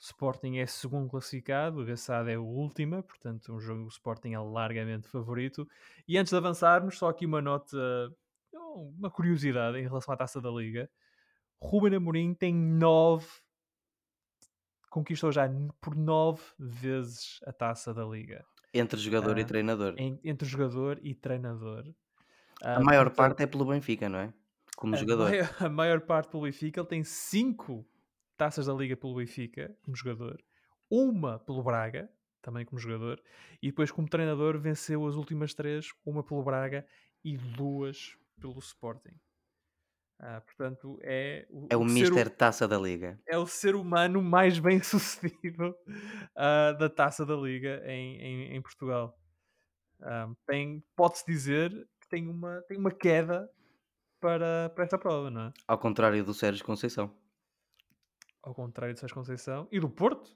Sporting 0.00 0.58
é 0.58 0.66
segundo 0.66 1.10
classificado, 1.10 1.80
o 1.80 1.84
Bessade 1.84 2.30
é 2.30 2.38
o 2.38 2.44
última, 2.44 3.02
portanto, 3.02 3.52
um 3.52 3.58
jogo 3.58 3.84
o 3.84 3.88
Sporting 3.88 4.32
é 4.32 4.38
largamente 4.38 5.08
favorito. 5.08 5.68
E 6.06 6.16
antes 6.16 6.30
de 6.30 6.36
avançarmos, 6.36 6.96
só 6.96 7.08
aqui 7.08 7.26
uma 7.26 7.42
nota, 7.42 7.76
uma 8.96 9.10
curiosidade 9.10 9.78
em 9.78 9.82
relação 9.82 10.14
à 10.14 10.16
taça 10.16 10.40
da 10.40 10.50
Liga. 10.50 10.88
Ruben 11.60 11.96
Amorim 11.96 12.32
tem 12.32 12.54
nove, 12.54 13.26
conquistou 14.88 15.32
já 15.32 15.50
por 15.80 15.96
nove 15.96 16.42
vezes 16.56 17.40
a 17.44 17.52
taça 17.52 17.92
da 17.92 18.04
Liga. 18.04 18.44
Entre 18.72 19.00
jogador 19.00 19.36
uh, 19.36 19.40
e 19.40 19.44
treinador. 19.44 19.94
Entre 19.98 20.46
jogador 20.46 21.00
e 21.02 21.12
treinador. 21.12 21.88
Uh, 22.62 22.68
a 22.76 22.80
maior 22.80 23.10
parte 23.10 23.42
é 23.42 23.46
pelo 23.46 23.64
Benfica, 23.64 24.08
não 24.08 24.20
é? 24.20 24.32
Como 24.76 24.94
a 24.94 24.98
jogador. 24.98 25.30
Maior, 25.30 25.54
a 25.58 25.68
maior 25.68 26.00
parte 26.02 26.30
pelo 26.30 26.44
Benfica. 26.44 26.80
Ele 26.80 26.88
tem 26.88 27.02
cinco 27.02 27.84
taças 28.38 28.66
da 28.66 28.72
Liga 28.72 28.96
pelo 28.96 29.16
Benfica, 29.16 29.76
como 29.82 29.96
jogador. 29.96 30.42
Uma 30.90 31.38
pelo 31.40 31.62
Braga, 31.62 32.08
também 32.40 32.64
como 32.64 32.78
jogador. 32.78 33.20
E 33.60 33.68
depois, 33.68 33.90
como 33.90 34.08
treinador, 34.08 34.58
venceu 34.58 35.06
as 35.06 35.16
últimas 35.16 35.52
três. 35.52 35.88
Uma 36.06 36.22
pelo 36.24 36.42
Braga 36.42 36.86
e 37.22 37.36
duas 37.36 38.16
pelo 38.40 38.58
Sporting. 38.60 39.14
Ah, 40.20 40.40
portanto, 40.40 40.98
é 41.02 41.46
o, 41.50 41.66
é 41.70 41.76
o, 41.76 41.80
o 41.80 41.84
Mister 41.84 42.28
Taça 42.30 42.66
da 42.66 42.78
Liga. 42.78 43.20
É 43.26 43.38
o 43.38 43.46
ser 43.46 43.76
humano 43.76 44.22
mais 44.22 44.58
bem 44.58 44.82
sucedido 44.82 45.70
uh, 45.70 46.78
da 46.78 46.88
Taça 46.88 47.26
da 47.26 47.36
Liga 47.36 47.82
em, 47.84 48.16
em, 48.16 48.56
em 48.56 48.62
Portugal. 48.62 49.16
Um, 50.00 50.34
tem, 50.46 50.82
pode-se 50.96 51.24
dizer 51.26 51.70
que 52.00 52.08
tem 52.08 52.28
uma, 52.28 52.62
tem 52.62 52.78
uma 52.78 52.90
queda 52.90 53.48
para, 54.20 54.70
para 54.70 54.84
esta 54.84 54.98
prova, 54.98 55.30
não 55.30 55.42
é? 55.42 55.52
Ao 55.66 55.78
contrário 55.78 56.24
do 56.24 56.34
Sérgio 56.34 56.64
Conceição. 56.64 57.12
Ao 58.48 58.54
contrário 58.54 58.94
do 58.94 58.98
Sérgio 58.98 59.14
Conceição 59.14 59.68
e 59.70 59.78
do 59.78 59.90
Porto. 59.90 60.28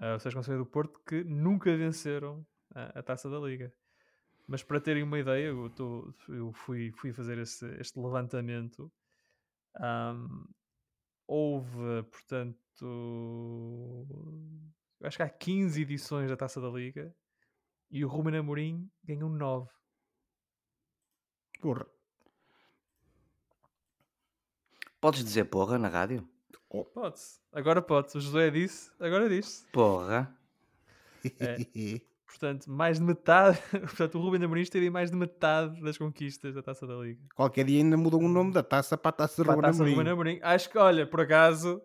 Uh, 0.00 0.16
o 0.16 0.20
Sérgio 0.20 0.38
Conceição 0.38 0.54
e 0.54 0.64
do 0.64 0.64
Porto 0.64 0.98
que 1.06 1.22
nunca 1.22 1.76
venceram 1.76 2.46
a, 2.74 2.98
a 2.98 3.02
Taça 3.02 3.28
da 3.28 3.38
Liga. 3.38 3.70
Mas 4.48 4.62
para 4.62 4.80
terem 4.80 5.02
uma 5.02 5.18
ideia, 5.18 5.48
eu, 5.48 5.68
tô, 5.68 6.14
eu 6.30 6.50
fui, 6.54 6.90
fui 6.92 7.12
fazer 7.12 7.36
este, 7.36 7.66
este 7.78 8.00
levantamento. 8.00 8.90
Um, 9.78 10.46
houve, 11.26 12.02
portanto, 12.10 12.56
acho 15.02 15.18
que 15.18 15.22
há 15.22 15.28
15 15.28 15.82
edições 15.82 16.30
da 16.30 16.38
Taça 16.38 16.58
da 16.58 16.70
Liga 16.70 17.14
e 17.90 18.02
o 18.02 18.08
Ruben 18.08 18.38
Amorim 18.38 18.90
ganhou 19.04 19.28
9. 19.28 19.68
Porra. 21.60 21.86
Podes 24.98 25.22
dizer 25.22 25.44
porra 25.44 25.78
na 25.78 25.88
rádio? 25.88 26.26
Oh. 26.70 26.84
Pode-se. 26.84 27.40
Agora 27.52 27.82
pode. 27.82 28.16
O 28.16 28.20
José 28.20 28.50
disse, 28.50 28.92
agora 29.00 29.28
disse. 29.28 29.66
Porra. 29.72 30.34
É. 31.38 31.56
Portanto, 32.24 32.70
mais 32.70 32.98
de 32.98 33.04
metade. 33.04 33.60
Portanto, 33.70 34.16
o 34.16 34.22
Ruben 34.22 34.44
Amorim 34.44 34.64
teve 34.64 34.88
mais 34.88 35.10
de 35.10 35.16
metade 35.16 35.82
das 35.82 35.98
conquistas 35.98 36.54
da 36.54 36.62
Taça 36.62 36.86
da 36.86 36.94
Liga. 36.94 37.20
Qualquer 37.34 37.64
dia 37.64 37.82
ainda 37.82 37.96
mudou 37.96 38.22
o 38.22 38.28
nome 38.28 38.52
da 38.52 38.62
taça 38.62 38.96
para 38.96 39.08
a 39.08 39.12
Taça, 39.12 39.44
para 39.44 39.54
Ruben, 39.54 39.68
taça 39.68 39.82
Amorim. 39.82 39.96
Ruben 39.96 40.12
Amorim. 40.12 40.38
Acho 40.40 40.70
que, 40.70 40.78
olha, 40.78 41.04
por 41.04 41.20
acaso, 41.20 41.82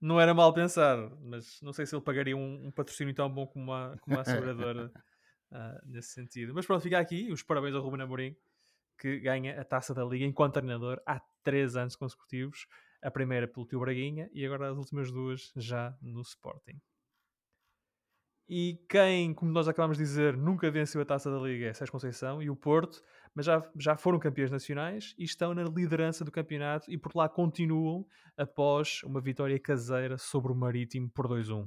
não 0.00 0.18
era 0.18 0.32
mal 0.32 0.52
pensado, 0.54 1.16
mas 1.22 1.60
não 1.60 1.74
sei 1.74 1.84
se 1.84 1.94
ele 1.94 2.02
pagaria 2.02 2.34
um, 2.34 2.68
um 2.68 2.70
patrocínio 2.70 3.14
tão 3.14 3.28
bom 3.28 3.46
como 3.46 3.70
a, 3.70 3.94
como 4.00 4.16
a 4.16 4.22
asseguradora 4.22 4.90
uh, 5.50 5.56
nesse 5.84 6.08
sentido. 6.08 6.54
Mas 6.54 6.64
pronto, 6.64 6.82
fica 6.82 6.98
aqui. 6.98 7.30
Os 7.30 7.42
parabéns 7.42 7.74
ao 7.74 7.82
Ruben 7.82 8.00
Amorim, 8.00 8.34
que 8.98 9.20
ganha 9.20 9.60
a 9.60 9.64
Taça 9.64 9.92
da 9.92 10.02
Liga 10.02 10.24
enquanto 10.24 10.54
treinador 10.54 11.02
há 11.04 11.20
três 11.44 11.76
anos 11.76 11.96
consecutivos. 11.96 12.66
A 13.02 13.10
primeira 13.10 13.48
pelo 13.48 13.66
Tio 13.66 13.80
Braguinha 13.80 14.30
e 14.32 14.46
agora 14.46 14.70
as 14.70 14.78
últimas 14.78 15.10
duas 15.10 15.52
já 15.56 15.96
no 16.00 16.22
Sporting. 16.22 16.80
E 18.54 18.84
quem, 18.88 19.32
como 19.32 19.50
nós 19.50 19.66
acabamos 19.66 19.96
de 19.96 20.04
dizer, 20.04 20.36
nunca 20.36 20.70
venceu 20.70 21.00
a 21.00 21.04
taça 21.04 21.30
da 21.30 21.38
Liga 21.38 21.66
é 21.66 21.72
Sérgio 21.72 21.92
Conceição 21.92 22.42
e 22.42 22.50
o 22.50 22.56
Porto, 22.56 23.02
mas 23.34 23.46
já, 23.46 23.66
já 23.78 23.96
foram 23.96 24.18
campeões 24.18 24.50
nacionais 24.50 25.14
e 25.16 25.24
estão 25.24 25.54
na 25.54 25.62
liderança 25.62 26.24
do 26.24 26.30
campeonato 26.30 26.90
e 26.90 26.98
por 26.98 27.12
lá 27.14 27.28
continuam 27.30 28.04
após 28.36 29.02
uma 29.04 29.20
vitória 29.22 29.58
caseira 29.58 30.18
sobre 30.18 30.52
o 30.52 30.54
Marítimo 30.54 31.08
por 31.08 31.28
2-1. 31.28 31.66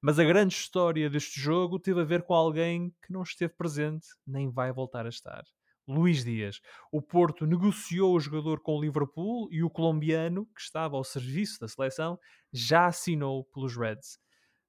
Mas 0.00 0.18
a 0.20 0.24
grande 0.24 0.54
história 0.54 1.10
deste 1.10 1.40
jogo 1.40 1.80
teve 1.80 2.00
a 2.00 2.04
ver 2.04 2.22
com 2.22 2.34
alguém 2.34 2.94
que 3.04 3.12
não 3.12 3.22
esteve 3.22 3.54
presente 3.54 4.06
nem 4.24 4.48
vai 4.48 4.72
voltar 4.72 5.06
a 5.06 5.08
estar. 5.08 5.42
Luís 5.90 6.24
Dias. 6.24 6.60
O 6.92 7.02
Porto 7.02 7.44
negociou 7.44 8.14
o 8.14 8.20
jogador 8.20 8.60
com 8.60 8.76
o 8.76 8.80
Liverpool 8.80 9.48
e 9.50 9.62
o 9.62 9.70
colombiano, 9.70 10.46
que 10.54 10.60
estava 10.60 10.96
ao 10.96 11.04
serviço 11.04 11.58
da 11.60 11.68
seleção, 11.68 12.18
já 12.52 12.86
assinou 12.86 13.44
pelos 13.44 13.76
Reds. 13.76 14.18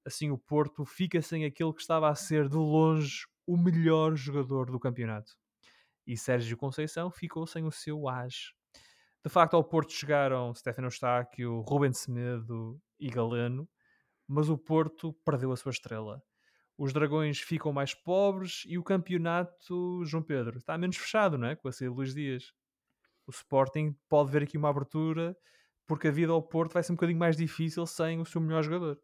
Assim, 0.04 0.30
o 0.30 0.38
Porto 0.38 0.84
fica 0.84 1.22
sem 1.22 1.44
aquele 1.44 1.72
que 1.72 1.80
estava 1.80 2.08
a 2.08 2.14
ser 2.14 2.48
de 2.48 2.56
longe 2.56 3.26
o 3.46 3.56
melhor 3.56 4.16
jogador 4.16 4.70
do 4.70 4.80
campeonato. 4.80 5.32
E 6.06 6.16
Sérgio 6.16 6.56
Conceição 6.56 7.10
ficou 7.10 7.46
sem 7.46 7.64
o 7.64 7.70
seu 7.70 8.08
as. 8.08 8.52
De 9.24 9.30
facto, 9.30 9.54
ao 9.54 9.62
Porto 9.62 9.92
chegaram 9.92 10.52
Stefano 10.52 10.88
Eustáquio, 10.88 11.60
Ruben 11.60 11.92
Semedo 11.92 12.80
e 12.98 13.08
Galeno, 13.08 13.68
mas 14.26 14.48
o 14.48 14.58
Porto 14.58 15.12
perdeu 15.24 15.52
a 15.52 15.56
sua 15.56 15.70
estrela. 15.70 16.20
Os 16.78 16.92
dragões 16.92 17.40
ficam 17.40 17.72
mais 17.72 17.94
pobres 17.94 18.64
e 18.66 18.78
o 18.78 18.82
campeonato, 18.84 20.04
João 20.04 20.22
Pedro, 20.22 20.58
está 20.58 20.76
menos 20.78 20.96
fechado, 20.96 21.38
não 21.38 21.48
é? 21.48 21.56
Com 21.56 21.68
a 21.68 21.72
saída 21.72 21.92
de 21.92 21.96
Luís 21.98 22.14
Dias. 22.14 22.52
O 23.26 23.32
Sporting 23.32 23.96
pode 24.08 24.30
ver 24.32 24.44
aqui 24.44 24.58
uma 24.58 24.70
abertura, 24.70 25.36
porque 25.86 26.08
a 26.08 26.12
vida 26.12 26.32
ao 26.32 26.42
Porto 26.42 26.74
vai 26.74 26.82
ser 26.82 26.92
um 26.92 26.96
bocadinho 26.96 27.18
mais 27.20 27.36
difícil 27.36 27.86
sem 27.86 28.20
o 28.20 28.26
seu 28.26 28.40
melhor 28.40 28.62
jogador. 28.64 29.00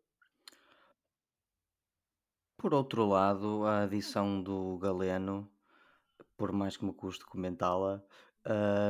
Por 2.56 2.72
outro 2.74 3.06
lado, 3.06 3.64
a 3.66 3.82
adição 3.84 4.42
do 4.42 4.78
Galeno, 4.78 5.50
por 6.38 6.52
mais 6.52 6.76
que 6.76 6.84
me 6.86 6.94
custe 6.94 7.24
comentá-la, 7.26 8.04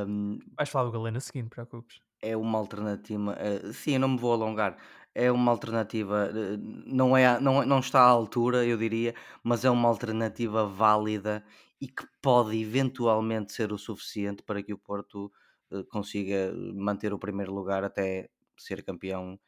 hum, 0.07 0.39
Vais 0.57 0.69
falar 0.69 0.85
do 0.85 0.91
Galeno 0.91 1.17
a 1.17 1.21
seguir, 1.21 1.41
não 1.41 1.49
preocupes. 1.49 2.01
é 2.21 2.35
uma 2.35 2.57
alternativa. 2.59 3.35
eh, 3.39 3.73
sim, 3.73 3.93
eu 3.93 3.99
não 3.99 4.09
me 4.09 4.17
vou 4.17 4.33
alongar. 4.33 4.77
É 5.25 5.31
uma 5.31 5.51
alternativa, 5.51 6.29
eh, 6.33 6.57
não, 6.85 7.15
é, 7.17 7.39
não, 7.39 7.65
não 7.65 7.79
está 7.79 7.99
à 8.01 8.05
altura, 8.07 8.65
eu 8.65 8.77
diria, 8.77 9.13
mas 9.43 9.65
é 9.65 9.69
uma 9.69 9.89
alternativa 9.89 10.65
válida 10.67 11.43
e 11.81 11.87
que 11.87 12.05
pode 12.21 12.57
eventualmente 12.61 13.51
ser 13.53 13.71
o 13.73 13.77
suficiente 13.77 14.43
para 14.43 14.63
que 14.63 14.73
o 14.73 14.77
Porto 14.77 15.31
eh, 15.71 15.83
consiga 15.91 16.53
manter 16.75 17.13
o 17.13 17.19
primeiro 17.19 17.53
lugar 17.53 17.83
até 17.83 18.29
ser 18.57 18.83
campeão 18.83 19.39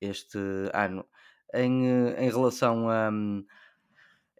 este 0.00 0.38
ano. 0.74 1.06
Em, 1.54 1.86
eh, 1.88 2.24
em 2.24 2.30
relação 2.30 2.88
a. 2.90 3.10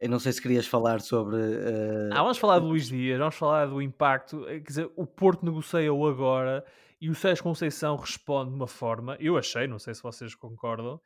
Eu 0.01 0.09
não 0.09 0.19
sei 0.19 0.33
se 0.33 0.41
querias 0.43 0.67
falar 0.67 1.01
sobre. 1.01 1.37
eh, 1.37 2.11
Ah, 2.13 2.23
vamos 2.23 2.39
falar 2.39 2.59
do 2.59 2.67
Luís 2.67 2.89
Dias, 2.89 3.19
vamos 3.19 3.37
falar 3.37 3.67
do 3.67 3.81
impacto. 3.81 4.45
Quer 4.45 4.61
dizer, 4.61 4.91
o 4.97 5.07
Porto 5.07 5.45
negocia-o 5.45 6.07
agora 6.07 6.65
e 7.01 7.11
o 7.11 7.15
Sérgio 7.15 7.43
Conceição 7.45 7.97
responde 7.97 8.51
de 8.51 8.57
uma 8.57 8.67
forma. 8.69 9.17
Eu 9.21 9.37
achei, 9.39 9.67
não 9.67 9.79
sei 9.79 9.95
se 9.95 10.03
vocês 10.03 10.35
concordam, 10.35 11.01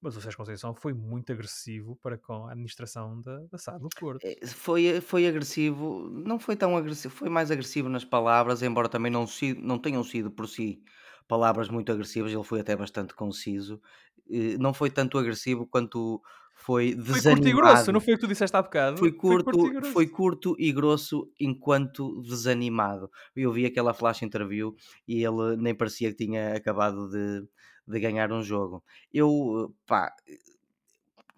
mas 0.00 0.16
o 0.16 0.20
Sérgio 0.22 0.38
Conceição 0.38 0.74
foi 0.74 0.94
muito 0.94 1.32
agressivo 1.32 1.96
para 1.96 2.18
com 2.18 2.46
a 2.46 2.52
administração 2.52 3.20
da, 3.22 3.38
da 3.46 3.56
SAD 3.58 3.82
do 3.84 3.90
Porto. 3.92 4.22
Eh, 4.22 4.46
Foi, 4.46 5.00
foi 5.00 5.26
agressivo, 5.26 6.08
não 6.10 6.38
foi 6.38 6.56
tão 6.56 6.76
agressivo, 6.76 7.14
foi 7.14 7.28
mais 7.28 7.50
agressivo 7.50 7.88
nas 7.88 8.04
palavras, 8.04 8.62
embora 8.62 8.88
também 8.88 9.10
não, 9.12 9.26
não 9.58 9.78
tenham 9.78 10.02
sido 10.04 10.30
por 10.30 10.48
si 10.48 10.82
palavras 11.28 11.68
muito 11.68 11.90
agressivas, 11.92 12.32
ele 12.32 12.44
foi 12.44 12.60
até 12.60 12.74
bastante 12.76 13.14
conciso. 13.14 13.80
Eh, 14.30 14.56
Não 14.58 14.72
foi 14.74 14.90
tanto 14.90 15.18
agressivo 15.18 15.66
quanto 15.66 16.22
foi 16.56 16.92
Foi 17.04 17.22
curto 17.22 17.48
e 17.48 17.52
grosso, 17.52 17.86
desanimado. 17.86 17.92
não 17.92 18.00
foi 18.00 18.14
o 18.14 18.16
que 18.16 18.22
tu 18.22 18.28
disseste 18.28 18.56
há 18.56 18.62
bocado? 18.62 18.98
Foi 18.98 19.12
curto, 19.12 19.66
e 19.66 19.70
grosso. 19.70 19.92
foi 19.92 20.06
curto 20.08 20.56
e 20.58 20.72
grosso 20.72 21.30
enquanto 21.38 22.20
desanimado. 22.22 23.10
Eu 23.34 23.52
vi 23.52 23.66
aquela 23.66 23.94
flash 23.94 24.22
interview 24.22 24.74
e 25.06 25.22
ele 25.24 25.56
nem 25.56 25.74
parecia 25.74 26.10
que 26.10 26.24
tinha 26.26 26.54
acabado 26.54 27.08
de, 27.08 27.46
de 27.86 28.00
ganhar 28.00 28.32
um 28.32 28.42
jogo. 28.42 28.82
Eu, 29.12 29.74
pá, 29.86 30.12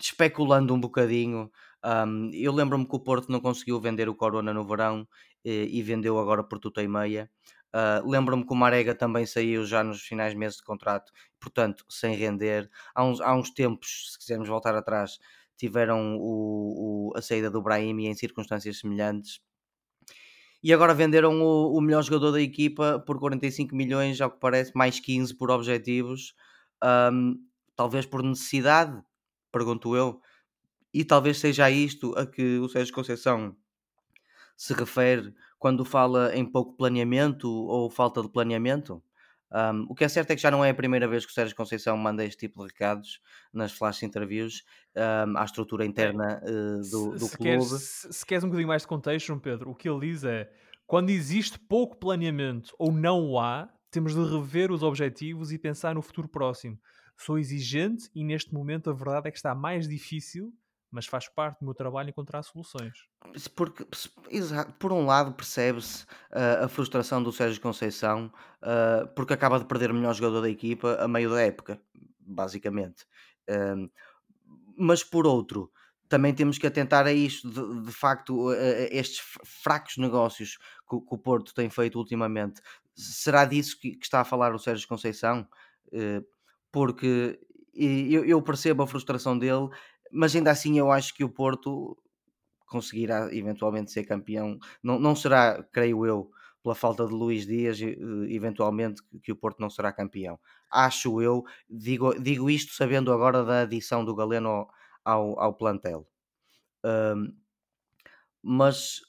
especulando 0.01 0.75
um 0.75 0.81
bocadinho, 0.81 1.51
hum, 1.85 2.31
eu 2.33 2.53
lembro-me 2.53 2.87
que 2.87 2.97
o 2.97 3.01
Porto 3.01 3.31
não 3.31 3.41
conseguiu 3.41 3.81
vender 3.81 4.09
o 4.09 4.15
Corona 4.15 4.53
no 4.55 4.65
verão 4.67 5.07
eh, 5.45 5.67
e 5.71 5.83
vendeu 5.83 6.19
agora 6.19 6.43
por 6.45 6.59
tuta 6.59 6.83
e 6.83 6.89
meia. 6.89 7.31
Ah, 7.73 8.03
lembro-me 8.05 8.47
que 8.47 8.53
o 8.53 8.57
Marega 8.57 8.95
também 8.95 9.27
saiu 9.27 9.65
já 9.67 9.85
nos 9.85 10.03
finais 10.03 10.35
meses 10.35 10.57
de 10.59 10.65
contrato, 10.65 11.13
portanto, 11.41 11.85
sem 11.89 12.15
render. 12.17 12.71
Há 12.95 13.05
uns, 13.05 13.21
há 13.21 13.35
uns 13.35 13.51
tempos, 13.51 14.13
se 14.13 14.19
quisermos 14.19 14.49
voltar 14.49 14.75
atrás, 14.75 15.19
tiveram 15.57 16.17
o, 16.19 17.11
o- 17.13 17.17
a 17.17 17.23
saída 17.23 17.51
do 17.51 17.63
Brahim 17.63 18.07
em 18.07 18.15
circunstâncias 18.15 18.79
semelhantes. 18.81 19.41
E 20.63 20.73
agora 20.73 20.95
venderam 20.95 21.41
o, 21.41 21.77
o 21.77 21.81
melhor 21.81 22.03
jogador 22.03 22.33
da 22.33 22.41
equipa 22.41 22.99
por 23.07 23.19
45 23.19 23.77
milhões, 23.77 24.21
ao 24.21 24.31
que 24.31 24.41
parece, 24.41 24.73
mais 24.75 24.99
15 24.99 25.35
por 25.35 25.51
objetivos. 25.51 26.35
Hum, 27.13 27.39
talvez 27.77 28.07
por 28.07 28.23
necessidade, 28.23 29.01
pergunto 29.53 29.95
eu. 29.97 30.21
E 30.95 31.05
talvez 31.05 31.39
seja 31.39 31.71
isto 31.71 32.15
a 32.19 32.27
que 32.27 32.59
o 32.59 32.69
Sérgio 32.69 32.95
Conceição 32.95 33.57
se 34.57 34.75
refere 34.75 35.35
quando 35.59 35.85
fala 35.85 36.35
em 36.35 36.45
pouco 36.45 36.77
planeamento 36.77 37.51
ou 37.51 37.91
falta 37.91 38.23
de 38.23 38.29
planeamento. 38.29 39.03
Um, 39.51 39.87
o 39.89 39.95
que 39.95 40.05
é 40.05 40.09
certo 40.09 40.31
é 40.31 40.37
que 40.37 40.43
já 40.43 40.51
não 40.51 40.63
é 40.63 40.71
a 40.71 40.75
primeira 40.75 41.09
vez 41.09 41.25
que 41.25 41.33
o 41.33 41.35
Sérgio 41.35 41.57
Conceição 41.57 41.97
manda 41.97 42.23
este 42.23 42.47
tipo 42.47 42.61
de 42.61 42.71
recados 42.71 43.21
nas 43.53 43.73
flash 43.73 44.03
interviews 44.03 44.63
um, 44.95 45.39
à 45.39 45.45
estrutura 45.45 45.87
interna 45.87 46.43
uh, 46.45 46.91
do, 46.91 47.13
do 47.13 47.25
se, 47.25 47.37
clube. 47.37 47.43
Queres, 47.43 47.67
se, 47.67 48.13
se 48.13 48.27
queres 48.27 48.45
um 48.45 48.49
bocadinho 48.49 48.69
mais 48.69 48.83
de 48.83 48.89
contexto, 48.89 49.27
João 49.27 49.39
Pedro, 49.39 49.71
o 49.71 49.75
que 49.75 49.89
ele 49.89 50.01
diz 50.01 50.23
é 50.23 50.51
quando 50.87 51.11
existe 51.11 51.59
pouco 51.59 51.97
planeamento 51.97 52.75
ou 52.79 52.93
não 52.93 53.27
o 53.31 53.41
há, 53.41 53.69
temos 53.91 54.15
de 54.15 54.23
rever 54.23 54.71
os 54.71 54.83
objetivos 54.83 55.51
e 55.51 55.59
pensar 55.59 55.95
no 55.95 56.03
futuro 56.03 56.29
próximo. 56.29 56.79
Sou 57.17 57.39
exigente 57.39 58.09
e 58.15 58.23
neste 58.23 58.53
momento 58.55 58.91
a 58.91 58.93
verdade 58.93 59.29
é 59.29 59.31
que 59.31 59.37
está 59.39 59.55
mais 59.55 59.89
difícil, 59.89 60.53
mas 60.91 61.07
faz 61.07 61.29
parte 61.29 61.61
do 61.61 61.65
meu 61.65 61.75
trabalho 61.75 62.09
encontrar 62.09 62.43
soluções. 62.43 62.99
Porque, 63.55 63.87
exato, 64.31 64.73
por 64.75 64.93
um 64.93 65.05
lado, 65.05 65.33
percebe-se 65.33 66.05
uh, 66.33 66.65
a 66.65 66.69
frustração 66.69 67.23
do 67.23 67.33
Sérgio 67.33 67.61
Conceição 67.61 68.33
uh, 68.63 69.07
porque 69.15 69.35
acaba 69.35 69.59
de 69.59 69.67
perder 69.67 69.91
o 69.91 69.95
melhor 69.95 70.15
jogador 70.15 70.43
da 70.43 70.51
equipa 70.51 70.97
a 71.01 71.07
meio 71.07 71.31
da 71.31 71.41
época, 71.43 71.81
basicamente. 72.21 73.07
Um, 73.49 73.89
mas 74.77 75.03
por 75.03 75.27
outro, 75.27 75.71
também 76.09 76.33
temos 76.33 76.57
que 76.57 76.67
atentar 76.67 77.07
a 77.07 77.13
isto, 77.13 77.51
de, 77.51 77.87
de 77.87 77.93
facto, 77.93 78.53
estes 78.91 79.21
fracos 79.45 79.99
negócios 79.99 80.57
que, 80.89 81.01
que 81.01 81.15
o 81.15 81.19
Porto 81.19 81.53
tem 81.53 81.69
feito 81.69 81.99
ultimamente. 81.99 82.63
Será 82.95 83.45
disso 83.45 83.79
que, 83.79 83.93
que 83.97 84.05
está 84.05 84.21
a 84.21 84.25
falar 84.25 84.55
o 84.55 84.59
Sérgio 84.59 84.89
Conceição? 84.89 85.47
Uh, 85.93 86.25
porque 86.71 87.39
eu 87.79 88.43
percebo 88.43 88.83
a 88.83 88.87
frustração 88.87 89.39
dele, 89.39 89.69
mas 90.13 90.35
ainda 90.35 90.51
assim 90.51 90.79
eu 90.79 90.91
acho 90.93 91.15
que 91.15 91.25
o 91.25 91.29
Porto 91.31 91.97
conseguirá 92.67 93.35
eventualmente 93.35 93.91
ser 93.93 94.05
campeão. 94.05 94.59
Não, 94.83 94.99
não 94.99 95.17
será, 95.17 95.63
creio 95.73 96.05
eu, 96.07 96.31
pela 96.63 96.75
falta 96.75 97.07
de 97.07 97.13
Luís 97.15 97.47
Dias, 97.47 97.79
eventualmente 98.29 99.03
que- 99.23 99.33
o 99.33 99.37
Porto 99.37 99.61
não 99.61 99.71
será 99.71 99.93
campeão. 99.93 100.39
Acho 100.71 101.23
eu, 101.23 101.45
digo, 101.69 102.15
digo 102.21 102.51
isto 102.51 102.75
sabendo 102.75 103.13
agora 103.13 103.45
da 103.45 103.63
adição 103.63 104.05
do 104.05 104.15
Galeno 104.15 104.69
ao, 105.05 105.41
ao, 105.41 105.55
plantel. 105.55 106.07
Ahm, 106.85 107.33
mas 108.43 109.01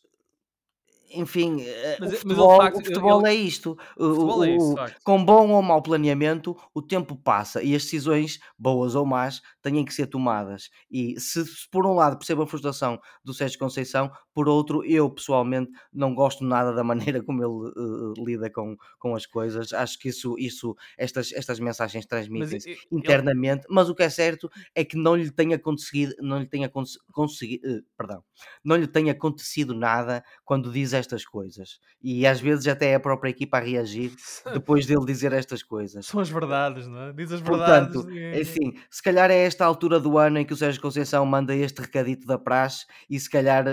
enfim, 1.12 1.62
eh, 1.62 1.66
Mas 1.66 1.74
o 1.74 1.86
é- 1.86 1.98
mas 2.00 2.10
ele, 2.10 2.12
de 2.12 2.18
futebol, 2.22 2.58
facto, 2.58 2.76
o 2.82 2.86
futebol 2.86 3.26
ele- 3.26 3.30
é 3.30 3.34
isto. 3.40 3.78
O- 3.98 4.06
O 4.06 4.16
futebol 4.16 4.44
é 4.44 4.56
isso, 4.56 4.74
o- 4.74 5.04
com 5.04 5.24
bom 5.26 5.50
ou 5.52 5.62
mau 5.62 5.82
planeamento, 5.82 6.56
o 6.74 6.82
tempo 6.82 7.16
passa 7.16 7.62
e 7.64 7.76
as 7.76 7.84
decisões, 7.84 8.40
boas 8.58 8.96
ou 8.96 9.06
más, 9.06 9.42
têm 9.62 9.84
que 9.86 9.94
ser 9.94 10.08
tomadas. 10.08 10.70
E 10.90 11.20
se, 11.20 11.46
se 11.46 11.70
por 11.70 11.86
um 11.86 11.94
lado 11.94 12.18
percebo 12.18 12.44
a 12.44 12.48
frustração 12.48 13.00
do 13.24 13.34
Sérgio 13.34 13.60
Conceição, 13.60 14.12
por 14.40 14.48
outro, 14.48 14.86
eu 14.86 15.10
pessoalmente 15.10 15.70
não 15.94 16.16
gosto 16.16 16.46
nada 16.46 16.72
da 16.74 16.82
maneira 16.84 17.22
como 17.26 17.44
ele 17.44 17.74
eh, 17.76 18.24
lida 18.26 18.50
com, 18.50 18.78
com 18.98 19.14
as 19.16 19.26
coisas. 19.26 19.74
Acho 19.74 20.00
que 20.00 20.08
isso, 20.10 20.36
isso 20.40 20.76
estas, 20.98 21.32
estas 21.34 21.60
mensagens 21.60 22.06
ele- 22.30 22.78
internamente, 22.92 23.66
mas 23.70 23.90
o 23.90 23.96
que 23.96 24.04
é 24.04 24.10
certo 24.10 24.50
é 24.74 24.86
que 24.86 24.96
não 24.96 25.16
lhe 25.16 25.30
tenha 25.30 25.60
conseguido, 25.60 26.14
não 26.22 26.40
lhe 26.40 26.46
tenha 26.48 26.70
cons- 26.70 26.98
consegui- 27.12 27.60
eh, 27.66 27.82
perdão, 27.98 28.24
não 28.64 28.76
lhe 28.78 28.88
tenha 28.88 29.12
acontecido 29.12 29.74
nada 29.74 30.24
quando 30.46 30.72
diz 30.72 30.94
estas 30.94 31.26
coisas. 31.26 31.80
E 32.02 32.26
às 32.26 32.40
vezes 32.40 32.68
até 32.68 32.92
é 32.92 32.96
a 32.96 33.00
própria 33.00 33.30
equipa 33.30 33.58
a 33.58 33.62
reagir 33.62 34.14
depois 34.66 34.86
dele 34.86 35.06
dizer 35.06 35.34
estas 35.34 35.62
coisas. 35.64 36.06
São 36.06 36.22
as 36.22 36.30
verdades, 36.30 36.88
não 36.88 37.02
é? 37.02 37.14
Diz 37.14 37.32
as 37.32 37.42
verdades. 37.42 37.94
Portanto, 37.94 38.10
é 38.18 38.40
assim, 38.42 38.74
se 38.90 39.04
calhar 39.04 39.30
é 39.32 39.38
esta 39.40 39.66
altura 39.66 40.00
do 40.00 40.18
ano 40.18 40.38
em 40.40 40.46
que 40.46 40.54
o 40.54 40.58
Sérgio 40.58 40.82
Conceição 40.82 41.26
manda 41.26 41.54
este 41.56 41.82
recadito 41.82 42.26
da 42.26 42.38
praxe 42.38 42.86
e 43.10 43.20
se 43.20 43.30
calhar 43.30 43.66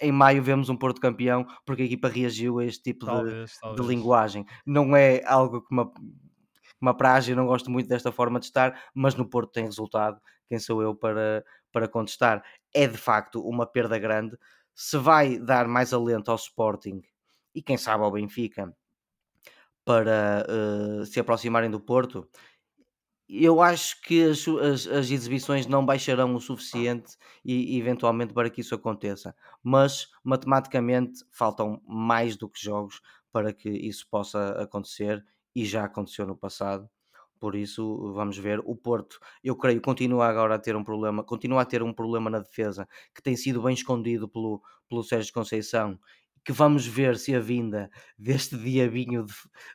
em 0.00 0.12
maio 0.12 0.42
vemos 0.42 0.68
um 0.68 0.76
Porto 0.76 1.00
campeão 1.00 1.46
porque 1.64 1.82
a 1.82 1.84
equipa 1.84 2.08
reagiu 2.08 2.58
a 2.58 2.64
este 2.64 2.82
tipo 2.82 3.06
de, 3.06 3.12
Talvez, 3.12 3.50
de 3.50 3.60
talvez. 3.60 3.88
linguagem. 3.88 4.46
Não 4.66 4.96
é 4.96 5.22
algo 5.24 5.60
que 5.62 5.72
uma, 5.72 5.92
uma 6.80 6.96
praxe, 6.96 7.30
eu 7.30 7.36
não 7.36 7.46
gosto 7.46 7.70
muito 7.70 7.88
desta 7.88 8.12
forma 8.12 8.38
de 8.38 8.46
estar, 8.46 8.80
mas 8.94 9.14
no 9.14 9.28
Porto 9.28 9.52
tem 9.52 9.64
resultado. 9.64 10.20
Quem 10.48 10.58
sou 10.58 10.82
eu 10.82 10.94
para, 10.94 11.44
para 11.72 11.88
contestar? 11.88 12.42
É 12.74 12.86
de 12.86 12.96
facto 12.96 13.40
uma 13.40 13.66
perda 13.66 13.98
grande. 13.98 14.36
Se 14.74 14.96
vai 14.96 15.38
dar 15.38 15.66
mais 15.68 15.92
alento 15.92 16.30
ao 16.30 16.36
Sporting 16.36 17.02
e 17.54 17.62
quem 17.62 17.76
sabe 17.76 18.04
ao 18.04 18.12
Benfica 18.12 18.72
para 19.84 20.46
eh, 20.48 21.04
se 21.06 21.18
aproximarem 21.18 21.70
do 21.70 21.80
Porto, 21.80 22.28
eu 23.28 23.60
acho 23.60 24.00
que 24.02 24.22
as, 24.24 24.46
as, 24.48 24.86
as 24.86 25.10
exibições 25.10 25.66
não 25.66 25.84
baixarão 25.84 26.34
o 26.34 26.40
suficiente 26.40 27.16
e, 27.44 27.78
eventualmente 27.78 28.32
para 28.32 28.48
que 28.50 28.60
isso 28.60 28.74
aconteça, 28.74 29.34
mas 29.62 30.08
matematicamente 30.24 31.24
faltam 31.30 31.82
mais 31.86 32.36
do 32.36 32.48
que 32.48 32.62
jogos 32.62 33.00
para 33.30 33.52
que 33.52 33.68
isso 33.68 34.06
possa 34.10 34.52
acontecer 34.62 35.24
e 35.54 35.64
já 35.64 35.84
aconteceu 35.84 36.26
no 36.26 36.36
passado. 36.36 36.88
Por 37.40 37.54
isso, 37.54 38.12
vamos 38.14 38.36
ver. 38.36 38.60
O 38.64 38.74
Porto, 38.74 39.20
eu 39.44 39.54
creio, 39.56 39.80
continua 39.80 40.26
agora 40.26 40.56
a 40.56 40.58
ter 40.58 40.74
um 40.74 40.82
problema, 40.82 41.22
continua 41.22 41.62
a 41.62 41.64
ter 41.64 41.82
um 41.82 41.92
problema 41.92 42.28
na 42.28 42.40
defesa 42.40 42.88
que 43.14 43.22
tem 43.22 43.36
sido 43.36 43.62
bem 43.62 43.74
escondido 43.74 44.28
pelo, 44.28 44.60
pelo 44.88 45.04
Sérgio 45.04 45.32
Conceição 45.32 45.98
que 46.44 46.52
vamos 46.52 46.86
ver 46.86 47.16
se 47.16 47.34
a 47.34 47.40
vinda 47.40 47.90
deste 48.18 48.56
diabinho 48.56 49.24
de, 49.24 49.34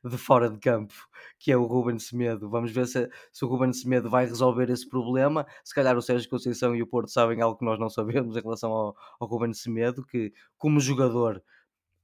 de, 0.09 0.17
fora 0.17 0.49
de 0.49 0.59
campo, 0.59 0.93
que 1.39 1.51
é 1.51 1.57
o 1.57 1.65
Ruben 1.65 1.99
Semedo, 1.99 2.49
vamos 2.49 2.71
ver 2.71 2.87
se, 2.87 3.09
se 3.31 3.45
o 3.45 3.47
Ruben 3.47 3.73
Semedo 3.73 4.09
vai 4.09 4.25
resolver 4.25 4.69
esse 4.69 4.87
problema. 4.87 5.45
Se 5.63 5.73
calhar 5.73 5.97
o 5.97 6.01
Sérgio 6.01 6.29
Conceição 6.29 6.75
e 6.75 6.81
o 6.81 6.87
Porto 6.87 7.09
sabem 7.09 7.41
algo 7.41 7.57
que 7.57 7.65
nós 7.65 7.79
não 7.79 7.89
sabemos 7.89 8.35
em 8.35 8.41
relação 8.41 8.71
ao, 8.71 8.95
ao 9.19 9.27
Ruben 9.27 9.53
Semedo, 9.53 10.05
que 10.05 10.33
como 10.57 10.79
jogador 10.79 11.43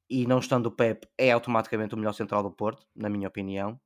e 0.10 0.26
não 0.26 0.40
estando 0.40 0.66
o 0.68 0.72
Pep, 0.72 1.08
é 1.18 1.32
automaticamente 1.32 1.94
o 1.94 1.98
melhor 1.98 2.14
central 2.14 2.42
do 2.42 2.52
Porto, 2.52 2.86
na 2.96 3.10
minha 3.10 3.28
opinião. 3.28 3.80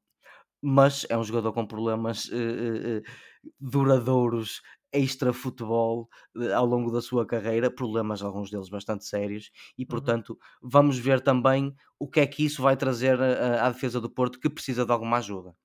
Mas 0.66 1.06
é 1.10 1.18
um 1.18 1.24
jogador 1.24 1.52
com 1.52 1.66
problemas 1.66 2.26
uh, 2.26 2.36
uh, 2.36 3.00
uh, 3.00 3.52
duradouros 3.60 4.62
extra 4.94 5.34
futebol 5.34 6.08
ao 6.56 6.66
longo 6.66 6.92
da 6.92 7.02
sua 7.02 7.26
carreira, 7.26 7.72
problemas 7.72 8.22
alguns 8.22 8.52
deles 8.52 8.70
bastante 8.70 9.06
sérios, 9.06 9.52
e 9.78 9.82
uhum. 9.82 9.88
portanto 9.88 10.30
uhum. 10.30 10.70
vamos 10.70 10.98
ver 11.00 11.20
também 11.20 11.76
o 12.00 12.08
que 12.08 12.20
é 12.20 12.28
que 12.28 12.46
isso 12.46 12.62
vai 12.62 12.78
trazer 12.78 13.20
à, 13.20 13.70
defesa 13.72 14.00
do 14.00 14.10
Porto 14.10 14.40
que 14.40 14.50
precisa 14.50 14.86
de 14.86 14.92
alguma 14.92 15.18
ajuda. 15.18 15.56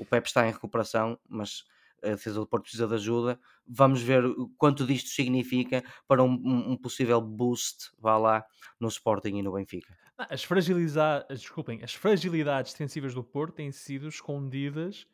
O 0.00 0.04
Pep 0.04 0.26
está 0.26 0.46
em 0.46 0.52
recuperação, 0.52 1.18
mas 1.28 1.64
a 2.02 2.10
defesa 2.10 2.38
do 2.38 2.46
Porto 2.46 2.64
precisa 2.64 2.86
de 2.86 2.94
ajuda. 2.94 3.40
Vamos 3.66 4.00
ver 4.02 4.22
quanto 4.56 4.86
disto 4.86 5.08
significa 5.08 5.82
para 6.06 6.22
um, 6.22 6.30
um 6.72 6.76
possível 6.76 7.20
boost, 7.20 7.90
vá 7.98 8.16
lá, 8.16 8.44
no 8.78 8.88
Sporting 8.88 9.38
e 9.38 9.42
no 9.42 9.52
Benfica. 9.52 9.96
As, 10.18 10.42
fragilidades, 10.42 11.40
desculpem, 11.40 11.82
as 11.82 11.94
fragilidades 11.94 12.72
defensivas 12.72 13.14
do 13.14 13.22
Porto 13.22 13.56
têm 13.56 13.70
sido 13.70 14.08
escondidas 14.08 15.06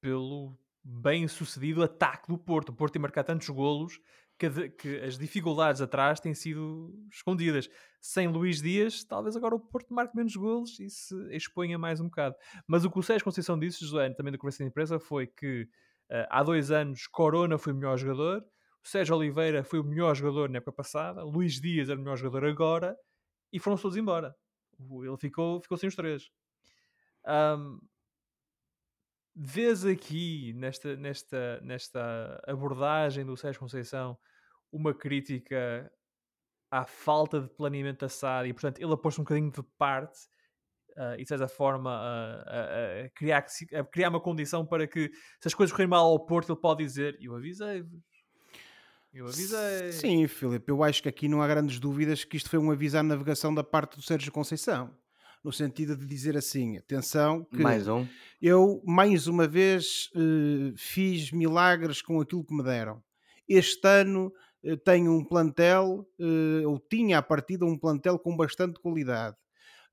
pelo 0.00 0.56
bem 0.82 1.26
sucedido 1.26 1.82
ataque 1.82 2.28
do 2.28 2.38
Porto. 2.38 2.68
O 2.68 2.72
Porto 2.72 2.92
tem 2.92 3.02
marcado 3.02 3.26
tantos 3.26 3.48
golos 3.48 3.98
que, 4.38 4.48
de, 4.48 4.68
que, 4.70 5.00
as 5.00 5.18
dificuldades 5.18 5.80
atrás 5.80 6.20
têm 6.20 6.34
sido 6.34 6.94
escondidas. 7.10 7.68
Sem 8.00 8.28
Luís 8.28 8.60
Dias, 8.60 9.02
talvez 9.02 9.34
agora 9.34 9.56
o 9.56 9.60
Porto 9.60 9.92
marque 9.92 10.16
menos 10.16 10.36
golos 10.36 10.78
e 10.78 10.88
se 10.88 11.14
exponha 11.34 11.78
mais 11.78 12.00
um 12.00 12.04
bocado. 12.04 12.36
Mas 12.66 12.84
o 12.84 12.90
que 12.90 12.98
o 12.98 13.02
Sérgio 13.02 13.24
Conceição 13.24 13.58
disse, 13.58 13.84
José, 13.84 14.10
também 14.10 14.30
da 14.30 14.38
conversa 14.38 14.62
de 14.62 14.68
imprensa, 14.68 15.00
foi 15.00 15.26
que 15.26 15.62
uh, 16.12 16.26
há 16.30 16.42
dois 16.44 16.70
anos 16.70 17.08
Corona 17.08 17.58
foi 17.58 17.72
o 17.72 17.76
melhor 17.76 17.96
jogador, 17.96 18.44
o 18.84 18.88
Sérgio 18.88 19.16
Oliveira 19.16 19.64
foi 19.64 19.80
o 19.80 19.84
melhor 19.84 20.14
jogador 20.14 20.50
na 20.50 20.58
época 20.58 20.72
passada, 20.72 21.24
Luís 21.24 21.60
Dias 21.60 21.88
era 21.88 21.98
o 21.98 22.02
melhor 22.02 22.16
jogador 22.18 22.44
agora 22.44 22.94
e 23.50 23.58
foram 23.58 23.78
todos 23.78 23.96
embora. 23.96 24.36
Ele 24.78 25.16
ficou, 25.16 25.60
ficou 25.60 25.76
sem 25.76 25.88
os 25.88 25.94
três. 25.94 26.30
Um, 27.26 27.80
vês 29.34 29.84
aqui 29.84 30.52
nesta, 30.54 30.96
nesta, 30.96 31.60
nesta 31.60 32.42
abordagem 32.46 33.24
do 33.24 33.36
Sérgio 33.36 33.60
Conceição 33.60 34.16
uma 34.70 34.94
crítica 34.94 35.90
à 36.70 36.84
falta 36.84 37.40
de 37.40 37.48
planeamento 37.48 38.00
da 38.00 38.08
SAD 38.08 38.48
e 38.48 38.52
portanto 38.52 38.80
ele 38.80 38.92
aposta 38.92 39.20
um 39.20 39.24
bocadinho 39.24 39.50
de 39.50 39.62
parte 39.78 40.18
uh, 40.96 41.14
e 41.14 41.22
de 41.22 41.28
certa 41.28 41.48
forma 41.48 41.90
a, 41.90 43.04
a, 43.04 43.08
criar, 43.10 43.44
a 43.72 43.84
criar 43.84 44.08
uma 44.08 44.20
condição 44.20 44.66
para 44.66 44.86
que 44.86 45.10
se 45.40 45.48
as 45.48 45.54
coisas 45.54 45.72
correrem 45.72 45.90
mal 45.90 46.06
ao 46.06 46.26
Porto 46.26 46.52
ele 46.52 46.60
pode 46.60 46.84
dizer 46.84 47.16
eu 47.20 47.34
avisei-vos 47.34 48.13
eu 49.14 49.26
avisei. 49.26 49.92
Sim, 49.92 50.26
Filipe, 50.26 50.70
eu 50.70 50.82
acho 50.82 51.02
que 51.02 51.08
aqui 51.08 51.28
não 51.28 51.40
há 51.40 51.46
grandes 51.46 51.78
dúvidas 51.78 52.24
que 52.24 52.36
isto 52.36 52.50
foi 52.50 52.58
um 52.58 52.70
aviso 52.70 52.98
à 52.98 53.02
navegação 53.02 53.54
da 53.54 53.64
parte 53.64 53.96
do 53.96 54.02
Sérgio 54.02 54.32
Conceição 54.32 54.90
no 55.44 55.52
sentido 55.52 55.94
de 55.94 56.06
dizer 56.06 56.36
assim: 56.36 56.78
atenção, 56.78 57.44
que 57.44 57.62
mais 57.62 57.86
um. 57.86 58.06
eu 58.40 58.82
mais 58.84 59.26
uma 59.26 59.46
vez 59.46 60.10
uh, 60.16 60.74
fiz 60.76 61.30
milagres 61.30 62.00
com 62.00 62.18
aquilo 62.20 62.42
que 62.42 62.54
me 62.54 62.64
deram. 62.64 63.02
Este 63.46 63.86
ano 63.86 64.32
uh, 64.64 64.76
tenho 64.78 65.12
um 65.12 65.22
plantel, 65.22 66.08
uh, 66.18 66.68
ou 66.68 66.80
tinha 66.80 67.18
a 67.18 67.22
partida 67.22 67.66
um 67.66 67.78
plantel 67.78 68.18
com 68.18 68.34
bastante 68.34 68.80
qualidade. 68.80 69.36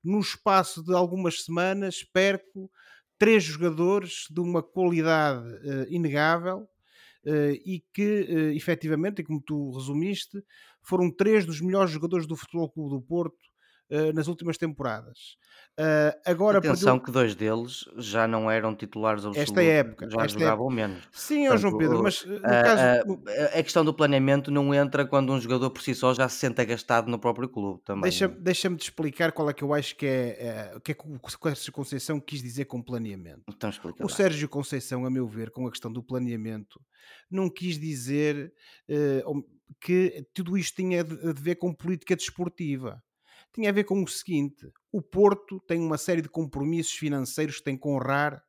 No 0.02 0.18
espaço 0.18 0.82
de 0.82 0.94
algumas 0.94 1.44
semanas, 1.44 2.02
perco 2.02 2.70
três 3.18 3.44
jogadores 3.44 4.26
de 4.28 4.40
uma 4.40 4.62
qualidade 4.62 5.46
inegável. 5.88 6.66
Uh, 7.24 7.54
e 7.64 7.84
que 7.92 8.22
uh, 8.22 8.50
efetivamente, 8.50 9.20
e 9.20 9.24
como 9.24 9.40
tu 9.40 9.70
resumiste, 9.70 10.42
foram 10.82 11.10
três 11.10 11.46
dos 11.46 11.60
melhores 11.60 11.90
jogadores 11.92 12.26
do 12.26 12.36
Futebol 12.36 12.68
Clube 12.68 12.90
do 12.90 13.00
Porto 13.00 13.51
uh, 13.92 14.12
nas 14.14 14.26
últimas 14.26 14.56
temporadas. 14.56 15.36
Uh, 15.78 16.12
agora 16.26 16.58
Atenção 16.58 16.98
perdeu... 16.98 17.04
que 17.04 17.12
dois 17.12 17.34
deles 17.34 17.84
já 17.96 18.28
não 18.28 18.50
eram 18.50 18.74
titulares 18.74 19.24
absolutos. 19.24 19.50
Esta 19.50 19.62
época. 19.62 20.10
Já 20.10 20.24
esta 20.24 20.38
jogavam 20.38 20.66
época. 20.66 20.74
menos. 20.74 21.08
Sim, 21.12 21.46
Portanto, 21.46 21.60
João 21.60 21.78
Pedro, 21.78 22.02
mas 22.02 22.24
no 22.26 22.40
caso... 22.40 23.22
a 23.58 23.62
questão 23.62 23.84
do 23.84 23.94
planeamento 23.94 24.50
não 24.50 24.74
entra 24.74 25.06
quando 25.06 25.32
um 25.32 25.40
jogador 25.40 25.70
por 25.70 25.80
si 25.82 25.94
só 25.94 26.12
já 26.12 26.28
se 26.28 26.36
sente 26.36 26.60
agastado 26.60 27.10
no 27.10 27.18
próprio 27.18 27.48
clube 27.48 27.80
também. 27.84 28.02
Deixa-me 28.02 28.34
deixa 28.34 28.68
te 28.76 28.82
explicar 28.82 29.32
qual 29.32 29.48
é 29.48 29.54
que 29.54 29.64
eu 29.64 29.72
acho 29.72 29.96
que 29.96 30.06
é, 30.06 30.70
é 30.72 30.76
o 30.76 30.80
que 30.80 30.92
é 30.92 30.94
que 30.94 31.04
o 31.06 31.30
Sérgio 31.30 31.72
Conceição 31.72 32.20
quis 32.20 32.42
dizer 32.42 32.66
com 32.66 32.82
planeamento. 32.82 33.42
Então 33.48 33.70
o 34.00 34.08
Sérgio 34.10 34.48
Conceição, 34.50 35.06
a 35.06 35.10
meu 35.10 35.26
ver, 35.26 35.50
com 35.50 35.66
a 35.66 35.70
questão 35.70 35.90
do 35.90 36.02
planeamento, 36.02 36.80
não 37.30 37.48
quis 37.48 37.78
dizer 37.78 38.52
uh, 38.90 39.44
que 39.80 40.26
tudo 40.34 40.58
isto 40.58 40.76
tinha 40.76 41.02
de 41.02 41.32
ver 41.40 41.56
com 41.56 41.72
política 41.72 42.14
desportiva 42.14 43.02
tinha 43.52 43.70
a 43.70 43.72
ver 43.72 43.84
com 43.84 44.02
o 44.02 44.08
seguinte: 44.08 44.70
o 44.90 45.02
Porto 45.02 45.60
tem 45.60 45.80
uma 45.80 45.98
série 45.98 46.22
de 46.22 46.28
compromissos 46.28 46.92
financeiros 46.92 47.58
que 47.58 47.64
tem 47.64 47.76
que 47.76 47.86
honrar 47.86 48.42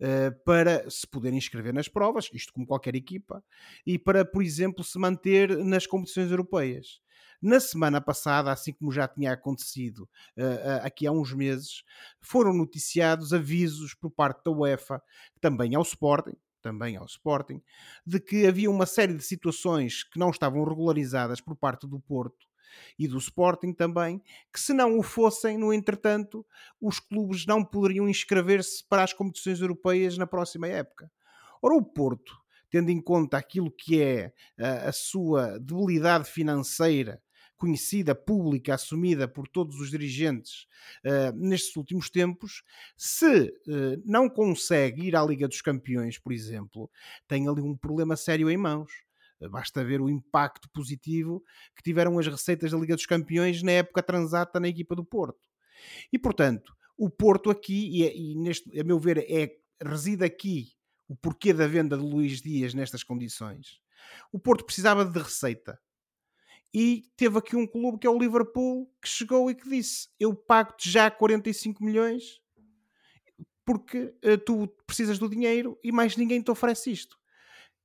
uh, 0.00 0.44
para 0.44 0.88
se 0.90 1.06
poder 1.06 1.32
inscrever 1.32 1.72
nas 1.72 1.88
provas, 1.88 2.28
isto 2.32 2.52
como 2.52 2.66
qualquer 2.66 2.94
equipa, 2.94 3.42
e 3.86 3.98
para, 3.98 4.24
por 4.24 4.42
exemplo, 4.42 4.82
se 4.82 4.98
manter 4.98 5.56
nas 5.58 5.86
competições 5.86 6.30
europeias. 6.30 7.00
Na 7.42 7.58
semana 7.58 8.02
passada, 8.02 8.52
assim 8.52 8.70
como 8.72 8.92
já 8.92 9.08
tinha 9.08 9.32
acontecido 9.32 10.00
uh, 10.36 10.84
aqui 10.84 11.06
há 11.06 11.12
uns 11.12 11.32
meses, 11.32 11.84
foram 12.20 12.52
noticiados 12.52 13.32
avisos 13.32 13.94
por 13.94 14.10
parte 14.10 14.44
da 14.44 14.50
UEFA, 14.50 15.02
também 15.40 15.74
ao 15.74 15.82
Sporting, 15.82 16.36
também 16.60 16.96
ao 16.96 17.06
Sporting, 17.06 17.62
de 18.06 18.20
que 18.20 18.46
havia 18.46 18.70
uma 18.70 18.84
série 18.84 19.14
de 19.14 19.22
situações 19.22 20.04
que 20.04 20.18
não 20.18 20.28
estavam 20.28 20.62
regularizadas 20.64 21.40
por 21.40 21.56
parte 21.56 21.86
do 21.86 21.98
Porto 21.98 22.49
e 22.98 23.08
do 23.08 23.18
Sporting 23.18 23.72
também, 23.72 24.22
que 24.52 24.60
se 24.60 24.72
não 24.72 24.98
o 24.98 25.02
fossem, 25.02 25.58
no 25.58 25.72
entretanto, 25.72 26.44
os 26.80 26.98
clubes 26.98 27.46
não 27.46 27.64
poderiam 27.64 28.08
inscrever-se 28.08 28.84
para 28.84 29.02
as 29.02 29.12
competições 29.12 29.60
europeias 29.60 30.16
na 30.16 30.26
próxima 30.26 30.68
época. 30.68 31.10
Ora, 31.62 31.74
o 31.74 31.82
Porto, 31.82 32.38
tendo 32.70 32.90
em 32.90 33.00
conta 33.00 33.36
aquilo 33.36 33.70
que 33.70 34.00
é 34.00 34.32
a, 34.58 34.88
a 34.88 34.92
sua 34.92 35.58
debilidade 35.58 36.30
financeira, 36.30 37.20
conhecida, 37.60 38.14
pública, 38.14 38.74
assumida 38.74 39.28
por 39.28 39.46
todos 39.46 39.78
os 39.78 39.90
dirigentes 39.90 40.66
uh, 41.04 41.36
nestes 41.36 41.76
últimos 41.76 42.08
tempos, 42.08 42.62
se 42.96 43.42
uh, 43.68 44.02
não 44.02 44.30
consegue 44.30 45.08
ir 45.08 45.14
à 45.14 45.22
Liga 45.22 45.46
dos 45.46 45.60
Campeões, 45.60 46.18
por 46.18 46.32
exemplo, 46.32 46.90
tem 47.28 47.46
ali 47.46 47.60
um 47.60 47.76
problema 47.76 48.16
sério 48.16 48.48
em 48.48 48.56
mãos. 48.56 48.90
Basta 49.48 49.84
ver 49.84 50.00
o 50.00 50.08
impacto 50.08 50.68
positivo 50.70 51.42
que 51.74 51.82
tiveram 51.82 52.18
as 52.18 52.26
receitas 52.26 52.70
da 52.70 52.78
Liga 52.78 52.94
dos 52.94 53.06
Campeões 53.06 53.62
na 53.62 53.72
época 53.72 54.02
transata 54.02 54.60
na 54.60 54.68
equipa 54.68 54.94
do 54.94 55.04
Porto. 55.04 55.40
E 56.12 56.18
portanto, 56.18 56.74
o 56.96 57.08
Porto 57.08 57.50
aqui, 57.50 57.88
e, 57.88 58.04
é, 58.04 58.16
e 58.16 58.34
neste, 58.34 58.78
a 58.78 58.84
meu 58.84 58.98
ver, 58.98 59.18
é, 59.18 59.56
reside 59.82 60.24
aqui 60.24 60.72
o 61.08 61.16
porquê 61.16 61.52
da 61.52 61.66
venda 61.66 61.96
de 61.96 62.04
Luís 62.04 62.40
Dias 62.40 62.74
nestas 62.74 63.02
condições. 63.02 63.80
O 64.30 64.38
Porto 64.38 64.64
precisava 64.64 65.04
de 65.04 65.18
receita. 65.18 65.80
E 66.72 67.10
teve 67.16 67.36
aqui 67.36 67.56
um 67.56 67.66
clube 67.66 67.98
que 67.98 68.06
é 68.06 68.10
o 68.10 68.18
Liverpool 68.18 68.88
que 69.02 69.08
chegou 69.08 69.50
e 69.50 69.56
que 69.56 69.68
disse: 69.68 70.08
Eu 70.20 70.34
pago-te 70.34 70.88
já 70.88 71.10
45 71.10 71.82
milhões 71.82 72.40
porque 73.64 74.14
uh, 74.24 74.38
tu 74.44 74.68
precisas 74.86 75.18
do 75.18 75.28
dinheiro 75.28 75.78
e 75.82 75.90
mais 75.90 76.16
ninguém 76.16 76.40
te 76.40 76.50
oferece 76.50 76.92
isto 76.92 77.19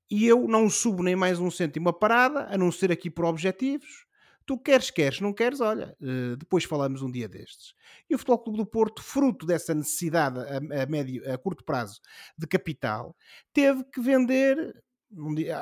e 0.09 0.25
eu 0.25 0.47
não 0.47 0.69
subo 0.69 1.03
nem 1.03 1.15
mais 1.15 1.39
um 1.39 1.49
cêntimo 1.49 1.89
a 1.89 1.93
parada, 1.93 2.47
a 2.49 2.57
não 2.57 2.71
ser 2.71 2.91
aqui 2.91 3.09
por 3.09 3.25
objetivos. 3.25 4.05
Tu 4.45 4.59
queres, 4.59 4.91
queres, 4.91 5.19
não 5.19 5.33
queres, 5.33 5.59
olha, 5.59 5.97
uh, 5.99 6.37
depois 6.37 6.63
falamos 6.63 7.01
um 7.01 7.11
dia 7.11 7.27
destes. 7.27 7.73
E 8.07 8.13
o 8.13 8.17
Futebol 8.17 8.43
Clube 8.43 8.57
do 8.59 8.65
Porto, 8.65 9.01
fruto 9.01 9.43
dessa 9.43 9.73
necessidade 9.73 10.39
a, 10.39 10.83
a, 10.83 10.85
médio, 10.85 11.23
a 11.33 11.35
curto 11.37 11.63
prazo 11.63 11.99
de 12.37 12.45
capital, 12.45 13.15
teve 13.51 13.83
que 13.85 13.99
vender 13.99 14.75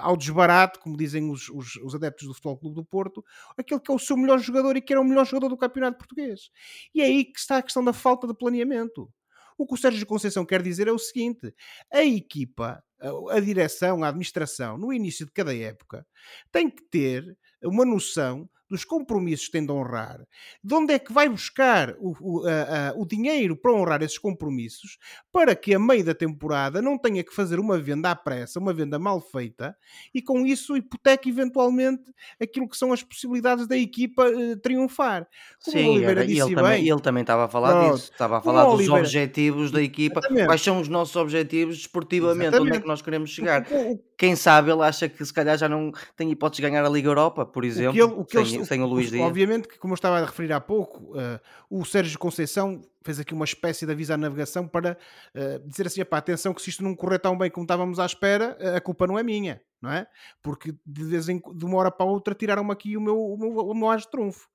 ao 0.01 0.17
desbarato, 0.17 0.79
como 0.79 0.97
dizem 0.97 1.29
os, 1.29 1.47
os, 1.49 1.75
os, 1.77 1.95
adeptos 1.95 2.27
do 2.27 2.33
Futebol 2.33 2.57
Clube 2.57 2.75
do 2.75 2.85
Porto, 2.85 3.23
aquele 3.57 3.79
que 3.79 3.91
é 3.91 3.95
o 3.95 3.99
seu 3.99 4.17
melhor 4.17 4.39
jogador 4.39 4.75
e 4.75 4.81
que 4.81 4.91
era 4.91 5.01
o 5.01 5.05
melhor 5.05 5.25
jogador 5.25 5.49
do 5.49 5.57
campeonato 5.57 5.97
português. 5.97 6.49
E 6.93 7.01
é 7.01 7.05
aí 7.05 7.25
que 7.25 7.39
está 7.39 7.57
a 7.57 7.61
questão 7.61 7.83
da 7.83 7.93
falta 7.93 8.27
de 8.27 8.33
planeamento. 8.33 9.09
O 9.57 9.65
que 9.65 9.73
o 9.73 9.77
Sérgio 9.77 10.05
Conceição 10.05 10.45
quer 10.45 10.61
dizer 10.61 10.87
é 10.87 10.91
o 10.91 10.99
seguinte: 10.99 11.53
a 11.91 12.03
equipa, 12.03 12.83
a, 13.31 13.39
direção, 13.39 14.03
a 14.03 14.09
administração, 14.09 14.77
no 14.77 14.93
início 14.93 15.25
de 15.25 15.31
cada 15.31 15.55
época, 15.55 16.05
tem 16.51 16.69
que 16.69 16.83
ter 16.83 17.37
uma 17.63 17.85
noção 17.85 18.49
dos 18.73 18.83
compromissos 18.83 19.45
que 19.45 19.51
tem 19.51 19.63
de 19.63 19.71
honrar, 19.71 20.25
de 20.63 20.73
onde 20.73 20.93
é 20.93 20.99
que 20.99 21.13
vai 21.13 21.29
buscar 21.29 21.93
o, 21.99 22.15
o, 22.19 22.47
a, 22.47 22.89
a, 22.89 22.93
o 22.95 23.05
dinheiro 23.05 23.55
para 23.55 23.71
honrar 23.71 24.01
esses 24.01 24.17
compromissos, 24.17 24.97
para 25.31 25.55
que 25.55 25.75
a 25.75 25.79
meio 25.79 26.03
da 26.03 26.15
temporada 26.15 26.81
não 26.81 26.97
tenha 26.97 27.23
que 27.23 27.33
fazer 27.33 27.59
uma 27.59 27.77
venda 27.77 28.09
à 28.09 28.15
pressa, 28.15 28.59
uma 28.59 28.73
venda 28.73 28.97
mal 28.97 29.21
feita, 29.21 29.75
e 30.13 30.23
com 30.23 30.43
isso 30.43 30.75
hipoteque 30.75 31.29
eventualmente 31.29 32.11
aquilo 32.41 32.67
que 32.67 32.75
são 32.75 32.91
as 32.91 33.03
possibilidades 33.03 33.67
da 33.67 33.77
equipa 33.77 34.27
uh, 34.27 34.57
triunfar. 34.57 35.27
Como 35.63 35.77
Sim, 35.77 36.03
era, 36.03 36.25
e 36.25 36.39
ele, 36.39 36.55
também, 36.55 36.89
ele 36.89 37.01
também 37.01 37.21
estava 37.21 37.45
a 37.45 37.47
falar 37.47 37.91
disso, 37.91 38.11
estava 38.11 38.39
a 38.39 38.41
falar 38.41 38.63
dos 38.63 38.73
Oliveira... 38.73 39.01
objetivos 39.01 39.71
da 39.71 39.83
equipa, 39.83 40.19
Exatamente. 40.19 40.45
quais 40.47 40.61
são 40.61 40.81
os 40.81 40.87
nossos 40.87 41.15
objetivos 41.15 41.77
desportivamente, 41.77 42.47
Exatamente. 42.47 42.69
onde 42.69 42.77
é 42.77 42.81
que 42.81 42.87
nós 42.87 43.03
queremos 43.03 43.29
chegar. 43.29 43.67
O, 43.71 44.01
Quem 44.17 44.35
sabe 44.35 44.71
ele 44.71 44.81
acha 44.81 45.07
que 45.07 45.23
se 45.23 45.31
calhar 45.31 45.57
já 45.57 45.69
não 45.69 45.91
tem 46.15 46.31
hipótese 46.31 46.61
de 46.61 46.67
ganhar 46.67 46.83
a 46.83 46.89
Liga 46.89 47.09
Europa, 47.09 47.45
por 47.45 47.63
exemplo, 47.63 47.91
o 47.91 47.93
que 47.93 48.01
ele, 48.01 48.21
o 48.21 48.25
que 48.25 48.45
sem, 48.45 48.62
sem 48.65 48.81
o 48.81 48.85
Luís 48.85 49.11
Dias. 49.11 49.25
Obviamente 49.25 49.67
que, 49.67 49.77
como 49.77 49.93
eu 49.93 49.95
estava 49.95 50.19
a 50.19 50.25
referir 50.25 50.51
há 50.53 50.59
pouco, 50.59 51.17
uh, 51.17 51.39
o 51.69 51.83
Sérgio 51.85 52.17
Conceição 52.17 52.81
fez 53.03 53.19
aqui 53.19 53.33
uma 53.33 53.45
espécie 53.45 53.85
de 53.85 53.91
aviso 53.91 54.13
à 54.13 54.17
navegação 54.17 54.67
para 54.67 54.97
uh, 55.35 55.67
dizer 55.67 55.87
assim: 55.87 56.01
atenção, 56.09 56.53
que 56.53 56.61
se 56.61 56.69
isto 56.69 56.83
não 56.83 56.95
correr 56.95 57.19
tão 57.19 57.37
bem 57.37 57.49
como 57.49 57.63
estávamos 57.63 57.99
à 57.99 58.05
espera, 58.05 58.57
a 58.75 58.81
culpa 58.81 59.07
não 59.07 59.17
é 59.17 59.23
minha, 59.23 59.61
não 59.81 59.91
é? 59.91 60.07
Porque 60.41 60.73
de, 60.85 61.03
vez 61.03 61.29
em, 61.29 61.39
de 61.39 61.65
uma 61.65 61.77
hora 61.77 61.91
para 61.91 62.05
outra 62.05 62.33
tiraram-me 62.33 62.71
aqui 62.71 62.97
o 62.97 63.01
meu, 63.01 63.17
o 63.17 63.37
meu, 63.37 63.51
o 63.51 63.73
meu 63.73 63.95
de 63.95 64.09
trunfo. 64.09 64.47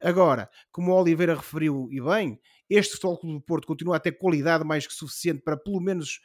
Agora, 0.00 0.48
como 0.70 0.92
o 0.92 1.00
Oliveira 1.00 1.34
referiu 1.34 1.88
e 1.90 2.00
bem, 2.00 2.40
este 2.68 2.92
Futebol 2.94 3.18
Clube 3.18 3.38
do 3.38 3.44
Porto 3.44 3.66
continua 3.66 3.96
a 3.96 4.00
ter 4.00 4.12
qualidade 4.12 4.64
mais 4.64 4.86
que 4.86 4.92
suficiente 4.92 5.42
para, 5.42 5.56
pelo 5.56 5.80
menos 5.80 6.20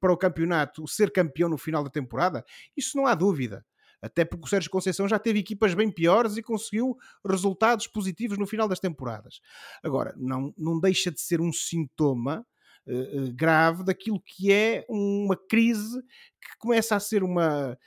para 0.00 0.12
o 0.12 0.16
campeonato, 0.16 0.86
ser 0.86 1.10
campeão 1.12 1.48
no 1.48 1.58
final 1.58 1.82
da 1.82 1.90
temporada? 1.90 2.44
Isso 2.76 2.96
não 2.96 3.06
há 3.06 3.14
dúvida. 3.14 3.64
Até 4.02 4.24
porque 4.24 4.46
o 4.46 4.48
Sérgio 4.48 4.70
Conceição 4.70 5.06
já 5.06 5.18
teve 5.18 5.40
equipas 5.40 5.74
bem 5.74 5.90
piores 5.90 6.36
e 6.36 6.42
conseguiu 6.42 6.96
resultados 7.26 7.86
positivos 7.86 8.38
no 8.38 8.46
final 8.46 8.66
das 8.66 8.80
temporadas. 8.80 9.40
Agora, 9.82 10.14
não, 10.16 10.54
não 10.56 10.80
deixa 10.80 11.10
de 11.10 11.20
ser 11.20 11.40
um 11.40 11.52
sintoma 11.52 12.46
uh, 12.86 13.32
grave 13.34 13.84
daquilo 13.84 14.20
que 14.20 14.50
é 14.52 14.86
uma 14.88 15.36
crise 15.36 16.00
que 16.02 16.58
começa 16.58 16.96
a 16.96 17.00
ser 17.00 17.22
uma. 17.22 17.78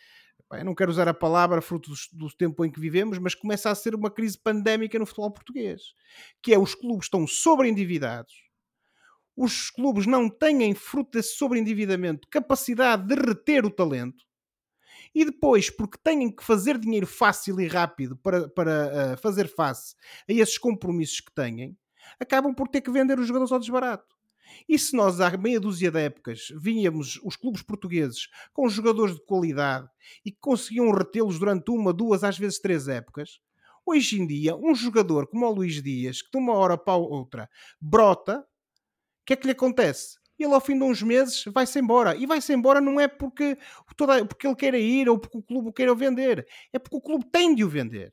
Eu 0.52 0.66
não 0.66 0.76
quero 0.76 0.92
usar 0.92 1.08
a 1.08 1.16
palavra 1.16 1.62
fruto 1.62 1.90
do, 1.90 2.28
do 2.28 2.36
tempo 2.36 2.64
em 2.64 2.72
que 2.72 2.80
vivemos, 2.80 3.18
mas 3.18 3.34
começa 3.34 3.72
a 3.72 3.76
ser 3.76 3.96
uma 3.96 4.12
crise 4.12 4.38
pandémica 4.38 5.00
no 5.00 5.06
futebol 5.06 5.32
português. 5.32 5.82
Que 6.44 6.54
é 6.54 6.60
os 6.60 6.76
clubes 6.76 7.06
estão 7.06 7.26
sobreendividados, 7.26 8.34
os 9.36 9.72
clubes 9.72 10.06
não 10.06 10.30
têm, 10.30 10.76
fruto 10.76 11.18
desse 11.18 11.36
sobreendividamento, 11.38 12.28
capacidade 12.30 13.08
de 13.08 13.16
reter 13.16 13.66
o 13.66 13.72
talento 13.72 14.24
e 15.14 15.26
depois, 15.26 15.70
porque 15.70 15.98
têm 16.04 16.30
que 16.30 16.44
fazer 16.44 16.78
dinheiro 16.78 17.06
fácil 17.06 17.60
e 17.60 17.68
rápido 17.68 18.18
para, 18.18 18.48
para 18.50 19.14
uh, 19.14 19.18
fazer 19.22 19.48
face 19.48 19.96
a 20.28 20.34
esses 20.34 20.58
compromissos 20.58 21.20
que 21.20 21.34
têm, 21.34 21.78
acabam 22.20 22.54
por 22.54 22.68
ter 22.68 22.82
que 22.82 22.92
vender 22.92 23.20
os 23.20 23.28
jogadores 23.28 23.52
ao 23.52 23.60
desbarato. 23.60 24.14
E 24.68 24.78
se 24.78 24.96
nós 24.96 25.20
há 25.22 25.36
meia 25.38 25.60
dúzia 25.60 25.90
de 25.90 26.00
épocas 26.00 26.48
vínhamos 26.60 27.20
os 27.24 27.36
clubes 27.36 27.62
portugueses 27.62 28.28
com 28.52 28.68
jogadores 28.68 29.16
de 29.16 29.26
qualidade 29.26 29.88
e 30.26 30.32
que 30.32 30.38
conseguiam 30.40 30.92
retê-los 30.92 31.40
durante 31.40 31.72
uma, 31.72 31.94
duas, 31.94 32.24
às 32.24 32.38
vezes 32.38 32.60
três 32.60 32.88
épocas, 32.88 33.40
hoje 33.86 34.20
em 34.20 34.28
dia 34.28 34.56
um 34.56 34.76
jogador 34.76 35.28
como 35.28 35.46
o 35.46 35.52
Luís 35.52 35.82
Dias, 35.82 36.22
que 36.22 36.32
de 36.32 36.38
uma 36.38 36.54
hora 36.54 36.78
para 36.78 36.96
outra 36.96 37.50
brota, 37.80 38.40
o 38.40 39.26
que 39.26 39.34
é 39.34 39.36
que 39.36 39.46
lhe 39.46 39.54
acontece? 39.54 40.18
Ele 40.38 40.54
ao 40.54 40.62
fim 40.62 40.78
de 40.78 40.84
uns 40.84 41.02
meses 41.02 41.44
vai-se 41.54 41.80
embora. 41.80 42.16
E 42.16 42.26
vai-se 42.26 42.54
embora 42.54 42.82
não 42.82 43.00
é 43.00 43.08
porque, 43.08 43.58
toda, 43.96 44.26
porque 44.26 44.48
ele 44.48 44.56
queira 44.56 44.78
ir 44.78 45.10
ou 45.10 45.20
porque 45.20 45.38
o 45.38 45.44
clube 45.44 45.70
o 45.70 45.74
queira 45.74 45.94
vender, 45.94 46.46
é 46.72 46.80
porque 46.80 46.98
o 46.98 47.02
clube 47.02 47.26
tem 47.32 47.54
de 47.54 47.64
o 47.64 47.70
vender. 47.70 48.12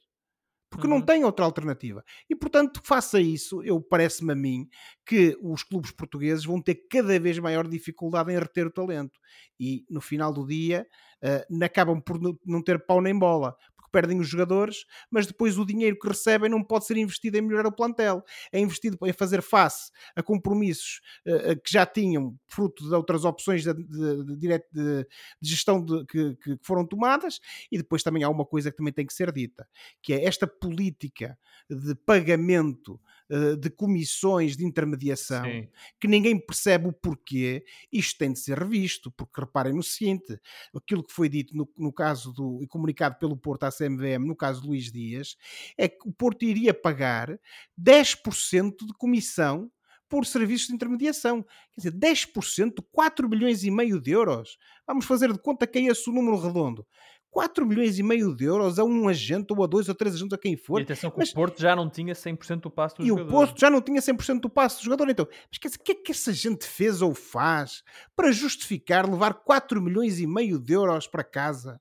Porque 0.71 0.87
uhum. 0.87 0.95
não 0.95 1.03
tem 1.03 1.25
outra 1.25 1.45
alternativa. 1.45 2.05
E 2.29 2.37
portanto, 2.37 2.81
faça 2.85 3.21
isso, 3.21 3.61
eu 3.65 3.81
parece-me 3.83 4.33
a 4.33 4.37
mim 4.37 4.69
que 5.05 5.37
os 5.43 5.65
clubes 5.65 5.91
portugueses 5.91 6.45
vão 6.45 6.63
ter 6.63 6.77
cada 6.89 7.19
vez 7.19 7.39
maior 7.41 7.67
dificuldade 7.67 8.33
em 8.33 8.39
reter 8.39 8.69
o 8.69 8.71
talento. 8.71 9.19
E 9.59 9.85
no 9.91 10.01
final 10.01 10.33
do 10.33 10.47
dia, 10.47 10.87
uh, 11.25 11.65
acabam 11.65 12.01
por 12.01 12.21
não 12.47 12.63
ter 12.63 12.87
pau 12.87 13.01
nem 13.03 13.19
bola 13.19 13.57
perdem 13.91 14.21
os 14.21 14.29
jogadores, 14.29 14.85
mas 15.11 15.27
depois 15.27 15.59
o 15.59 15.65
dinheiro 15.65 15.99
que 15.99 16.09
recebem 16.09 16.51
não 16.51 16.63
pode 16.63 16.87
ser 16.87 16.97
investido 16.97 17.39
em 17.39 17.43
melhorar 17.43 17.69
o 17.69 17.73
plantel, 17.73 18.23
é 18.53 18.61
investido 18.61 18.99
em 19.05 19.13
fazer 19.13 19.43
face 19.43 19.91
a 20.15 20.23
compromissos 20.23 21.01
uh, 21.27 21.61
que 21.63 21.73
já 21.73 21.85
tinham, 21.85 22.37
fruto 22.47 22.89
de 22.89 22.95
outras 22.95 23.25
opções 23.25 23.63
de, 23.63 23.75
de, 23.75 24.25
de, 24.37 24.63
de, 24.73 25.07
gestão 25.43 25.85
que, 26.07 26.37
que, 26.37 26.59
foram 26.63 26.87
tomadas, 26.87 27.41
e 27.71 27.79
depois 27.79 28.03
também 28.03 28.23
há 28.23 28.29
uma 28.29 28.45
coisa 28.45 28.71
que 28.71 28.77
também 28.77 28.93
tem 28.93 29.07
que 29.07 29.15
ser 29.15 29.33
dita, 29.33 29.67
que 30.03 30.13
é 30.13 30.25
esta 30.25 30.47
política 30.47 31.39
de 31.69 31.95
pagamento 31.95 33.01
uh, 33.31 33.57
de 33.57 33.71
comissões 33.71 34.57
de 34.57 34.65
intermediação, 34.65 35.45
Sim. 35.45 35.69
que 36.01 36.09
ninguém 36.09 36.39
percebe 36.39 36.89
o 36.89 36.93
porquê, 36.93 37.65
isto 37.93 38.19
tem 38.19 38.33
de 38.33 38.39
ser 38.39 38.59
revisto, 38.59 39.11
porque 39.13 39.41
reparem 39.41 39.73
no 39.73 39.83
seguinte, 39.83 40.39
aquilo 40.75 41.05
que 41.05 41.13
foi 41.13 41.29
dito 41.29 41.57
no, 41.57 41.69
no 41.79 41.93
caso 41.93 42.33
do, 42.33 42.63
e 42.63 42.67
comunicado 42.67 43.17
pelo 43.19 43.37
Porto 43.37 43.65
à 43.65 43.71
CMVM, 43.71 44.27
no 44.27 44.37
caso 44.37 44.63
de 44.63 44.69
Luís 44.69 44.91
Dias, 44.91 45.37
é 45.79 45.89
que 45.89 46.09
o 46.09 46.13
Porto 46.13 46.45
iria 46.45 46.75
pagar 46.75 47.39
10% 47.79 48.87
de 48.87 48.93
comissão 48.95 49.71
por 50.11 50.27
serviços 50.27 50.67
de 50.67 50.75
intermediação. 50.75 51.43
Quer 51.73 51.89
dizer, 51.89 51.93
10%, 51.93 52.85
4 52.91 53.29
milhões 53.29 53.63
e 53.63 53.71
meio 53.71 54.01
de 54.01 54.11
euros. 54.11 54.59
Vamos 54.85 55.07
fazer 55.07 55.33
de 55.33 55.39
conta 55.39 55.69
que 55.69 55.79
é 55.79 55.83
esse 55.83 56.11
o 56.11 56.13
número 56.13 56.37
redondo. 56.37 56.85
4 57.31 57.65
milhões 57.65 57.99
e 57.99 58.03
meio 58.03 58.35
de 58.35 58.45
euros 58.45 58.79
a 58.79 58.85
um 58.85 59.09
agente 59.09 59.53
ou 59.53 59.63
a 59.63 59.67
dois 59.67 59.89
ou 59.89 59.95
três 59.95 60.15
agentes 60.15 60.33
a 60.33 60.39
quem 60.39 60.57
for. 60.57 60.81
E 60.81 60.83
atenção 60.83 61.11
que 61.11 61.19
mas... 61.19 61.31
o 61.31 61.35
Porto 61.35 61.61
já 61.61 61.77
não 61.77 61.89
tinha 61.89 62.13
100% 62.13 62.61
do 62.61 62.71
passo 62.71 62.97
do 62.97 63.05
e 63.05 63.09
jogador. 63.09 63.27
E 63.27 63.29
o 63.29 63.31
Porto 63.31 63.61
já 63.61 63.71
não 63.71 63.81
tinha 63.81 64.01
100% 64.01 64.41
do 64.41 64.51
passo 64.51 64.81
do 64.81 64.85
jogador. 64.85 65.09
Então, 65.09 65.29
mas 65.51 65.59
quer 65.59 65.69
dizer, 65.69 65.81
o 65.81 65.85
que 65.85 65.93
é 65.93 65.95
que 65.95 66.13
essa 66.13 66.33
gente 66.33 66.67
fez 66.67 67.01
ou 67.03 67.15
faz 67.15 67.83
para 68.17 68.33
justificar 68.33 69.09
levar 69.09 69.35
4 69.35 69.81
milhões 69.81 70.19
e 70.19 70.27
meio 70.27 70.59
de 70.59 70.73
euros 70.73 71.07
para 71.07 71.23
casa? 71.23 71.81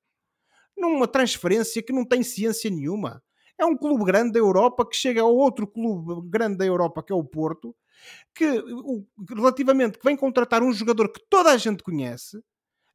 numa 0.80 1.08
transferência 1.08 1.84
que 1.84 1.93
não 1.93 2.06
tem 2.06 2.24
ciência 2.24 2.70
nenhuma. 2.70 3.22
É 3.58 3.66
um 3.66 3.76
clube 3.76 4.06
grande 4.06 4.32
da 4.32 4.39
Europa 4.39 4.88
que 4.88 4.95
chega 4.95 5.22
ao 5.22 5.36
outro 5.36 5.68
clube 5.68 6.28
grande 6.30 6.58
da 6.58 6.66
Europa, 6.66 7.04
que 7.04 7.12
é 7.12 7.16
o 7.16 7.24
Porto, 7.24 7.76
que 8.34 8.45
relativamente 9.36 10.00
que 10.00 10.06
vem 10.06 10.16
contratar 10.16 10.64
um 10.64 10.72
jogador 10.72 11.12
que 11.12 11.22
toda 11.30 11.52
a 11.52 11.58
gente 11.58 11.84
conhece. 11.84 12.41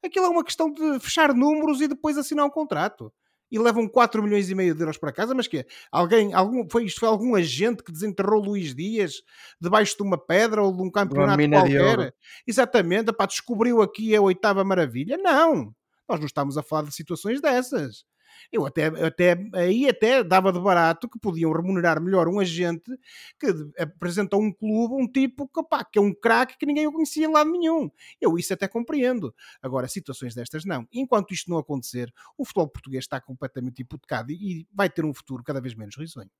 Aquilo 0.04 0.26
é 0.26 0.28
uma 0.28 0.44
questão 0.44 0.70
de 0.70 1.00
fechar 1.00 1.32
números 1.34 1.80
e 1.80 1.88
depois 1.88 2.18
assinar 2.18 2.44
um 2.44 2.50
contrato. 2.50 3.12
E 3.50 3.58
levam 3.58 3.88
4 3.88 4.22
milhões 4.22 4.50
e 4.50 4.54
meio 4.54 4.74
de 4.74 4.82
euros 4.82 4.98
para 4.98 5.12
casa, 5.12 5.34
mas 5.34 5.46
que? 5.46 5.64
Alguém, 5.92 6.32
algum, 6.34 6.68
foi, 6.68 6.84
isto 6.86 6.98
foi 7.00 7.08
algum 7.08 7.34
agente 7.36 7.84
que 7.84 7.92
desenterrou 7.92 8.42
Luís 8.42 8.74
Dias 8.74 9.22
debaixo 9.60 9.96
de 9.96 10.02
uma 10.02 10.18
pedra 10.18 10.62
ou 10.62 10.72
de 10.74 10.82
um 10.82 10.90
campeonato 10.90 11.48
qualquer? 11.50 12.14
Exatamente, 12.46 13.12
pá, 13.12 13.26
descobriu 13.26 13.80
aqui 13.80 14.14
a 14.16 14.20
oitava 14.20 14.64
maravilha? 14.64 15.16
Não! 15.18 15.72
Nós 16.08 16.18
não 16.20 16.26
estamos 16.26 16.58
a 16.58 16.62
falar 16.62 16.82
de 16.82 16.94
situações 16.94 17.40
dessas. 17.40 18.04
Eu 18.52 18.66
até, 18.66 18.86
até 18.86 19.36
aí 19.54 19.88
até 19.88 20.22
dava 20.22 20.52
de 20.52 20.60
barato 20.60 21.08
que 21.08 21.18
podiam 21.18 21.52
remunerar 21.52 22.00
melhor 22.00 22.28
um 22.28 22.38
agente 22.40 22.90
que 23.38 23.46
apresenta 23.78 24.36
um 24.36 24.52
clube, 24.52 24.94
um 24.94 25.06
tipo 25.10 25.48
que, 25.48 25.62
que 25.92 25.98
é 25.98 26.02
um 26.02 26.12
craque 26.12 26.56
que 26.58 26.66
ninguém 26.66 26.86
o 26.86 26.92
conhecia 26.92 27.28
lá 27.28 27.44
nenhum. 27.44 27.90
Eu 28.20 28.38
isso 28.38 28.52
até 28.52 28.68
compreendo. 28.68 29.34
Agora, 29.62 29.88
situações 29.88 30.34
destas 30.34 30.64
não. 30.64 30.86
Enquanto 30.92 31.32
isto 31.32 31.50
não 31.50 31.58
acontecer, 31.58 32.12
o 32.36 32.44
futebol 32.44 32.68
português 32.68 33.04
está 33.04 33.20
completamente 33.20 33.80
hipotecado 33.80 34.32
e 34.32 34.66
vai 34.72 34.88
ter 34.88 35.04
um 35.04 35.14
futuro 35.14 35.42
cada 35.42 35.60
vez 35.60 35.74
menos 35.74 35.96
risonho. 35.96 36.30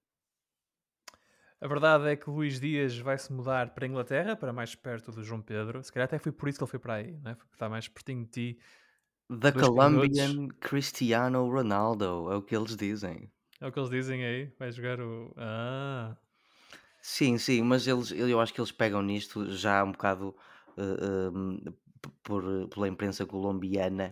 A 1.60 1.66
verdade 1.66 2.08
é 2.08 2.16
que 2.16 2.28
Luís 2.28 2.60
Dias 2.60 2.98
vai 2.98 3.16
se 3.16 3.32
mudar 3.32 3.70
para 3.70 3.86
a 3.86 3.88
Inglaterra, 3.88 4.36
para 4.36 4.52
mais 4.52 4.74
perto 4.74 5.10
do 5.10 5.22
João 5.22 5.40
Pedro. 5.40 5.82
Se 5.82 5.90
calhar 5.90 6.04
até 6.04 6.18
foi 6.18 6.30
por 6.30 6.48
isso 6.48 6.58
que 6.58 6.64
ele 6.64 6.70
foi 6.70 6.78
para 6.78 6.94
aí, 6.94 7.12
né? 7.22 7.34
porque 7.34 7.54
está 7.54 7.70
mais 7.70 7.88
pertinho 7.88 8.24
de 8.24 8.30
ti 8.30 8.58
The 9.28 9.52
Colombian 9.52 10.48
Cristiano 10.60 11.48
Ronaldo, 11.50 12.30
é 12.30 12.36
o 12.36 12.42
que 12.42 12.54
eles 12.54 12.76
dizem. 12.76 13.30
É 13.60 13.66
o 13.66 13.72
que 13.72 13.78
eles 13.78 13.90
dizem 13.90 14.24
aí? 14.24 14.52
Vai 14.58 14.70
jogar 14.70 15.00
o. 15.00 15.32
Ah. 15.36 16.16
Sim, 17.00 17.36
sim, 17.36 17.62
mas 17.62 17.86
eles, 17.86 18.10
eu 18.12 18.40
acho 18.40 18.52
que 18.52 18.60
eles 18.60 18.72
pegam 18.72 19.02
nisto 19.02 19.50
já 19.50 19.84
um 19.84 19.92
bocado 19.92 20.34
uh, 20.78 21.74
por, 22.22 22.42
pela 22.68 22.88
imprensa 22.88 23.26
colombiana, 23.26 24.10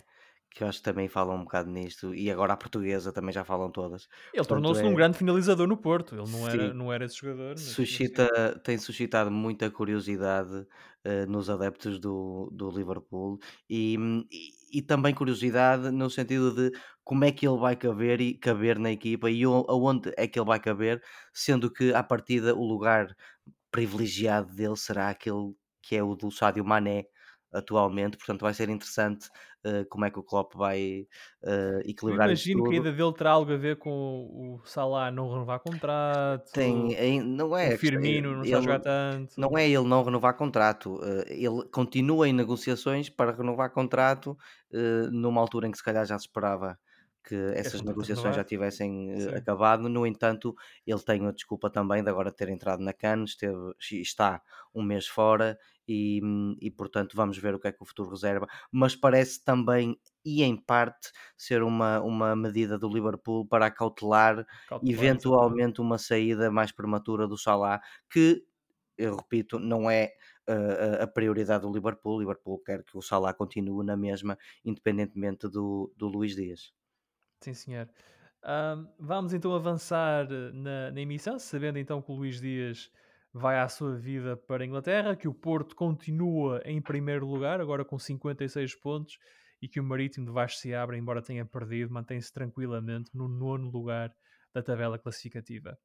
que 0.50 0.62
eu 0.62 0.68
acho 0.68 0.78
que 0.78 0.84
também 0.84 1.08
falam 1.08 1.36
um 1.36 1.44
bocado 1.44 1.70
nisto, 1.70 2.14
e 2.14 2.30
agora 2.30 2.52
a 2.52 2.56
portuguesa 2.56 3.10
também 3.10 3.32
já 3.32 3.44
falam 3.44 3.70
todas. 3.70 4.08
Ele 4.34 4.44
tornou-se 4.44 4.82
é... 4.82 4.86
um 4.86 4.94
grande 4.94 5.16
finalizador 5.16 5.66
no 5.66 5.76
Porto, 5.78 6.14
ele 6.14 6.30
não, 6.30 6.46
era, 6.46 6.74
não 6.74 6.92
era 6.92 7.06
esse 7.06 7.16
jogador. 7.16 7.58
Suscita, 7.58 8.60
tem 8.62 8.76
suscitado 8.76 9.30
muita 9.30 9.70
curiosidade 9.70 10.54
uh, 10.54 11.26
nos 11.26 11.48
adeptos 11.48 11.98
do, 11.98 12.50
do 12.52 12.70
Liverpool 12.70 13.38
e, 13.70 13.96
e 14.30 14.61
e 14.72 14.82
também 14.82 15.14
curiosidade 15.14 15.90
no 15.90 16.08
sentido 16.10 16.52
de 16.54 16.78
como 17.04 17.24
é 17.24 17.32
que 17.32 17.46
ele 17.46 17.58
vai 17.58 17.76
caber, 17.76 18.20
e, 18.20 18.34
caber 18.38 18.78
na 18.78 18.90
equipa 18.92 19.30
e 19.30 19.44
aonde 19.44 20.12
é 20.16 20.26
que 20.26 20.38
ele 20.38 20.46
vai 20.46 20.60
caber, 20.60 21.02
sendo 21.32 21.70
que 21.72 21.92
à 21.94 22.02
partida 22.02 22.54
o 22.54 22.64
lugar 22.66 23.14
privilegiado 23.70 24.54
dele 24.54 24.76
será 24.76 25.10
aquele 25.10 25.54
que 25.82 25.96
é 25.96 26.02
o 26.02 26.14
do 26.14 26.30
Sádio 26.30 26.64
Mané 26.64 27.06
atualmente, 27.52 28.16
portanto 28.16 28.40
vai 28.42 28.54
ser 28.54 28.68
interessante 28.70 29.28
uh, 29.66 29.84
como 29.90 30.04
é 30.04 30.10
que 30.10 30.18
o 30.18 30.22
Klopp 30.22 30.54
vai 30.54 31.06
uh, 31.44 31.80
equilibrar 31.84 32.26
Eu 32.26 32.32
imagino 32.32 32.64
que 32.64 32.74
a 32.74 32.76
ida 32.78 32.92
dele 32.92 33.12
terá 33.14 33.30
algo 33.32 33.52
a 33.52 33.56
ver 33.56 33.76
com 33.76 33.90
o 33.90 34.60
Salah 34.66 35.10
não 35.10 35.30
renovar 35.30 35.60
contrato, 35.60 36.50
Tem, 36.52 36.92
em- 36.94 37.22
não 37.22 37.56
é 37.56 37.66
o 37.66 37.70
questão- 37.70 37.78
Firmino 37.78 38.34
não 38.36 38.42
está 38.42 38.56
a 38.56 38.58
ele- 38.58 38.62
jogar 38.66 38.80
tanto. 38.80 39.34
Não 39.40 39.56
é 39.58 39.66
ele 39.68 39.84
não 39.88 40.02
renovar 40.02 40.36
contrato, 40.36 41.00
eh, 41.02 41.24
ele 41.34 41.64
continua 41.70 42.28
em 42.28 42.32
negociações 42.32 43.08
para 43.08 43.32
renovar 43.32 43.70
contrato 43.70 44.36
eh, 44.72 45.08
numa 45.10 45.40
altura 45.40 45.66
em 45.68 45.70
que 45.70 45.78
se 45.78 45.84
calhar 45.84 46.04
já 46.06 46.18
se 46.18 46.26
esperava 46.26 46.78
que 47.24 47.36
essas 47.54 47.82
negociações 47.82 48.34
já 48.34 48.42
tivessem 48.44 49.12
eh, 49.12 49.20
Sim. 49.20 49.36
acabado. 49.36 49.88
No 49.88 50.04
entanto, 50.06 50.54
ele 50.86 51.00
tem 51.00 51.24
a 51.26 51.30
desculpa 51.32 51.70
também 51.70 52.02
de 52.02 52.10
agora 52.10 52.32
ter 52.32 52.48
entrado 52.48 52.82
na 52.82 52.92
CAN, 52.92 53.22
esteve, 53.24 53.56
está 54.00 54.42
um 54.74 54.82
mês 54.82 55.06
fora 55.06 55.56
e, 55.86 56.20
hum, 56.22 56.56
e, 56.60 56.70
portanto 56.70 57.16
vamos 57.16 57.36
ver 57.38 57.54
o 57.54 57.60
que 57.60 57.68
é 57.68 57.72
que 57.72 57.82
o 57.82 57.86
futuro 57.86 58.10
reserva. 58.10 58.46
Mas 58.70 58.94
parece 58.96 59.42
também, 59.44 59.98
e 60.24 60.42
em 60.42 60.56
parte, 60.56 61.10
ser 61.36 61.62
uma, 61.62 62.00
uma 62.00 62.36
medida 62.36 62.78
do 62.78 62.88
Liverpool 62.88 63.46
para 63.46 63.66
acautelar 63.66 64.46
Cautelar, 64.66 65.18
eventualmente 65.20 65.80
uma 65.80 65.98
saída 65.98 66.50
mais 66.50 66.72
prematura 66.72 67.26
do 67.28 67.36
Salah, 67.38 67.80
que 68.10 68.44
eu 68.98 69.16
repito, 69.16 69.58
não 69.58 69.90
é 69.90 70.12
uh, 70.48 71.02
a- 71.02 71.06
prioridade 71.06 71.62
do 71.62 71.72
Liverpool. 71.72 72.16
O 72.16 72.20
Liverpool 72.20 72.58
quer 72.60 72.84
que 72.84 72.96
o 72.96 73.02
Salah 73.02 73.34
continue 73.34 73.84
na 73.84 73.96
mesma, 73.96 74.38
independentemente 74.64 75.48
do, 75.48 75.92
do 75.96 76.06
Luís 76.08 76.34
Dias. 76.36 76.72
Sim, 77.40 77.54
senhor. 77.54 77.90
Ahm, 78.42 78.88
vamos 78.98 79.32
então 79.34 79.54
avançar 79.54 80.26
eh, 80.30 80.52
na, 80.52 80.90
na 80.90 81.00
emissão, 81.00 81.38
sabendo 81.38 81.78
então 81.78 82.02
que 82.02 82.10
o 82.10 82.14
Luís 82.14 82.40
Dias 82.40 82.90
vai 83.32 83.58
à 83.58 83.68
sua 83.68 83.96
vida 83.96 84.36
para 84.36 84.62
a 84.62 84.66
Inglaterra, 84.66 85.16
que 85.16 85.26
o 85.26 85.34
Porto 85.34 85.74
continua 85.74 86.60
em 86.64 86.80
primeiro 86.82 87.26
lugar, 87.26 87.60
agora 87.60 87.84
com 87.84 87.98
56 87.98 88.74
pontos, 88.76 89.18
e 89.60 89.68
que 89.68 89.80
o 89.80 89.84
Marítimo 89.84 90.26
de 90.26 90.32
Vasco 90.32 90.58
se 90.58 90.74
abre, 90.74 90.98
embora 90.98 91.22
tenha 91.22 91.46
perdido, 91.46 91.92
mantém-se 91.92 92.32
tranquilamente 92.32 93.10
no 93.14 93.28
nono 93.28 93.70
lugar 93.70 94.12
da 94.52 94.62
tabela 94.62 94.98
classificativa. 94.98 95.78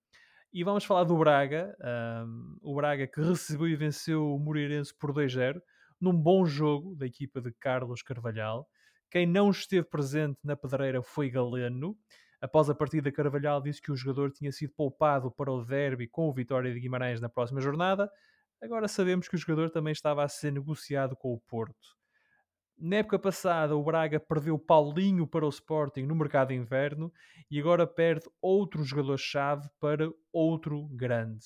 E 0.52 0.64
vamos 0.64 0.84
falar 0.84 1.04
do 1.04 1.18
Braga, 1.18 1.76
ahm, 1.82 2.58
o 2.62 2.76
Braga 2.76 3.08
que 3.08 3.22
recebeu 3.22 3.68
e 3.68 3.76
venceu 3.76 4.34
o 4.34 4.40
Moreirense 4.40 4.94
por 4.98 5.14
2-0, 5.14 5.62
num 6.02 6.14
bom 6.14 6.46
jogo 6.46 6.96
da 6.96 7.06
equipa 7.06 7.42
de 7.42 7.52
Carlos 7.60 8.02
Carvalhal. 8.02 8.68
Quem 9.12 9.26
não 9.26 9.50
esteve 9.50 9.88
presente 9.88 10.40
na 10.44 10.56
pedreira 10.56 11.02
foi 11.02 11.30
Galeno. 11.30 11.96
Após 12.40 12.70
a 12.70 12.76
partida, 12.76 13.12
Carvalhal 13.12 13.62
disse 13.62 13.82
que 13.82 13.92
o 13.92 13.96
jogador 13.96 14.32
tinha 14.32 14.52
sido 14.52 14.72
poupado 14.74 15.32
para 15.32 15.52
o 15.52 15.66
derby 15.66 16.08
com 16.08 16.30
o 16.30 16.34
Vitória 16.34 16.72
de 16.72 16.80
Guimarães 16.80 17.20
na 17.20 17.30
próxima 17.30 17.60
jornada. 17.60 18.12
Agora 18.62 18.88
sabemos 18.88 19.28
que 19.28 19.36
o 19.36 19.40
jogador 19.40 19.72
também 19.72 19.92
estava 19.92 20.24
a 20.24 20.28
ser 20.30 20.52
negociado 20.52 21.16
com 21.16 21.34
o 21.34 21.40
Porto. 21.40 21.98
Na 22.80 22.98
época 22.98 23.18
passada, 23.18 23.76
o 23.76 23.84
Braga 23.84 24.20
perdeu 24.20 24.60
Paulinho 24.60 25.26
para 25.26 25.44
o 25.44 25.50
Sporting 25.50 26.04
no 26.04 26.14
mercado 26.14 26.50
de 26.50 26.54
inverno 26.54 27.12
e 27.50 27.60
agora 27.60 27.88
perde 27.88 28.30
outro 28.40 28.84
jogador-chave 28.84 29.68
para 29.80 30.08
outro 30.32 30.88
grande. 30.90 31.44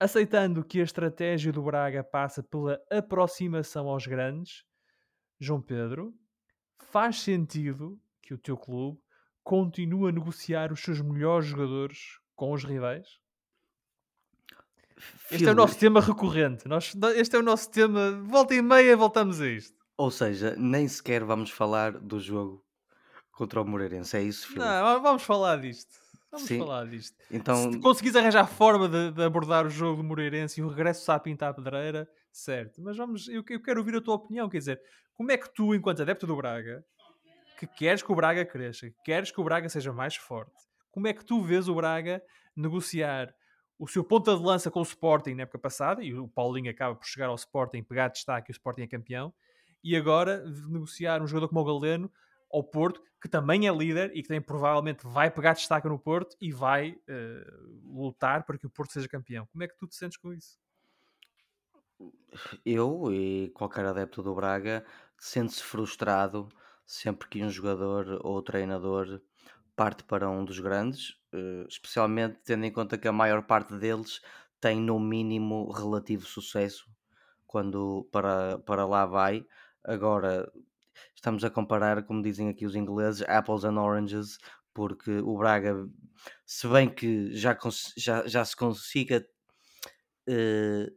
Aceitando 0.00 0.64
que 0.64 0.80
a 0.80 0.84
estratégia 0.84 1.52
do 1.52 1.62
Braga 1.62 2.02
passa 2.02 2.42
pela 2.42 2.80
aproximação 2.90 3.88
aos 3.88 4.06
grandes, 4.06 4.64
João 5.38 5.60
Pedro, 5.60 6.14
faz 6.90 7.20
sentido 7.20 8.00
que 8.22 8.32
o 8.32 8.38
teu 8.38 8.56
clube 8.56 9.01
continue 9.42 10.08
a 10.08 10.12
negociar 10.12 10.72
os 10.72 10.80
seus 10.80 11.00
melhores 11.00 11.46
jogadores 11.46 12.18
com 12.34 12.52
os 12.52 12.64
rivais? 12.64 13.20
Este 15.30 15.48
é 15.48 15.50
o 15.50 15.54
nosso 15.54 15.78
tema 15.78 16.00
recorrente. 16.00 16.68
Nós, 16.68 16.94
este 17.16 17.36
é 17.36 17.38
o 17.38 17.42
nosso 17.42 17.70
tema. 17.70 18.12
Volta 18.22 18.54
e 18.54 18.62
meia, 18.62 18.96
voltamos 18.96 19.40
a 19.40 19.48
isto. 19.48 19.76
Ou 19.96 20.10
seja, 20.10 20.54
nem 20.56 20.86
sequer 20.86 21.24
vamos 21.24 21.50
falar 21.50 21.92
do 21.92 22.20
jogo 22.20 22.64
contra 23.32 23.60
o 23.60 23.64
Moreirense. 23.64 24.16
É 24.16 24.22
isso, 24.22 24.46
Filipe? 24.46 24.64
Não, 24.64 25.02
vamos 25.02 25.22
falar 25.22 25.60
disto. 25.60 26.02
Vamos 26.30 26.46
Sim. 26.46 26.58
falar 26.58 26.86
disto. 26.86 27.16
Então, 27.30 27.72
Se 27.72 27.78
conseguires 27.78 28.16
arranjar 28.16 28.46
forma 28.46 28.88
de, 28.88 29.10
de 29.10 29.22
abordar 29.22 29.66
o 29.66 29.70
jogo 29.70 30.02
do 30.02 30.04
Moreirense 30.04 30.60
e 30.60 30.64
o 30.64 30.68
regresso 30.68 31.10
à 31.12 31.18
Pinta 31.18 31.48
à 31.48 31.52
Pedreira, 31.52 32.08
certo. 32.30 32.80
Mas 32.80 32.96
vamos, 32.96 33.28
eu, 33.28 33.44
eu 33.48 33.60
quero 33.60 33.80
ouvir 33.80 33.96
a 33.96 34.00
tua 34.00 34.14
opinião. 34.14 34.48
Quer 34.48 34.58
dizer, 34.58 34.80
como 35.12 35.30
é 35.30 35.36
que 35.36 35.52
tu, 35.52 35.74
enquanto 35.74 36.00
adepto 36.00 36.26
do 36.26 36.36
Braga, 36.36 36.84
que 37.66 37.76
queres 37.76 38.02
que 38.02 38.10
o 38.10 38.14
Braga 38.14 38.44
cresça, 38.44 38.90
que 38.90 39.02
queres 39.04 39.30
que 39.30 39.40
o 39.40 39.44
Braga 39.44 39.68
seja 39.68 39.92
mais 39.92 40.16
forte, 40.16 40.52
como 40.90 41.06
é 41.06 41.12
que 41.12 41.24
tu 41.24 41.42
vês 41.42 41.68
o 41.68 41.74
Braga 41.74 42.22
negociar 42.56 43.34
o 43.78 43.86
seu 43.86 44.04
ponta 44.04 44.36
de 44.36 44.42
lança 44.42 44.70
com 44.70 44.80
o 44.80 44.82
Sporting 44.82 45.34
na 45.34 45.42
época 45.42 45.58
passada, 45.58 46.02
e 46.02 46.14
o 46.14 46.28
Paulinho 46.28 46.70
acaba 46.70 46.94
por 46.94 47.06
chegar 47.06 47.28
ao 47.28 47.34
Sporting, 47.34 47.82
pegar 47.82 48.08
destaque 48.08 48.50
e 48.50 48.52
o 48.52 48.54
Sporting 48.54 48.82
é 48.82 48.86
campeão, 48.86 49.32
e 49.82 49.96
agora 49.96 50.44
negociar 50.68 51.22
um 51.22 51.26
jogador 51.26 51.48
como 51.48 51.60
o 51.60 51.64
Galeno 51.64 52.12
ao 52.52 52.62
Porto, 52.62 53.02
que 53.20 53.28
também 53.28 53.66
é 53.66 53.72
líder 53.72 54.10
e 54.14 54.22
que 54.22 54.28
tem, 54.28 54.40
provavelmente 54.40 55.06
vai 55.06 55.30
pegar 55.30 55.54
destaque 55.54 55.88
no 55.88 55.98
Porto 55.98 56.36
e 56.40 56.52
vai 56.52 56.96
eh, 57.08 57.46
lutar 57.84 58.44
para 58.44 58.58
que 58.58 58.66
o 58.66 58.70
Porto 58.70 58.92
seja 58.92 59.08
campeão. 59.08 59.46
Como 59.46 59.64
é 59.64 59.68
que 59.68 59.76
tu 59.76 59.86
te 59.86 59.96
sentes 59.96 60.18
com 60.18 60.32
isso? 60.32 60.58
eu 62.64 63.12
e 63.12 63.50
qualquer 63.54 63.84
adepto 63.84 64.22
do 64.22 64.34
Braga 64.34 64.84
sente-se 65.18 65.62
frustrado 65.62 66.48
sempre 66.86 67.28
que 67.28 67.42
um 67.44 67.50
jogador 67.50 68.20
ou 68.22 68.42
treinador 68.42 69.20
parte 69.76 70.04
para 70.04 70.28
um 70.30 70.44
dos 70.44 70.60
grandes, 70.60 71.16
eh, 71.32 71.64
especialmente 71.68 72.38
tendo 72.44 72.64
em 72.64 72.72
conta 72.72 72.98
que 72.98 73.08
a 73.08 73.12
maior 73.12 73.42
parte 73.44 73.74
deles 73.76 74.20
tem 74.60 74.80
no 74.80 75.00
mínimo 75.00 75.70
relativo 75.72 76.24
sucesso 76.26 76.90
quando 77.46 78.08
para, 78.12 78.58
para 78.60 78.86
lá 78.86 79.06
vai. 79.06 79.46
Agora 79.84 80.50
estamos 81.14 81.44
a 81.44 81.50
comparar, 81.50 82.04
como 82.04 82.22
dizem 82.22 82.48
aqui 82.48 82.66
os 82.66 82.76
ingleses, 82.76 83.22
apples 83.28 83.64
and 83.64 83.80
oranges, 83.80 84.38
porque 84.74 85.18
o 85.18 85.36
Braga, 85.38 85.88
se 86.46 86.68
bem 86.68 86.88
que 86.88 87.34
já, 87.34 87.56
já, 87.96 88.26
já 88.26 88.44
se 88.44 88.56
consiga 88.56 89.26
eh, 90.28 90.90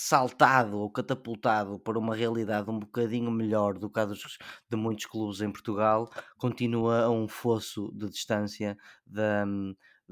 saltado 0.00 0.78
ou 0.78 0.90
catapultado 0.90 1.78
para 1.78 1.98
uma 1.98 2.14
realidade 2.14 2.70
um 2.70 2.78
bocadinho 2.78 3.30
melhor 3.30 3.78
do 3.78 3.90
que 3.90 4.00
a 4.00 4.04
dos, 4.04 4.38
de 4.70 4.76
muitos 4.76 5.06
clubes 5.06 5.40
em 5.40 5.50
Portugal, 5.52 6.10
continua 6.38 7.02
a 7.04 7.10
um 7.10 7.28
fosso 7.28 7.92
de 7.92 8.08
distância 8.08 8.76
da, 9.06 9.44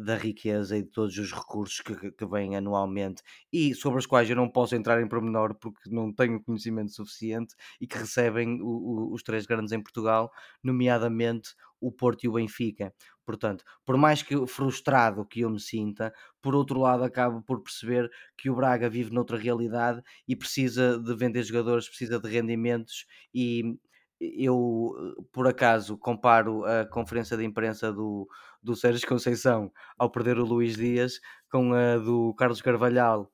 da 0.04 0.16
riqueza 0.16 0.76
e 0.76 0.82
de 0.82 0.90
todos 0.90 1.16
os 1.18 1.32
recursos 1.32 1.80
que, 1.80 2.12
que- 2.12 2.26
vêm 2.26 2.56
anualmente 2.56 3.22
e 3.52 3.74
sobre 3.74 3.98
os 3.98 4.06
quais 4.06 4.28
eu 4.30 4.36
não 4.36 4.48
posso 4.50 4.74
entrar 4.76 5.00
em 5.02 5.08
pormenor 5.08 5.54
porque 5.56 5.90
não 5.90 6.12
tenho 6.12 6.42
conhecimento 6.42 6.92
suficiente 6.92 7.54
e 7.80 7.86
que 7.86 7.98
recebem 7.98 8.60
o- 8.62 8.66
o- 8.66 9.12
os 9.14 9.22
três 9.22 9.46
grandes 9.46 9.72
em 9.72 9.82
Portugal, 9.82 10.30
nomeadamente 10.62 11.50
o 11.80 11.92
Porto 11.92 12.24
e 12.24 12.28
o 12.28 12.32
Benfica. 12.32 12.92
Portanto, 13.24 13.64
por 13.84 13.96
mais 13.96 14.22
que 14.22 14.46
frustrado 14.46 15.24
que 15.24 15.40
eu 15.40 15.50
me 15.50 15.60
sinta, 15.60 16.12
por 16.40 16.54
outro 16.54 16.80
lado 16.80 17.04
acabo 17.04 17.42
por 17.42 17.62
perceber 17.62 18.10
que 18.36 18.48
o 18.50 18.54
Braga 18.54 18.88
vive 18.88 19.12
noutra 19.12 19.36
realidade 19.36 20.02
e 20.26 20.34
precisa 20.34 20.98
de 20.98 21.14
vender 21.14 21.42
jogadores, 21.42 21.88
precisa 21.88 22.18
de 22.18 22.28
rendimentos 22.28 23.06
e 23.34 23.76
eu 24.20 24.94
eh, 25.18 25.22
por 25.32 25.46
acaso 25.48 25.96
comparo 25.98 26.64
a 26.64 26.86
conferência 26.86 27.36
de 27.36 27.44
imprensa 27.44 27.92
do, 27.92 28.28
do 28.62 28.74
Sérgio 28.76 29.06
Conceição 29.08 29.72
ao 29.98 30.10
perder 30.10 30.38
o 30.38 30.44
Luís 30.44 30.76
Dias 30.76 31.20
com 31.50 31.72
a 31.72 31.96
do 31.98 32.34
Carlos 32.34 32.60
Carvalhal 32.62 33.30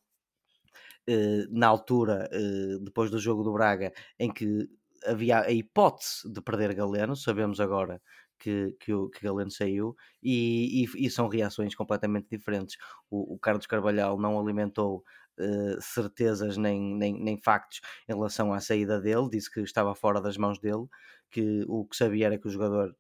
eh, 1.07 1.47
na 1.51 1.67
altura, 1.69 2.29
eh, 2.33 2.79
depois 2.83 3.11
do 3.11 3.19
jogo 3.19 3.43
do 3.43 3.53
Braga, 3.53 3.93
em 4.19 4.33
que 4.33 4.69
havia 5.07 5.41
a 5.41 5.51
hipótese 5.53 6.31
de 6.33 6.41
perder 6.41 6.75
Galeno, 6.75 7.15
sabemos 7.17 7.61
agora 7.61 8.01
que, 8.39 8.75
que, 8.81 8.93
o, 8.93 9.09
que 9.11 9.23
Galeno 9.25 9.51
saiu, 9.51 9.95
e, 10.23 10.85
e- 10.85 11.07
e 11.07 11.11
são 11.11 11.29
reações 11.29 11.75
completamente 11.75 12.29
diferentes. 12.31 12.77
O, 13.11 13.35
o 13.35 13.39
Carlos 13.39 13.67
Carvalhal 13.67 14.19
não 14.19 14.39
alimentou 14.41 15.05
eh, 15.39 15.77
certezas 15.81 16.57
nem, 16.57 16.81
nem, 16.81 17.21
nem 17.21 17.37
factos 17.37 17.81
em 18.09 18.15
relação 18.15 18.53
à 18.53 18.61
saída 18.61 19.01
dele, 19.01 19.29
disse 19.31 19.51
que 19.51 19.61
estava 19.61 19.95
fora 19.95 20.21
das 20.21 20.37
mãos 20.37 20.59
dele, 20.59 20.87
que 21.31 21.65
o 21.69 21.85
que 21.85 21.97
sabia 21.97 22.27
era 22.27 22.39
que 22.39 22.47
o 22.47 22.51
jogador 22.51 22.97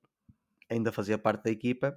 ainda 0.68 0.92
fazia 0.92 1.18
parte 1.18 1.44
da 1.44 1.50
equipa, 1.50 1.96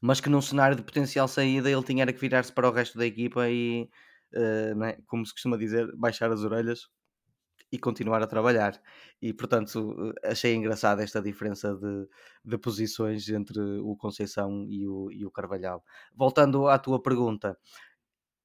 mas 0.00 0.20
que 0.20 0.28
num 0.28 0.42
cenário 0.42 0.76
de 0.76 0.82
potencial 0.82 1.28
saída 1.28 1.70
ele 1.70 1.82
tinha 1.82 2.06
que 2.06 2.20
virar-se 2.20 2.52
para 2.52 2.68
o 2.68 2.72
resto 2.72 2.98
da 2.98 3.06
equipa 3.06 3.48
e, 3.48 3.88
é? 4.34 4.98
como 5.06 5.24
se 5.24 5.32
costuma 5.32 5.56
dizer, 5.56 5.94
baixar 5.96 6.30
as 6.30 6.42
orelhas 6.42 6.88
e 7.70 7.78
continuar 7.78 8.22
a 8.22 8.26
trabalhar. 8.26 8.80
E 9.20 9.32
portanto 9.32 10.14
eh, 10.22 10.30
achei 10.30 10.54
engraçada 10.54 11.02
esta 11.02 11.20
diferença 11.20 11.74
de, 11.74 12.08
de 12.44 12.58
posições 12.58 13.28
entre 13.28 13.60
o 13.60 13.96
Conceição 13.96 14.64
e 14.68 14.86
o, 14.88 15.10
e 15.12 15.24
o 15.26 15.30
Carvalhal. 15.30 15.84
Voltando 16.14 16.68
à 16.68 16.78
tua 16.78 17.02
pergunta, 17.02 17.58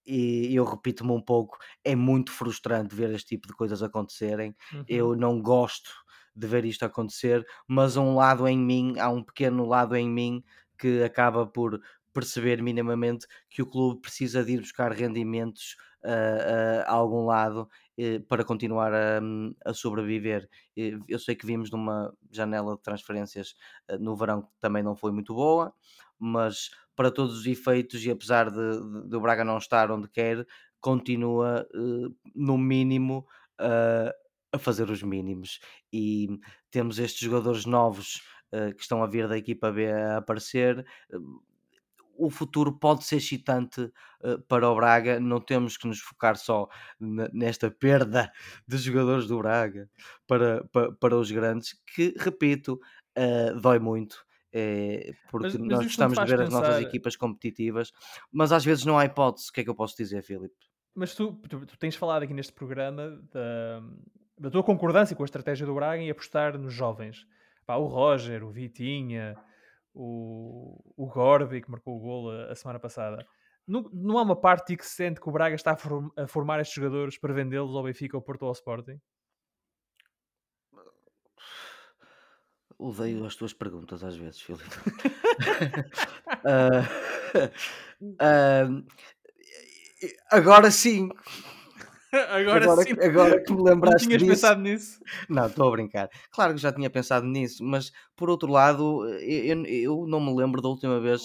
e 0.05 0.55
eu 0.55 0.63
repito-me 0.65 1.11
um 1.11 1.21
pouco, 1.21 1.57
é 1.83 1.95
muito 1.95 2.31
frustrante 2.31 2.95
ver 2.95 3.11
este 3.11 3.29
tipo 3.29 3.47
de 3.47 3.53
coisas 3.53 3.81
acontecerem. 3.83 4.55
Uhum. 4.73 4.85
Eu 4.87 5.15
não 5.15 5.41
gosto 5.41 5.91
de 6.35 6.47
ver 6.47 6.65
isto 6.65 6.83
acontecer, 6.83 7.45
mas 7.67 7.95
um 7.95 8.15
lado 8.15 8.47
em 8.47 8.57
mim, 8.57 8.97
há 8.99 9.09
um 9.09 9.23
pequeno 9.23 9.65
lado 9.65 9.95
em 9.95 10.09
mim 10.09 10.43
que 10.77 11.03
acaba 11.03 11.45
por 11.45 11.79
perceber 12.11 12.61
minimamente 12.61 13.27
que 13.49 13.61
o 13.61 13.65
clube 13.65 14.01
precisa 14.01 14.43
de 14.43 14.53
ir 14.53 14.59
buscar 14.59 14.91
rendimentos 14.91 15.75
a, 16.03 16.83
a 16.91 16.91
algum 16.91 17.25
lado 17.25 17.67
eh, 17.97 18.19
para 18.19 18.43
continuar 18.43 18.93
a, 18.93 19.21
a 19.65 19.73
sobreviver. 19.73 20.49
Eu 20.75 21.17
sei 21.19 21.35
que 21.35 21.45
vimos 21.45 21.71
numa 21.71 22.13
janela 22.31 22.75
de 22.75 22.81
transferências 22.81 23.55
eh, 23.87 23.97
no 23.97 24.15
verão 24.15 24.41
que 24.43 24.49
também 24.59 24.83
não 24.83 24.95
foi 24.95 25.11
muito 25.11 25.33
boa, 25.33 25.73
mas 26.19 26.69
para 26.95 27.11
todos 27.11 27.39
os 27.39 27.45
efeitos, 27.45 28.05
e 28.05 28.11
apesar 28.11 28.49
de, 28.49 29.07
de, 29.07 29.15
o 29.15 29.21
Braga 29.21 29.43
não 29.43 29.57
estar 29.57 29.91
onde 29.91 30.07
quer, 30.09 30.45
continua 30.79 31.67
no 32.35 32.57
mínimo 32.57 33.25
a 34.51 34.59
fazer 34.59 34.89
os 34.89 35.01
mínimos. 35.01 35.59
E 35.91 36.27
temos 36.69 36.99
estes 36.99 37.21
jogadores 37.21 37.65
novos 37.65 38.21
que 38.75 38.81
estão 38.81 39.01
a 39.01 39.07
vir 39.07 39.27
da 39.27 39.37
equipa 39.37 39.71
B 39.71 39.91
a 39.91 40.17
aparecer 40.17 40.85
o 42.15 42.29
futuro 42.29 42.71
pode 42.71 43.03
ser 43.03 43.17
excitante 43.17 43.91
para 44.47 44.69
o 44.69 44.75
Braga. 44.75 45.19
Não 45.19 45.39
temos 45.39 45.77
que 45.77 45.87
nos 45.87 45.99
focar 45.99 46.37
só 46.37 46.67
nesta 46.99 47.69
perda 47.71 48.31
de 48.67 48.77
jogadores 48.77 49.27
do 49.27 49.37
Braga 49.37 49.89
para, 50.27 50.63
para, 50.71 50.91
para 50.93 51.17
os 51.17 51.31
grandes, 51.31 51.79
que, 51.93 52.13
repito, 52.17 52.79
dói 53.61 53.79
muito. 53.79 54.23
É, 54.53 55.11
porque 55.31 55.47
mas, 55.47 55.57
mas 55.57 55.67
nós 55.67 55.83
gostamos 55.83 56.17
de 56.17 56.25
ver 56.25 56.37
pensar... 56.37 56.43
as 56.43 56.49
nossas 56.49 56.81
equipas 56.83 57.15
competitivas, 57.15 57.91
mas 58.31 58.51
às 58.51 58.63
vezes 58.63 58.85
não 58.85 58.99
há 58.99 59.05
hipótese. 59.05 59.49
O 59.49 59.53
que 59.53 59.61
é 59.61 59.63
que 59.63 59.69
eu 59.69 59.75
posso 59.75 59.97
dizer, 59.97 60.21
Filipe? 60.21 60.53
Mas 60.95 61.15
tu, 61.15 61.33
tu, 61.49 61.65
tu, 61.65 61.77
tens 61.77 61.95
falado 61.95 62.21
aqui 62.21 62.33
neste 62.33 62.53
programa 62.53 63.19
da, 63.31 63.81
da 64.37 64.51
tua 64.51 64.63
concordância 64.63 65.15
com 65.15 65.23
a 65.23 65.25
estratégia 65.25 65.65
do 65.65 65.73
Braga 65.73 66.01
em 66.01 66.11
apostar 66.11 66.55
nos 66.57 66.71
jovens. 66.71 67.25
Pá, 67.65 67.77
o 67.77 67.87
Roger, 67.87 68.43
o 68.43 68.51
Vitinha, 68.51 69.35
o, 69.93 70.79
o 70.95 71.07
Gorby, 71.07 71.61
que 71.61 71.71
marcou 71.71 71.97
o 71.97 71.99
gol 71.99 72.29
a, 72.29 72.51
a 72.51 72.55
semana 72.55 72.79
passada. 72.79 73.25
Não, 73.67 73.89
não, 73.93 74.17
há 74.19 74.21
uma 74.21 74.35
parte 74.35 74.75
que 74.75 74.85
se 74.85 74.95
sente 74.95 75.19
que 75.19 75.29
o 75.29 75.31
Braga 75.31 75.55
está 75.55 75.71
a, 75.71 75.77
form, 75.77 76.09
a 76.17 76.27
formar 76.27 76.59
estes 76.59 76.75
jogadores 76.75 77.17
para 77.17 77.33
vendê-los 77.33 77.75
ao 77.75 77.83
Benfica, 77.83 78.15
ao 78.15 78.21
Porto 78.21 78.43
ou 78.43 78.49
ao 78.49 78.53
Sporting? 78.53 78.99
Odeio 82.77 83.25
as 83.25 83.35
tuas 83.35 83.53
perguntas 83.53 84.03
às 84.03 84.15
vezes, 84.15 84.41
Filipe. 84.41 84.63
uh, 88.03 88.83
agora 90.31 90.69
sim, 90.71 91.09
agora, 92.13 92.63
agora, 92.63 92.83
sim. 92.83 92.93
Agora 93.01 93.43
que 93.43 93.53
me 93.53 93.63
lembraste 93.63 94.07
não 94.07 94.17
tinhas 94.17 94.21
disso. 94.21 94.31
pensado 94.31 94.61
nisso? 94.61 94.99
Não, 95.29 95.47
estou 95.47 95.67
a 95.67 95.71
brincar. 95.71 96.09
Claro 96.31 96.53
que 96.53 96.61
já 96.61 96.71
tinha 96.71 96.89
pensado 96.89 97.25
nisso, 97.25 97.63
mas 97.63 97.91
por 98.15 98.29
outro 98.29 98.51
lado, 98.51 99.07
eu, 99.19 99.65
eu 99.65 100.05
não 100.07 100.19
me 100.19 100.35
lembro 100.35 100.61
da 100.61 100.69
última 100.69 100.99
vez 100.99 101.23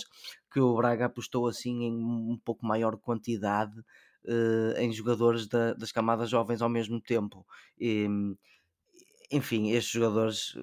que 0.50 0.60
o 0.60 0.76
Braga 0.76 1.06
apostou 1.06 1.46
assim 1.46 1.84
em 1.84 1.92
um 1.92 2.38
pouco 2.42 2.64
maior 2.64 2.96
quantidade 2.96 3.78
uh, 4.24 4.78
em 4.78 4.90
jogadores 4.92 5.46
da, 5.46 5.74
das 5.74 5.92
camadas 5.92 6.30
jovens 6.30 6.62
ao 6.62 6.68
mesmo 6.68 7.00
tempo. 7.00 7.46
E, 7.78 8.06
enfim, 9.30 9.70
estes 9.72 9.92
jogadores, 9.92 10.54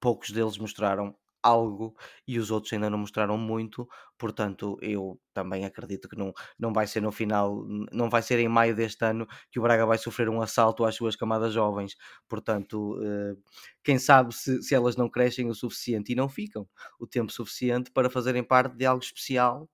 poucos 0.00 0.30
deles 0.30 0.58
mostraram 0.58 1.14
algo 1.42 1.94
e 2.26 2.38
os 2.38 2.50
outros 2.50 2.72
ainda 2.72 2.90
não 2.90 2.98
mostraram 2.98 3.38
muito, 3.38 3.88
portanto 4.18 4.76
eu 4.82 5.20
também 5.32 5.64
acredito 5.64 6.08
que 6.08 6.16
não, 6.16 6.32
não 6.58 6.72
vai 6.72 6.86
ser 6.88 7.00
no 7.00 7.12
final, 7.12 7.64
não 7.92 8.10
vai 8.10 8.20
ser 8.22 8.40
em 8.40 8.48
maio 8.48 8.74
deste 8.74 9.04
ano 9.04 9.26
que 9.50 9.60
o 9.60 9.62
Braga 9.62 9.86
vai 9.86 9.96
sofrer 9.96 10.28
um 10.28 10.40
assalto 10.42 10.84
às 10.84 10.96
suas 10.96 11.14
camadas 11.14 11.52
jovens, 11.52 11.96
portanto 12.28 12.98
eh, 13.00 13.36
quem 13.84 13.98
sabe 13.98 14.34
se, 14.34 14.60
se 14.62 14.74
elas 14.74 14.96
não 14.96 15.08
crescem 15.08 15.48
o 15.48 15.54
suficiente 15.54 16.12
e 16.12 16.16
não 16.16 16.28
ficam 16.28 16.68
o 16.98 17.06
tempo 17.06 17.30
suficiente 17.30 17.92
para 17.92 18.10
fazerem 18.10 18.42
parte 18.42 18.76
de 18.76 18.84
algo 18.84 19.02
especial 19.02 19.68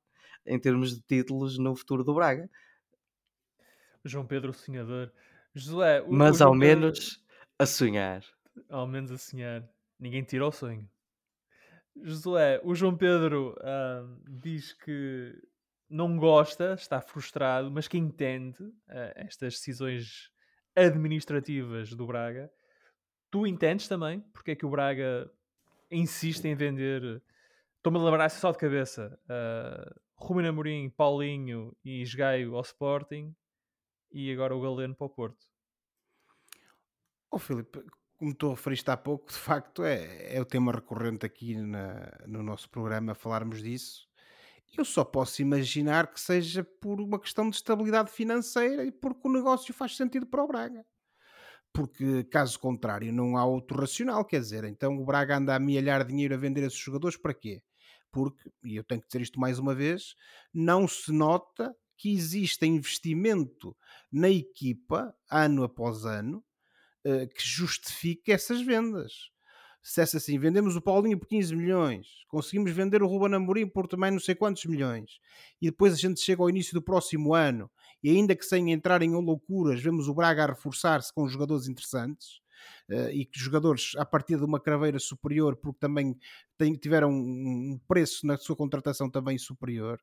em 0.45 0.59
termos 0.59 0.95
de 0.95 1.01
títulos 1.03 1.59
no 1.59 1.75
futuro 1.75 2.05
do 2.05 2.15
Braga. 2.15 2.51
João 4.05 4.27
Pedro 4.27 4.53
Sonhador. 4.53 5.13
Josué, 5.55 6.03
o, 6.03 6.13
Mas 6.13 6.41
o 6.41 6.45
ao 6.45 6.55
menos 6.55 7.23
a 7.59 7.67
sonhar. 7.67 8.25
Ao 8.69 8.87
menos 8.87 9.11
a 9.11 9.19
sonhar. 9.19 9.69
Ninguém 10.03 10.25
tira 10.25 10.45
o 10.45 10.51
sonho. 10.51 10.91
Josué, 12.03 12.61
o 12.65 12.75
João 12.75 12.97
Pedro 12.97 13.55
uh, 13.61 14.21
diz 14.29 14.73
que 14.73 15.33
não 15.89 16.17
gosta, 16.17 16.75
está 16.75 17.01
frustrado, 17.01 17.71
mas 17.71 17.87
que 17.87 17.97
entende 17.97 18.65
uh, 18.65 19.13
estas 19.15 19.55
decisões 19.55 20.29
administrativas 20.75 21.95
do 21.95 22.05
Braga. 22.05 22.51
Tu 23.31 23.47
entendes 23.47 23.87
também 23.87 24.21
porque 24.33 24.51
é 24.51 24.57
que 24.57 24.67
o 24.67 24.71
Braga 24.71 25.31
insiste 25.89 26.47
em 26.47 26.57
vender. 26.57 27.23
Estou-me 27.77 28.01
a 28.01 28.03
lembrar 28.03 28.29
só 28.29 28.51
de 28.51 28.59
cabeça. 28.59 29.17
Uh, 29.27 30.01
Ruben 30.17 30.49
Amorim, 30.49 30.91
Paulinho 30.91 31.77
e 31.85 32.03
Esgaio 32.03 32.57
ao 32.57 32.63
Sporting 32.63 33.33
e 34.11 34.33
agora 34.33 34.57
o 34.57 34.61
Galeno 34.61 34.97
para 34.97 35.07
o 35.07 35.11
Porto. 35.11 35.47
Oh, 37.31 37.39
Filipe, 37.39 37.85
como 38.23 38.33
tu 38.33 38.51
referiste 38.51 38.89
há 38.89 38.97
pouco, 38.97 39.33
de 39.33 39.37
facto 39.37 39.83
é, 39.83 40.37
é 40.37 40.41
o 40.41 40.45
tema 40.45 40.71
recorrente 40.71 41.27
aqui 41.27 41.57
na, 41.57 42.09
no 42.25 42.41
nosso 42.41 42.71
programa 42.71 43.17
falarmos 43.17 43.61
disso. 43.61 44.07
Eu 44.79 44.85
só 44.85 45.05
posso 45.05 45.43
imaginar 45.43 46.07
que 46.07 46.21
seja 46.21 46.63
por 46.63 47.01
uma 47.01 47.19
questão 47.19 47.51
de 47.51 47.57
estabilidade 47.57 48.13
financeira 48.13 48.85
e 48.85 48.93
porque 48.93 49.27
o 49.27 49.33
negócio 49.33 49.75
faz 49.75 49.97
sentido 49.97 50.25
para 50.25 50.45
o 50.45 50.47
Braga. 50.47 50.87
Porque, 51.73 52.23
caso 52.23 52.61
contrário, 52.61 53.13
não 53.13 53.37
há 53.37 53.45
outro 53.45 53.81
racional. 53.81 54.25
Quer 54.25 54.39
dizer, 54.39 54.63
então 54.63 55.01
o 55.01 55.05
Braga 55.05 55.39
anda 55.39 55.55
a 55.55 55.57
amealhar 55.57 56.07
dinheiro 56.07 56.35
a 56.35 56.39
vender 56.39 56.63
esses 56.63 56.79
jogadores 56.79 57.17
para 57.17 57.35
quê? 57.35 57.61
Porque, 58.13 58.49
e 58.63 58.77
eu 58.77 58.85
tenho 58.85 59.01
que 59.01 59.09
dizer 59.09 59.21
isto 59.21 59.41
mais 59.41 59.59
uma 59.59 59.75
vez, 59.75 60.15
não 60.55 60.87
se 60.87 61.11
nota 61.11 61.75
que 61.99 62.15
existe 62.15 62.65
investimento 62.67 63.77
na 64.13 64.31
equipa, 64.31 65.13
ano 65.29 65.65
após 65.65 66.05
ano, 66.05 66.45
uh, 67.07 67.29
que 67.29 67.47
justifique 67.47 68.33
essas 68.33 68.61
vendas. 68.63 69.13
Se 69.83 70.01
é 70.01 70.05
assim, 70.05 70.39
vendemos 70.39 70.77
o 70.77 70.81
Paulinho 70.81 71.19
por 71.19 71.27
15 71.27 71.57
milhões, 71.57 72.07
conseguimos 72.29 72.71
vender 72.71 73.03
o 73.03 73.07
Ruben 73.09 73.35
Amorim 73.35 73.67
por 73.67 73.89
também 73.89 74.13
não 74.13 74.21
sei 74.21 74.33
quantos 74.33 74.65
milhões, 74.65 75.19
e 75.61 75.67
depois 75.71 75.93
a 75.93 75.97
gente 75.97 76.21
chega 76.21 76.41
ao 76.41 76.49
início 76.49 76.73
do 76.73 76.81
próximo 76.81 77.35
ano, 77.35 77.69
e 78.01 78.11
ainda 78.11 78.37
que 78.37 78.45
sem 78.45 78.71
entrar 78.71 79.03
em 79.03 79.11
loucuras, 79.11 79.83
vemos 79.83 80.07
o 80.07 80.15
Braga 80.15 80.45
a 80.45 80.47
reforçar-se 80.47 81.13
com 81.13 81.27
jogadores 81.27 81.67
interessantes, 81.67 82.42
e 83.13 83.25
que 83.25 83.39
jogadores 83.39 83.93
a 83.97 84.05
partir 84.05 84.37
de 84.37 84.45
uma 84.45 84.61
craveira 84.61 84.99
superior, 84.99 85.57
porque 85.57 85.79
também 85.79 86.17
tem, 86.59 86.75
tiveram 86.75 87.11
um 87.11 87.81
preço 87.89 88.27
na 88.27 88.37
sua 88.37 88.55
contratação 88.55 89.11
também 89.11 89.39
superior, 89.39 90.01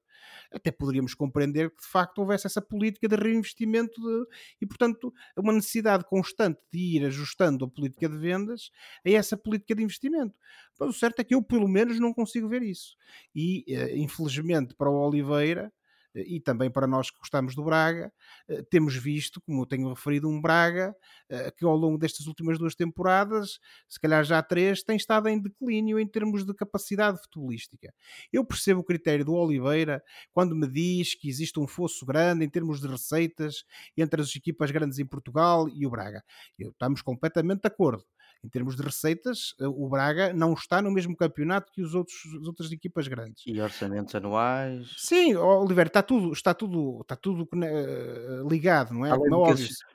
até 0.51 0.71
poderíamos 0.71 1.13
compreender 1.13 1.69
que 1.69 1.81
de 1.81 1.87
facto 1.87 2.19
houvesse 2.19 2.47
essa 2.47 2.61
política 2.61 3.07
de 3.07 3.15
reinvestimento 3.15 4.01
de, 4.01 4.27
e, 4.61 4.65
portanto, 4.65 5.13
uma 5.37 5.53
necessidade 5.53 6.03
constante 6.05 6.59
de 6.71 6.97
ir 6.97 7.05
ajustando 7.05 7.65
a 7.65 7.69
política 7.69 8.09
de 8.09 8.17
vendas 8.17 8.71
a 9.05 9.09
essa 9.09 9.37
política 9.37 9.75
de 9.75 9.83
investimento. 9.83 10.35
Mas 10.79 10.89
o 10.89 10.93
certo 10.93 11.19
é 11.19 11.23
que 11.23 11.35
eu, 11.35 11.43
pelo 11.43 11.67
menos, 11.67 11.99
não 11.99 12.13
consigo 12.13 12.47
ver 12.47 12.61
isso. 12.61 12.95
E, 13.35 13.65
uh, 13.69 13.97
infelizmente, 13.97 14.73
para 14.75 14.89
o 14.89 14.95
Oliveira, 14.95 15.71
e 16.15 16.39
também 16.39 16.69
para 16.69 16.87
nós 16.87 17.09
que 17.11 17.19
gostamos 17.19 17.55
do 17.55 17.63
Braga, 17.63 18.11
eh, 18.47 18.63
temos 18.69 18.95
visto, 18.95 19.41
como 19.41 19.61
eu 19.61 19.65
tenho 19.65 19.89
referido, 19.89 20.27
um 20.27 20.41
Braga 20.41 20.95
eh, 21.29 21.51
que 21.51 21.65
ao 21.65 21.75
longo 21.75 21.97
destas 21.97 22.27
últimas 22.27 22.57
duas 22.57 22.75
temporadas, 22.75 23.59
se 23.87 23.99
calhar 23.99 24.23
já 24.23 24.41
três, 24.41 24.83
tem 24.83 24.95
estado 24.95 25.27
em 25.27 25.41
declínio 25.41 25.99
em 25.99 26.07
termos 26.07 26.45
de 26.45 26.53
capacidade 26.53 27.21
futebolística. 27.21 27.93
Eu 28.31 28.45
percebo 28.45 28.81
o 28.81 28.83
critério 28.83 29.23
do 29.23 29.33
Oliveira 29.33 30.03
quando 30.31 30.55
me 30.55 30.67
diz 30.67 31.15
que 31.15 31.29
existe 31.29 31.59
um 31.59 31.67
fosso 31.67 32.05
grande 32.05 32.45
em 32.45 32.49
termos 32.49 32.79
de 32.81 32.87
receitas 32.87 33.63
entre 33.97 34.21
as 34.21 34.35
equipas 34.35 34.71
grandes 34.71 34.99
em 34.99 35.05
Portugal 35.05 35.67
e 35.69 35.85
o 35.85 35.89
Braga. 35.89 36.23
Estamos 36.57 37.01
completamente 37.01 37.61
de 37.61 37.67
acordo 37.67 38.03
em 38.43 38.49
termos 38.49 38.75
de 38.75 38.81
receitas, 38.81 39.53
eh, 39.59 39.67
o 39.67 39.87
Braga 39.89 40.33
não 40.33 40.53
está 40.53 40.81
no 40.81 40.91
mesmo 40.91 41.15
campeonato 41.15 41.71
que 41.71 41.81
os 41.81 41.93
outros, 41.93 42.17
as 42.39 42.47
outras 42.47 42.71
equipas 42.71 43.07
grandes. 43.07 43.43
E 43.45 43.59
orçamentos 43.59 44.15
anuais. 44.15 44.93
Sim, 44.97 45.35
Oliver, 45.35 45.87
está 45.87 46.01
tudo, 46.01 46.31
está 46.31 46.53
tudo, 46.53 46.99
está 47.01 47.15
tudo 47.15 47.43
uh, 47.43 48.47
ligado, 48.49 48.93
não 48.93 49.05
é? 49.05 49.09
Não, 49.09 49.43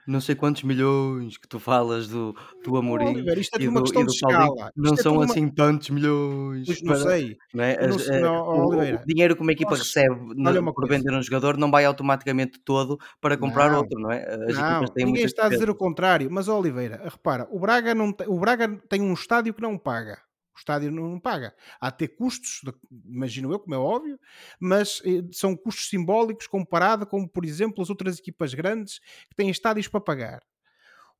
não 0.07 0.21
sei 0.21 0.35
quantos 0.35 0.63
milhões 0.63 1.39
que 1.39 1.49
tu 1.49 1.59
falas 1.59 2.09
do, 2.09 2.37
do 2.63 2.77
Amorim. 2.77 3.07
Oliver, 3.07 3.39
isto 3.39 3.55
é 3.57 3.59
tudo 3.59 3.71
uma 3.71 3.81
do, 3.81 3.85
questão 3.85 4.05
de 4.05 4.13
escala. 4.13 4.71
Não 4.77 4.95
isto 4.95 5.01
é 5.01 5.03
são 5.03 5.23
é 5.23 5.25
assim 5.25 5.45
uma... 5.45 5.55
tantos 5.55 5.91
milhões. 5.91 6.67
Pois 6.67 6.83
não 6.83 6.93
para, 6.93 7.03
sei. 7.03 7.37
Não 7.53 7.65
é? 7.65 7.87
Não, 7.87 8.21
não, 8.21 8.49
o, 8.49 8.79
o 8.79 9.07
dinheiro 9.07 9.35
que 9.35 9.43
uma 9.43 9.53
equipa 9.53 9.75
recebe 9.75 10.15
no, 10.35 10.75
por 10.75 10.89
vender 10.89 11.13
um 11.15 11.23
jogador 11.23 11.57
não 11.57 11.71
vai 11.71 11.85
automaticamente 11.85 12.59
todo 12.61 12.99
para 13.21 13.37
comprar 13.37 13.73
outro, 13.75 13.99
não 13.99 14.11
é? 14.11 14.23
As 14.49 14.57
não, 14.57 14.85
ninguém 14.97 15.25
está 15.25 15.47
a 15.47 15.49
dizer 15.49 15.71
o 15.71 15.75
contrário, 15.75 16.29
mas 16.31 16.49
Oliveira, 16.49 17.01
repara, 17.05 17.49
o 17.51 17.59
Braga 17.59 17.95
não 17.95 18.13
tem 18.13 18.29
o 18.35 18.39
Braga 18.39 18.77
tem 18.89 19.01
um 19.01 19.15
estádio 19.15 19.55
que 19.55 19.63
não 19.63 19.79
paga. 19.79 20.21
O 20.55 20.59
estádio 20.59 20.91
não 20.91 21.19
paga. 21.21 21.55
Há 21.81 21.91
de 21.91 21.99
ter 21.99 22.09
custos, 22.09 22.61
imagino 23.05 23.53
eu, 23.53 23.59
como 23.59 23.75
é 23.75 23.79
óbvio, 23.79 24.19
mas 24.61 25.01
eh, 25.05 25.23
são 25.33 25.57
custos 25.57 25.89
simbólicos 25.89 26.47
comparado 26.47 27.07
com, 27.07 27.27
por 27.27 27.45
exemplo, 27.45 27.83
as 27.83 27.91
outras 27.91 28.19
equipas 28.19 28.55
grandes 28.55 28.99
que 29.29 29.35
têm 29.37 29.51
estádios 29.51 29.89
para 29.89 30.01
pagar. 30.01 30.43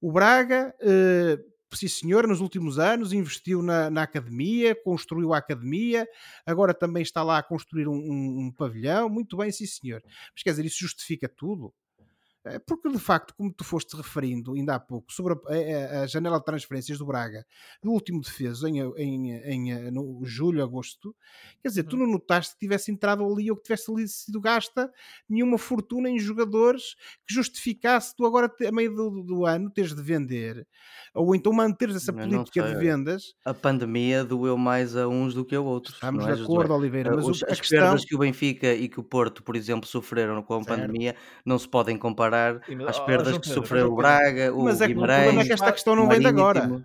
O 0.01 0.13
Braga, 0.13 0.75
eh, 0.81 1.39
sim 1.73 1.89
senhor, 1.89 2.27
nos 2.27 2.41
últimos 2.41 2.79
anos 2.79 3.13
investiu 3.13 3.63
na, 3.63 3.91
na, 3.91 4.03
academia, 4.03 4.75
construiu 4.85 5.33
a 5.33 5.39
academia, 5.39 6.07
agora 6.47 6.75
também 6.75 7.03
está 7.03 7.23
lá 7.23 7.39
a 7.39 7.43
construir 7.43 7.89
um, 7.89 7.95
um, 7.95 8.47
um 8.47 8.53
pavilhão. 8.53 9.09
Muito 9.09 9.37
bem, 9.37 9.51
sim 9.51 9.67
senhor. 9.67 10.03
Mas 10.33 10.43
quer 10.43 10.51
dizer, 10.51 10.65
isso 10.65 10.79
justifica 10.81 11.29
tudo? 11.29 11.73
Eh, 12.47 12.59
Porque, 12.59 12.89
de 12.91 12.99
facto, 12.99 13.35
como 13.37 13.53
tu 13.53 13.65
foste 13.65 13.97
referindo 13.97 14.53
ainda 14.55 14.75
há 14.75 14.81
pouco, 14.81 15.13
sobre 15.13 15.35
a, 15.35 16.01
a- 16.01 16.03
a 16.03 16.07
janela 16.07 16.39
de 16.39 16.45
transferências 16.45 16.99
do 16.99 17.07
Braga, 17.07 17.45
do 17.83 17.91
último 17.91 18.21
defeso, 18.21 18.67
em, 18.69 18.81
em, 18.97 19.33
em, 19.33 19.73
eh, 19.73 19.91
no 19.91 20.21
julho, 20.25 20.63
agosto, 20.63 21.15
quer 21.63 21.69
dizer, 21.69 21.85
tu 21.85 21.97
Uhum. 21.97 22.03
não 22.05 22.13
notaste 22.13 22.55
que 22.55 22.61
tivesse 22.61 22.91
entrado 22.93 23.25
ali 23.25 23.51
ou 23.51 23.57
que 23.57 23.63
tivesse 23.65 23.91
ali 23.91 24.07
sido 24.09 24.41
gasta 24.41 24.91
nenhuma 25.29 25.57
fortuna 25.59 26.11
em 26.11 26.19
jogadores 26.19 26.95
que 27.27 27.35
justificasse 27.35 28.15
tu 28.15 28.27
agora, 28.27 28.53
a 28.67 28.73
meio 28.73 28.95
do, 28.95 29.23
do 29.23 29.47
ano, 29.47 29.71
teres 29.71 29.95
de 29.95 30.03
vender, 30.03 30.67
ou 31.15 31.35
então 31.35 31.53
manteres 31.53 31.97
essa 31.97 32.11
Eu 32.11 32.17
política 32.17 32.63
de 32.63 32.75
vendas. 32.77 33.35
A 33.45 33.55
pandemia 33.55 34.23
doeu 34.25 34.59
mais 34.59 34.97
a 34.97 35.09
uns 35.09 35.33
do 35.35 35.45
que 35.45 35.55
a 35.55 35.61
outros. 35.61 35.95
Estamos 35.95 36.27
é, 36.27 36.35
de 36.35 36.43
acordo, 36.43 36.75
Oliveira, 36.75 37.11
Uh, 37.13 37.17
mas 37.17 37.27
o- 37.27 37.31
os- 37.31 37.43
a 37.45 37.53
as 37.53 37.61
questão. 37.61 37.79
perdas 37.79 38.05
que 38.05 38.15
o 38.15 38.19
Benfica 38.19 38.75
e 38.75 38.89
que 38.89 39.01
o 39.01 39.05
Porto, 39.05 39.43
por 39.43 39.57
exemplo, 39.57 39.89
sofreram 39.89 40.43
com 40.43 40.55
a 40.55 40.63
Certo. 40.63 40.69
pandemia 40.69 41.17
não 41.45 41.59
se 41.59 41.69
podem 41.69 41.97
comparar 41.97 42.34
Mas, 42.77 42.89
às 42.89 42.99
ó, 42.99 43.05
perdas 43.05 43.39
que 43.39 43.49
sofreu 43.49 43.93
o 43.93 43.97
Braga, 43.97 44.53
o 44.55 44.65
Mas 44.65 44.81
é 44.81 44.87
que 44.87 44.93
o 44.93 44.97
problema 44.97 45.21
é 45.21 45.27
Guimarães, 45.27 45.47
que 45.47 45.53
esta 45.53 45.73
questão 45.73 45.97
não 45.97 46.09
vem 46.09 46.21
de 46.21 46.27
agora. 46.27 46.85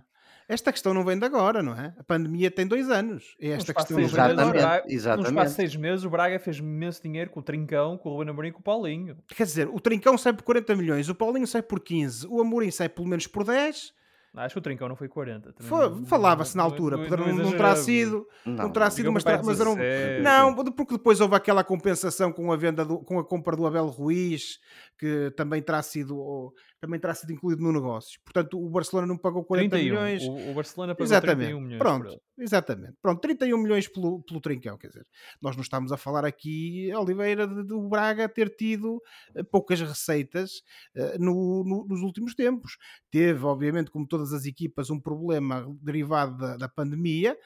Esta 0.50 0.72
questão 0.72 0.92
não 0.92 1.04
vem 1.04 1.16
de 1.16 1.24
agora, 1.24 1.62
não 1.62 1.74
é? 1.74 1.94
A 1.96 2.02
pandemia 2.02 2.50
tem 2.50 2.66
dois 2.66 2.90
anos. 2.90 3.36
E 3.38 3.50
esta 3.50 3.72
questão 3.72 3.96
não 3.96 4.08
vem 4.08 4.34
de 4.34 4.40
agora. 4.42 4.82
Exatamente. 4.88 5.48
de 5.48 5.54
seis 5.54 5.76
meses, 5.76 6.04
o 6.04 6.10
Braga 6.10 6.40
fez 6.40 6.58
imenso 6.58 7.00
dinheiro 7.00 7.30
com 7.30 7.38
o 7.38 7.42
Trincão, 7.42 7.96
com 7.96 8.08
o 8.08 8.12
Ruben 8.14 8.30
Amorim 8.30 8.48
e 8.48 8.52
com 8.52 8.58
o 8.58 8.62
Paulinho. 8.62 9.16
Quer 9.28 9.44
dizer, 9.44 9.68
o 9.68 9.78
Trincão 9.78 10.18
sai 10.18 10.32
por 10.32 10.42
40 10.42 10.74
milhões, 10.74 11.08
o 11.08 11.14
Paulinho 11.14 11.46
sai 11.46 11.62
por 11.62 11.78
15, 11.78 12.26
o 12.26 12.40
Amorim 12.40 12.72
sai 12.72 12.88
pelo 12.88 13.06
menos 13.06 13.28
por 13.28 13.44
10. 13.44 13.92
Acho 14.36 14.54
que 14.54 14.58
o 14.60 14.62
Trincão 14.62 14.88
não 14.88 14.94
foi 14.94 15.08
40. 15.08 15.52
também 15.52 15.68
Foi- 15.68 15.88
não- 15.90 16.06
Falava-se 16.06 16.56
na 16.56 16.62
altura, 16.62 16.96
não- 16.96 17.04
não 17.04 17.10
não, 17.10 17.26
não 17.26 17.50
terá 17.50 17.72
exageramos. 17.72 17.80
sido, 17.80 18.26
não, 18.46 18.54
Não, 18.54 18.70
terá 18.70 18.88
sido, 18.90 19.12
mas, 19.12 19.24
mas 19.24 19.60
era 19.60 19.70
um, 19.70 19.74
17. 19.74 20.22
não, 20.22 20.54
porque 20.72 20.94
depois 20.96 21.20
houve 21.20 21.34
aquela 21.34 21.64
compensação 21.64 22.32
com 22.32 22.52
a 22.52 22.56
venda, 22.56 22.84
do- 22.84 23.00
com 23.00 23.18
a 23.18 23.24
compra 23.24 23.56
do 23.56 23.66
Abel 23.66 23.86
Ruiz, 23.86 24.58
que 24.98 25.32
também 25.36 25.60
terá 25.60 25.82
sido, 25.82 26.54
também 26.80 26.98
terá 26.98 27.14
sido 27.14 27.32
incluído 27.32 27.62
no 27.62 27.70
negócio. 27.72 28.18
Portanto, 28.24 28.58
o 28.58 28.68
Barcelona 28.70 29.06
não 29.06 29.18
pagou 29.18 29.44
40 29.44 29.70
31. 29.76 29.84
milhões. 29.94 30.22
O, 30.22 30.50
o 30.50 30.54
Barcelona 30.54 30.94
pagou 30.94 31.04
Exatamente. 31.04 31.48
31 31.50 31.60
milhões. 31.60 31.78
Pronto, 31.78 32.22
exatamente. 32.38 32.94
Pronto, 33.02 33.20
31 33.20 33.58
milhões 33.58 33.86
pelo, 33.86 34.22
pelo 34.22 34.40
Trincão, 34.40 34.78
quer 34.78 34.88
dizer. 34.88 35.06
Nós 35.42 35.54
não 35.56 35.62
estamos 35.62 35.92
a 35.92 35.96
falar 35.98 36.24
aqui, 36.24 36.90
Oliveira, 36.94 37.46
de- 37.46 37.62
do 37.64 37.86
Braga 37.88 38.28
ter 38.28 38.48
tido 38.56 39.02
eh, 39.34 39.42
poucas 39.42 39.80
receitas 39.80 40.62
eh, 40.94 41.18
no- 41.18 41.62
no- 41.64 41.84
nos 41.86 42.00
últimos 42.00 42.34
tempos. 42.34 42.78
Teve, 43.10 43.44
obviamente, 43.44 43.90
como 43.90 44.06
todas 44.06 44.32
as 44.32 44.46
equipas, 44.46 44.88
um 44.90 44.98
problema 44.98 45.66
derivado 45.82 46.38
da, 46.38 46.56
da 46.56 46.68
pandemia. 46.68 47.36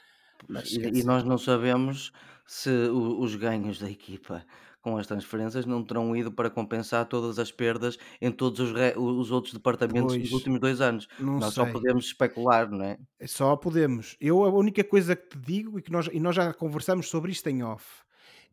Mas, 0.48 0.72
E, 0.72 0.78
e 0.80 1.02
nós 1.04 1.24
não 1.24 1.38
sabemos 1.38 2.12
se 2.46 2.68
o- 2.70 3.20
os 3.20 3.34
ganhos 3.34 3.78
da 3.80 3.90
equipa 3.90 4.44
com 4.84 4.98
as 4.98 5.06
transferências 5.06 5.64
não 5.64 5.82
terão 5.82 6.14
ido 6.14 6.30
para 6.30 6.50
compensar 6.50 7.06
todas 7.06 7.38
as 7.38 7.50
perdas 7.50 7.98
em 8.20 8.30
todos 8.30 8.60
os, 8.60 8.70
re- 8.70 8.92
os 8.98 9.30
outros 9.30 9.54
departamentos 9.54 10.12
dos 10.12 10.22
Pois, 10.28 10.32
últimos 10.32 10.60
dois 10.60 10.78
anos. 10.82 11.08
Nós 11.18 11.54
só 11.54 11.64
sei. 11.64 11.72
podemos 11.72 12.04
especular, 12.04 12.70
não 12.70 12.84
é? 12.84 12.98
Só 13.26 13.56
podemos. 13.56 14.14
Eu 14.20 14.44
a 14.44 14.50
única 14.50 14.84
coisa 14.84 15.16
que 15.16 15.30
te 15.30 15.38
digo, 15.38 15.78
e 15.78 15.82
que 15.82 15.90
nós, 15.90 16.10
e 16.12 16.20
nós 16.20 16.36
já 16.36 16.52
conversamos 16.52 17.08
sobre 17.08 17.32
isto 17.32 17.48
em 17.48 17.62
off, 17.62 18.02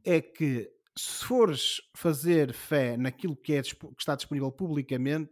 é 0.05 0.21
que 0.21 0.71
se 0.95 1.25
fores 1.25 1.81
fazer 1.93 2.53
fé 2.53 2.95
naquilo 2.95 3.35
que, 3.35 3.53
é, 3.53 3.61
que 3.61 3.75
está 3.99 4.15
disponível 4.15 4.51
publicamente, 4.53 5.31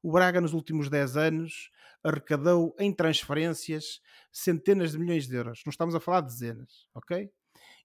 o 0.00 0.12
Braga 0.12 0.40
nos 0.40 0.54
últimos 0.54 0.88
10 0.88 1.16
anos 1.16 1.70
arrecadou 2.04 2.72
em 2.78 2.92
transferências 2.92 4.00
centenas 4.30 4.92
de 4.92 4.98
milhões 4.98 5.26
de 5.26 5.34
euros. 5.34 5.62
Não 5.66 5.70
estamos 5.70 5.92
a 5.96 5.98
falar 6.00 6.20
de 6.20 6.28
dezenas, 6.28 6.86
ok? 6.94 7.28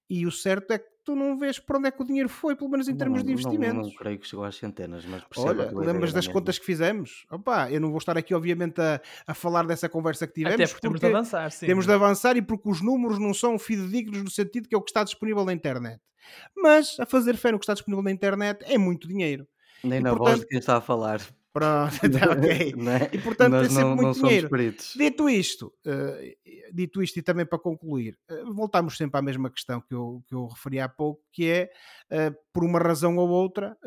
E 0.08 0.28
o 0.28 0.32
certo 0.32 0.72
é 0.72 0.78
que 0.78 0.91
tu 1.04 1.16
não 1.16 1.38
vês 1.38 1.60
para 1.60 1.78
onde 1.78 1.88
é 1.88 1.92
que 1.92 2.02
o 2.02 2.06
dinheiro 2.06 2.30
foi, 2.30 2.56
pelo 2.56 2.70
menos 2.70 2.88
em 2.88 2.96
termos 2.96 3.20
Não, 3.20 3.26
de 3.26 3.34
não, 3.34 3.40
investimentos. 3.40 3.88
não 3.90 3.96
creio 3.96 4.20
que 4.20 4.28
chegou 4.28 4.46
às 4.46 4.56
centenas, 4.56 5.06
mas 5.06 5.24
Olha, 5.38 5.72
lembras 5.74 6.14
das 6.14 6.28
contas 6.28 6.58
que 6.60 6.66
fizemos? 6.66 7.26
Opa, 7.32 7.72
eu 7.72 7.80
não 7.82 7.90
vou 7.90 7.98
estar 7.98 8.18
aqui, 8.18 8.34
obviamente, 8.34 8.80
a, 8.82 9.02
a 9.28 9.34
falar 9.34 9.66
dessa 9.66 9.90
conversa 9.90 10.28
que 10.28 10.34
tivemos, 10.34 10.56
Até 10.56 10.68
porque 10.68 10.82
temos 10.82 11.00
de 11.00 11.06
porque 11.06 11.16
avançar, 11.16 11.52
sim. 11.52 11.66
temos 11.66 11.86
de 11.86 11.92
avançar 11.94 12.38
e 12.38 12.42
porque 12.42 12.70
os 12.70 12.82
números 12.82 13.20
não 13.20 13.34
são 13.34 13.58
fidedignos 13.58 14.24
no 14.24 14.30
sentido 14.30 14.68
que 14.68 14.76
é 14.76 14.78
o 14.78 14.82
que 14.82 14.90
está 14.90 15.04
disponível 15.04 15.44
na 15.46 15.54
internet. 15.54 16.00
Mas 16.56 17.00
a 17.00 17.06
fazer 17.06 17.36
fé 17.36 17.52
no 17.52 17.58
que 17.60 17.64
está 17.64 17.74
disponível 17.74 18.04
na 18.04 18.12
internet 18.12 18.64
é 18.68 18.78
muito 18.78 19.08
dinheiro. 19.08 19.48
Nem 19.84 20.00
E 20.00 20.04
na 20.04 20.10
voz 20.12 20.20
portanto, 20.20 20.42
de 20.42 20.48
quem 20.48 20.60
está 20.60 20.78
a 20.78 20.82
falar. 20.82 21.20
Pronto, 21.54 22.00
tá 22.12 22.32
ok. 22.32 22.74
não 22.78 22.92
é? 22.92 23.10
E 23.12 23.18
portanto 23.20 23.52
Nós 23.52 23.68
sempre 23.68 23.84
não, 23.84 23.96
muito 23.96 24.20
não 24.20 24.28
dinheiro. 24.28 24.50
peritos. 24.50 24.94
Dito 24.96 25.30
isto, 25.30 25.74
eh, 25.86 26.36
dito 26.74 27.02
isto 27.04 27.20
e 27.20 27.22
também 27.22 27.46
para 27.46 27.60
concluir, 27.60 28.18
eh, 28.30 28.44
voltamos 28.46 28.98
sempre 28.98 29.20
à 29.20 29.22
mesma 29.22 29.50
questão 29.50 29.82
que 29.82 29.94
eu, 29.94 30.24
que 30.28 30.34
eu 30.36 30.48
referi 30.48 30.80
há 30.80 30.88
pouco, 30.88 31.22
que 31.32 31.50
é, 31.50 31.70
eh, 32.10 32.32
por 32.54 32.64
uma 32.64 32.80
razão 32.80 33.18
ou 33.18 33.30
outra, 33.30 33.78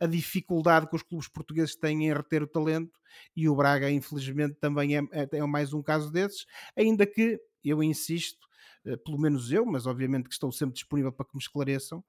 a 0.00 0.06
dificuldade 0.06 0.88
que 0.88 0.96
os 0.96 1.02
clubes 1.02 1.28
portugueses 1.28 1.76
têm 1.76 2.06
em 2.06 2.12
reter 2.12 2.42
o 2.42 2.46
talento 2.46 2.92
e 3.36 3.48
o 3.48 3.54
Braga, 3.54 3.90
infelizmente, 3.90 4.56
também 4.60 4.96
é, 4.96 5.00
é, 5.12 5.28
é 5.32 5.46
mais 5.46 5.72
um 5.72 5.82
caso 5.82 6.10
desses, 6.10 6.44
ainda 6.76 7.06
que 7.06 7.38
eu 7.64 7.82
insisto, 7.82 8.46
pelo 9.04 9.18
menos 9.18 9.52
eu, 9.52 9.64
mas 9.64 9.86
obviamente 9.86 10.28
que 10.28 10.34
estou 10.34 10.50
sempre 10.50 10.74
disponível 10.74 11.12
para 11.12 11.24
que 11.26 11.36
me 11.36 11.40
esclareçam, 11.40 12.04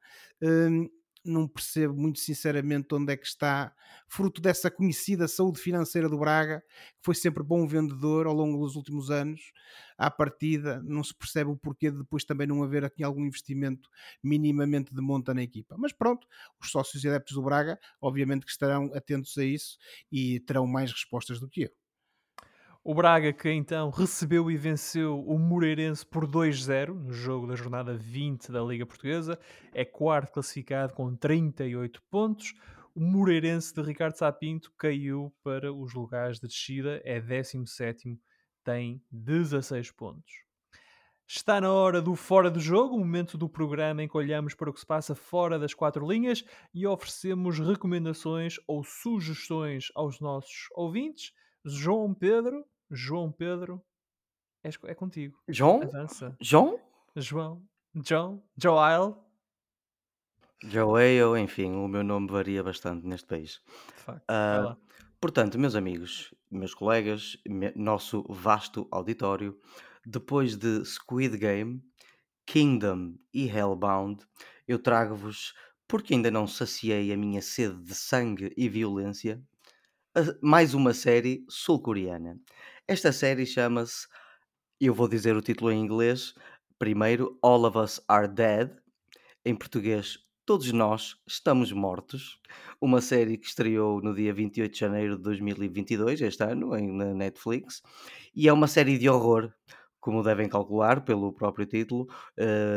não 1.23 1.47
percebo 1.47 1.95
muito 1.95 2.19
sinceramente 2.19 2.93
onde 2.93 3.13
é 3.13 3.17
que 3.17 3.25
está, 3.25 3.73
fruto 4.07 4.41
dessa 4.41 4.69
conhecida 4.69 5.27
saúde 5.27 5.59
financeira 5.59 6.09
do 6.09 6.17
Braga, 6.17 6.61
que 6.69 7.03
foi 7.03 7.15
sempre 7.15 7.43
bom 7.43 7.65
vendedor 7.67 8.27
ao 8.27 8.33
longo 8.33 8.57
dos 8.65 8.75
últimos 8.75 9.09
anos, 9.09 9.51
à 9.97 10.11
partida 10.11 10.81
não 10.83 11.03
se 11.03 11.13
percebe 11.13 11.49
o 11.49 11.57
porquê 11.57 11.91
de 11.91 11.97
depois 11.97 12.23
também 12.23 12.47
não 12.47 12.63
haver 12.63 12.83
aqui 12.83 13.03
algum 13.03 13.25
investimento 13.25 13.89
minimamente 14.21 14.93
de 14.93 15.01
monta 15.01 15.33
na 15.33 15.43
equipa. 15.43 15.75
Mas 15.77 15.93
pronto, 15.93 16.27
os 16.59 16.71
sócios 16.71 17.03
e 17.03 17.07
adeptos 17.07 17.35
do 17.35 17.43
Braga, 17.43 17.79
obviamente 18.01 18.45
que 18.45 18.51
estarão 18.51 18.91
atentos 18.93 19.37
a 19.37 19.43
isso 19.45 19.77
e 20.11 20.39
terão 20.41 20.67
mais 20.67 20.91
respostas 20.91 21.39
do 21.39 21.49
que 21.49 21.63
eu. 21.63 21.82
O 22.85 22.93
Braga 22.93 23.31
que 23.31 23.49
então 23.49 23.89
recebeu 23.89 24.51
e 24.51 24.57
venceu 24.57 25.17
o 25.25 25.39
Moreirense 25.39 26.05
por 26.05 26.27
2-0 26.27 26.89
no 26.89 27.13
jogo 27.13 27.47
da 27.47 27.55
jornada 27.55 27.95
20 27.95 28.51
da 28.51 28.61
Liga 28.61 28.85
Portuguesa, 28.85 29.39
é 29.73 29.85
quarto 29.85 30.33
classificado 30.33 30.93
com 30.93 31.15
38 31.15 32.03
pontos. 32.11 32.53
O 32.93 32.99
Moreirense 32.99 33.73
de 33.73 33.81
Ricardo 33.81 34.17
Sapinto 34.17 34.69
caiu 34.77 35.33
para 35.41 35.71
os 35.71 35.93
lugares 35.93 36.41
de 36.41 36.47
descida, 36.47 37.01
é 37.05 37.21
17º, 37.21 38.19
tem 38.65 39.01
16 39.09 39.89
pontos. 39.91 40.33
Está 41.25 41.61
na 41.61 41.71
hora 41.71 42.01
do 42.01 42.15
Fora 42.15 42.51
do 42.51 42.59
Jogo, 42.59 42.97
o 42.97 42.99
momento 42.99 43.37
do 43.37 43.47
programa 43.47 44.03
em 44.03 44.09
que 44.09 44.17
olhamos 44.17 44.55
para 44.55 44.69
o 44.69 44.73
que 44.73 44.81
se 44.81 44.85
passa 44.85 45.15
fora 45.15 45.57
das 45.57 45.73
quatro 45.73 46.05
linhas 46.05 46.43
e 46.73 46.85
oferecemos 46.85 47.59
recomendações 47.59 48.57
ou 48.67 48.83
sugestões 48.83 49.85
aos 49.95 50.19
nossos 50.19 50.67
ouvintes. 50.75 51.31
João 51.65 52.13
Pedro, 52.13 52.65
João 52.93 53.31
Pedro, 53.31 53.83
é, 54.63 54.69
é 54.85 54.93
contigo. 54.95 55.37
João? 55.49 55.81
Avança. 55.81 56.35
João? 56.39 56.79
João, 57.15 57.61
John, 57.95 58.41
Joel. 58.57 59.19
Joey, 60.63 61.21
ou 61.21 61.37
enfim, 61.37 61.71
o 61.73 61.87
meu 61.87 62.03
nome 62.03 62.29
varia 62.31 62.63
bastante 62.63 63.05
neste 63.05 63.27
país. 63.27 63.61
De 63.97 64.01
facto, 64.01 64.23
lá. 64.29 64.77
portanto, 65.19 65.59
meus 65.59 65.75
amigos, 65.75 66.33
meus 66.49 66.73
colegas, 66.73 67.37
me- 67.45 67.73
nosso 67.75 68.23
vasto 68.29 68.87
auditório, 68.91 69.59
depois 70.05 70.55
de 70.55 70.85
Squid 70.85 71.37
Game, 71.37 71.83
Kingdom 72.45 73.15
e 73.33 73.47
Hellbound, 73.49 74.25
eu 74.67 74.79
trago-vos, 74.79 75.53
porque 75.87 76.13
ainda 76.13 76.31
não 76.31 76.47
saciei 76.47 77.11
a 77.11 77.17
minha 77.17 77.41
sede 77.41 77.81
de 77.83 77.93
sangue 77.93 78.53
e 78.55 78.69
violência, 78.69 79.43
mais 80.41 80.73
uma 80.73 80.93
série 80.93 81.43
sul-coreana. 81.49 82.37
Esta 82.87 83.11
série 83.11 83.45
chama-se, 83.45 84.07
eu 84.79 84.93
vou 84.93 85.07
dizer 85.07 85.35
o 85.35 85.41
título 85.41 85.71
em 85.71 85.79
inglês, 85.79 86.33
primeiro, 86.77 87.37
All 87.41 87.63
of 87.65 87.77
Us 87.77 88.01
Are 88.07 88.27
Dead, 88.27 88.69
em 89.45 89.55
português, 89.55 90.19
Todos 90.45 90.71
Nós 90.71 91.15
Estamos 91.27 91.71
Mortos, 91.71 92.39
uma 92.81 93.01
série 93.01 93.37
que 93.37 93.47
estreou 93.47 94.01
no 94.01 94.13
dia 94.13 94.33
28 94.33 94.73
de 94.73 94.79
janeiro 94.79 95.17
de 95.17 95.23
2022, 95.23 96.21
este 96.21 96.43
ano, 96.43 96.75
em, 96.75 96.91
na 96.95 97.13
Netflix, 97.13 97.81
e 98.35 98.47
é 98.47 98.53
uma 98.53 98.67
série 98.67 98.97
de 98.97 99.09
horror, 99.09 99.51
como 99.99 100.21
devem 100.21 100.49
calcular 100.49 101.03
pelo 101.05 101.33
próprio 101.33 101.65
título. 101.65 102.07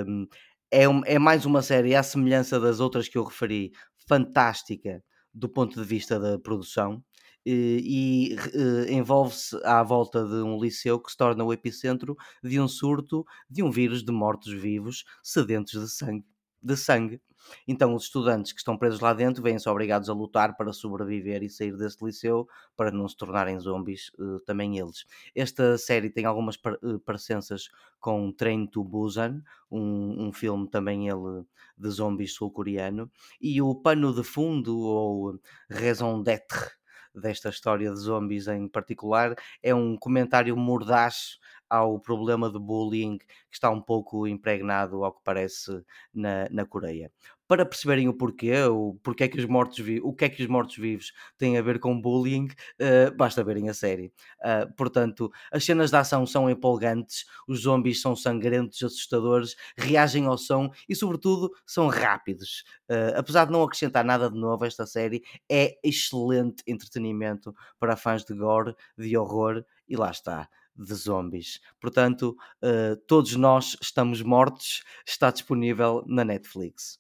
Hum, 0.07 0.27
é, 0.71 0.89
um- 0.89 1.03
é 1.05 1.19
mais 1.19 1.45
uma 1.45 1.61
série 1.63 1.95
à 1.95 2.03
semelhança 2.03 2.59
das 2.61 2.79
outras 2.81 3.09
que 3.09 3.19
eu 3.19 3.25
referi, 3.25 3.73
fantástica 4.09 5.03
do 5.35 5.49
ponto 5.49 5.79
de 5.81 5.87
vista 5.87 6.19
da 6.21 6.39
produção. 6.39 7.03
Eh, 7.47 7.81
E 7.83 8.37
eh, 8.55 8.93
envolve-se 8.93 9.57
à 9.65 9.83
volta 9.83 10.25
de 10.25 10.37
um 10.43 10.61
liceu 10.61 10.99
que 11.01 11.11
se 11.11 11.17
torna 11.17 11.45
o 11.45 11.53
epicentro 11.53 12.17
de 12.43 12.61
um 12.61 12.69
surto 12.69 13.25
de 13.49 13.63
um 13.63 13.71
vírus 13.71 14.03
de 14.05 14.13
mortos-vivos 14.13 15.05
sedentos 15.23 15.81
de 15.81 15.89
sangue 15.91 16.25
de 16.63 16.77
sangue. 16.77 17.21
Então, 17.69 17.95
os 17.95 18.05
estudantes 18.05 18.53
que 18.53 18.59
estão 18.59 18.77
presos 18.77 18.99
lá 19.01 19.15
dentro 19.15 19.43
vêm-se 19.43 19.69
obrigados 19.69 20.09
a 20.11 20.13
lutar 20.13 20.57
para 20.57 20.73
sobreviver 20.73 21.43
e 21.43 21.49
sair 21.49 21.77
desse 21.77 22.05
liceu 22.05 22.49
para 22.77 22.91
não 22.91 23.07
se 23.09 23.17
tornarem 23.17 23.59
zombies 23.61 24.11
uh, 24.19 24.41
também 24.41 24.79
eles. 24.79 25.05
Esta 25.35 25.79
série 25.79 26.11
tem 26.11 26.25
algumas 26.25 26.57
par 26.57 26.75
uh, 26.83 26.99
parecenças 27.01 27.69
com 28.01 28.33
Train 28.33 28.67
to 28.67 28.83
Busan, 28.83 29.43
um, 29.71 30.27
um 30.27 30.33
filme 30.33 30.69
também 30.69 31.09
ele 31.09 31.45
de 31.79 31.89
zombies 31.91 32.35
sul-coreano, 32.35 33.11
e 33.41 33.61
o 33.63 33.75
pano 33.75 34.13
de 34.15 34.25
fundo 34.25 34.79
ou 34.79 35.39
raison 35.71 36.23
d'être 36.23 36.73
desta 37.17 37.49
história 37.49 37.91
de 37.91 37.99
zombies 37.99 38.47
em 38.49 38.69
particular 38.69 39.35
é 39.63 39.75
um 39.75 39.97
comentário 39.97 40.57
mordaz 40.57 41.39
ao 41.69 41.99
problema 42.01 42.51
de 42.51 42.59
bullying 42.59 43.19
que 43.19 43.27
está 43.53 43.71
um 43.71 43.81
pouco 43.81 44.27
impregnado, 44.27 45.05
ao 45.05 45.13
que 45.13 45.21
parece, 45.25 45.83
na, 46.15 46.49
na 46.51 46.65
Coreia 46.65 47.11
para 47.49 47.65
perceberem 47.65 48.09
o 48.09 48.15
porquê, 48.15 48.63
o 48.65 48.95
porquê 49.03 49.29
que 49.29 49.39
os 49.39 49.47
mortos 49.47 49.79
o 50.03 50.13
que 50.13 50.25
é 50.25 50.29
que 50.29 50.43
os 50.43 50.49
mortos-vivos 50.49 51.13
têm 51.39 51.57
a 51.57 51.63
ver 51.63 51.79
com 51.79 52.01
bullying, 52.01 52.47
uh, 52.47 53.15
basta 53.17 53.45
verem 53.45 53.69
a 53.69 53.75
série. 53.75 54.13
Uh, 54.41 54.73
portanto, 54.77 55.31
as 55.53 55.65
cenas 55.65 55.91
de 55.91 55.97
ação 55.97 56.27
são 56.27 56.51
empolgantes, 56.51 57.25
os 57.47 57.63
zombies 57.63 58.01
são 58.01 58.17
sangrentos, 58.17 58.83
assustadores, 58.83 59.55
reagem 59.77 60.27
ao 60.27 60.39
som 60.39 60.71
e, 60.89 60.95
sobretudo, 60.95 61.51
são 61.65 61.89
rápidos. 61.89 62.65
Uh, 62.91 63.17
apesar 63.17 63.45
de 63.47 63.53
não 63.53 63.63
acrescentar 63.63 64.05
nada 64.05 64.31
de 64.31 64.39
novo, 64.39 64.65
esta 64.65 64.87
série 64.87 65.23
é 65.49 65.79
excelente 65.83 66.63
entretenimento 66.67 67.55
para 67.79 67.97
fãs 67.97 68.25
de 68.25 68.35
gore, 68.35 68.75
de 68.99 69.17
horror 69.17 69.65
e 69.89 69.97
lá 69.97 70.11
está 70.11 70.49
de 70.77 70.95
zombies. 70.95 71.61
Portanto, 71.81 72.37
uh, 72.63 72.97
todos 73.07 73.35
nós 73.37 73.77
estamos 73.81 74.23
mortos. 74.23 74.83
Está 75.07 75.31
disponível 75.31 76.05
na 76.07 76.25
Netflix. 76.25 76.99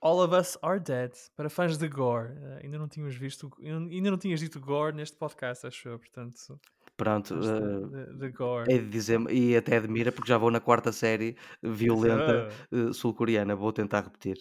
All 0.00 0.22
of 0.22 0.34
Us 0.34 0.58
Are 0.60 0.78
Dead, 0.78 1.12
para 1.34 1.48
fãs 1.48 1.78
de 1.78 1.88
gore. 1.88 2.32
Uh, 2.32 2.62
ainda 2.62 2.78
não 2.78 2.88
tínhamos 2.88 3.16
visto, 3.16 3.50
ainda 3.62 4.10
não 4.10 4.18
tinhas 4.18 4.40
dito 4.40 4.60
gore 4.60 4.94
neste 4.94 5.16
podcast, 5.16 5.66
acho 5.66 5.88
eu, 5.88 5.98
portanto. 5.98 6.60
Pronto, 6.96 7.34
uh, 7.34 7.88
de, 7.88 8.18
de, 8.18 8.30
gore. 8.30 8.72
é 8.72 8.78
de 8.78 8.88
dizer 8.88 9.18
e 9.30 9.56
até 9.56 9.78
admira 9.78 10.12
porque 10.12 10.28
já 10.28 10.38
vou 10.38 10.50
na 10.50 10.60
quarta 10.60 10.92
série 10.92 11.36
violenta 11.62 12.48
sul-coreana, 12.92 13.56
vou 13.56 13.72
tentar 13.72 14.02
repetir. 14.02 14.36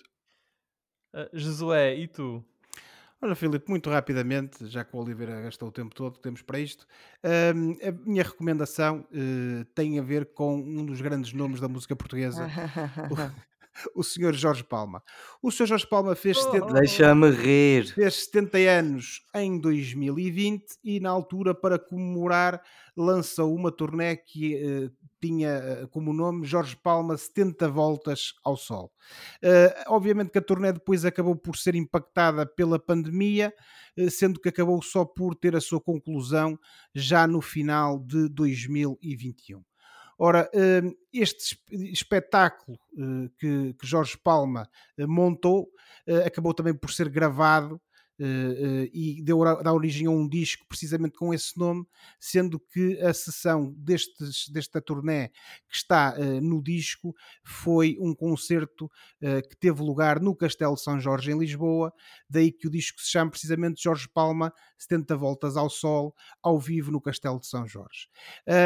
Josué, 1.32 1.96
e 1.96 2.08
tu? 2.08 2.44
Olha, 3.24 3.36
Filipe, 3.36 3.70
muito 3.70 3.90
rapidamente, 3.90 4.68
já 4.68 4.84
que 4.84 4.94
o 4.94 5.00
Oliveira 5.00 5.40
gastou 5.40 5.70
o 5.70 5.72
tempo 5.72 5.96
todo 5.96 6.16
que 6.16 6.20
temos 6.20 6.42
para 6.42 6.60
isto, 6.60 6.86
a 7.24 7.92
minha 8.06 8.22
recomendação 8.22 9.06
tem 9.74 9.98
a 9.98 10.02
ver 10.02 10.26
com 10.34 10.58
um 10.58 10.86
dos 10.86 11.00
grandes 11.00 11.32
nomes 11.32 11.62
da 11.62 11.70
música 11.70 11.96
portuguesa, 11.96 12.46
o 13.96 14.04
senhor 14.04 14.34
Jorge 14.34 14.64
Palma. 14.64 15.04
O 15.42 15.52
senhor 15.52 15.68
Jorge 15.68 15.88
Palma 15.88 16.16
fez 16.16 16.38
70, 16.42 16.66
oh. 16.66 16.74
Deixa-me 16.74 17.30
rir. 17.32 17.88
Fez 17.94 18.26
70 18.26 18.58
anos 18.58 19.22
em 19.34 19.60
2020 19.60 20.78
e 20.84 21.00
na 21.00 21.10
altura 21.10 21.54
para 21.54 21.80
comemorar 21.80 22.62
lançou 22.96 23.54
uma 23.56 23.72
turnê 23.72 24.16
que 24.16 24.56
uh, 24.56 24.92
tinha 25.20 25.84
uh, 25.84 25.88
como 25.88 26.14
nome 26.14 26.46
Jorge 26.46 26.76
Palma 26.76 27.18
70 27.18 27.68
voltas 27.70 28.34
ao 28.44 28.56
sol. 28.56 28.92
Uh, 29.44 29.74
obviamente 29.88 30.32
que 30.32 30.38
a 30.38 30.42
turnê 30.42 30.72
depois 30.72 31.04
acabou 31.06 31.36
por 31.36 31.58
ser 31.58 31.76
impactada 31.76 32.46
pela 32.46 32.78
pandemia, 32.78 33.54
sendo 34.10 34.40
que 34.40 34.50
acabou 34.50 34.82
só 34.82 35.06
por 35.06 35.36
ter 35.36 35.56
a 35.56 35.62
sua 35.62 35.80
conclusão 35.80 36.58
já 36.96 37.28
no 37.28 37.42
final 37.42 38.00
de 38.00 38.28
2021. 38.30 39.64
Ora, 40.26 40.50
hum, 40.56 40.96
este 41.12 41.60
espetáculo 41.70 42.80
eh, 42.98 43.30
que, 43.38 43.76
Jorge 43.86 44.18
Palma 44.18 44.70
eh, 44.98 45.06
montou 45.06 45.68
acabou 46.26 46.54
também 46.54 46.74
por 46.74 46.92
ser 46.92 47.10
gravado 47.10 47.82
e 48.94 49.22
deu 49.24 49.40
dá 49.64 49.74
origem 49.74 50.08
a 50.08 50.12
um 50.12 50.30
disco 50.30 50.66
precisamente 50.70 51.18
com 51.18 51.34
esse 51.34 51.58
nome, 51.58 51.86
sendo 52.20 52.60
que 52.60 53.00
a 53.02 53.14
sessão 53.14 53.74
destes, 53.78 54.48
desta 54.50 54.80
turnê 54.82 55.30
que 55.68 55.76
está 55.76 56.16
no 56.42 56.62
disco 56.62 57.14
foi 57.44 57.98
um 58.00 58.14
concerto 58.14 58.90
que 59.20 59.58
teve 59.60 59.82
lugar 59.82 60.22
no 60.22 60.36
Castelo 60.36 60.78
São 60.78 61.00
Jorge, 61.00 61.32
em 61.32 61.40
Lisboa, 61.40 61.92
daí 62.30 62.52
que 62.52 62.68
o 62.68 62.72
disco 62.72 63.02
se 63.02 63.12
chama 63.12 63.32
precisamente 63.32 63.82
Jorge 63.82 64.08
Palma 64.14 64.54
70 64.84 65.16
Voltas 65.16 65.58
ao 65.58 65.70
Sol, 65.70 66.16
ao 66.42 66.60
vivo 66.60 66.92
no 66.92 67.02
Castelo 67.02 67.40
de 67.40 67.48
São 67.48 67.68
Jorge. 67.68 68.08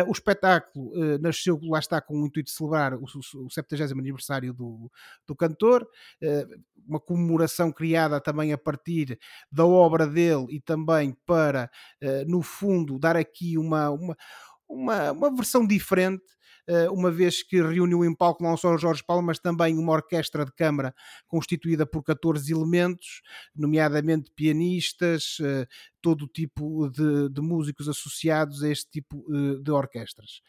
o 0.07 0.11
espetáculo 0.11 0.91
nasceu, 1.19 1.59
lá 1.63 1.79
está, 1.79 2.01
com 2.01 2.21
o 2.21 2.25
intuito 2.25 2.49
de 2.49 2.55
celebrar 2.55 2.93
o, 2.95 3.03
o 3.03 3.49
70 3.49 3.93
aniversário 3.93 4.53
do, 4.53 4.91
do 5.25 5.35
cantor, 5.35 5.87
uma 6.87 6.99
comemoração 6.99 7.71
criada 7.71 8.19
também 8.19 8.53
a 8.53 8.57
partir 8.57 9.19
da 9.51 9.65
obra 9.65 10.07
dele 10.07 10.47
e 10.49 10.59
também 10.59 11.15
para, 11.25 11.69
no 12.27 12.41
fundo, 12.41 12.99
dar 12.99 13.15
aqui 13.15 13.57
uma, 13.57 13.89
uma, 13.89 14.17
uma, 14.67 15.11
uma 15.11 15.35
versão 15.35 15.65
diferente 15.65 16.36
uma 16.91 17.09
vez 17.09 17.43
que 17.43 17.61
reuniu 17.61 18.03
em 18.03 18.13
palco 18.13 18.43
não 18.43 18.57
só 18.57 18.73
o 18.73 18.77
Jorge 18.77 19.03
Palma, 19.03 19.27
mas 19.27 19.39
também 19.39 19.77
uma 19.77 19.93
orquestra 19.93 20.45
de 20.45 20.51
câmara 20.51 20.93
constituída 21.27 21.85
por 21.85 22.03
14 22.03 22.51
elementos, 22.51 23.21
nomeadamente 23.55 24.31
pianistas, 24.35 25.37
eh, 25.41 25.65
todo 26.01 26.27
tipo 26.27 26.89
de, 26.89 27.29
de 27.29 27.41
músicos 27.41 27.87
associados 27.87 28.63
a 28.63 28.69
este 28.69 28.89
tipo 28.89 29.25
de 29.61 29.71
orquestras. 29.71 30.41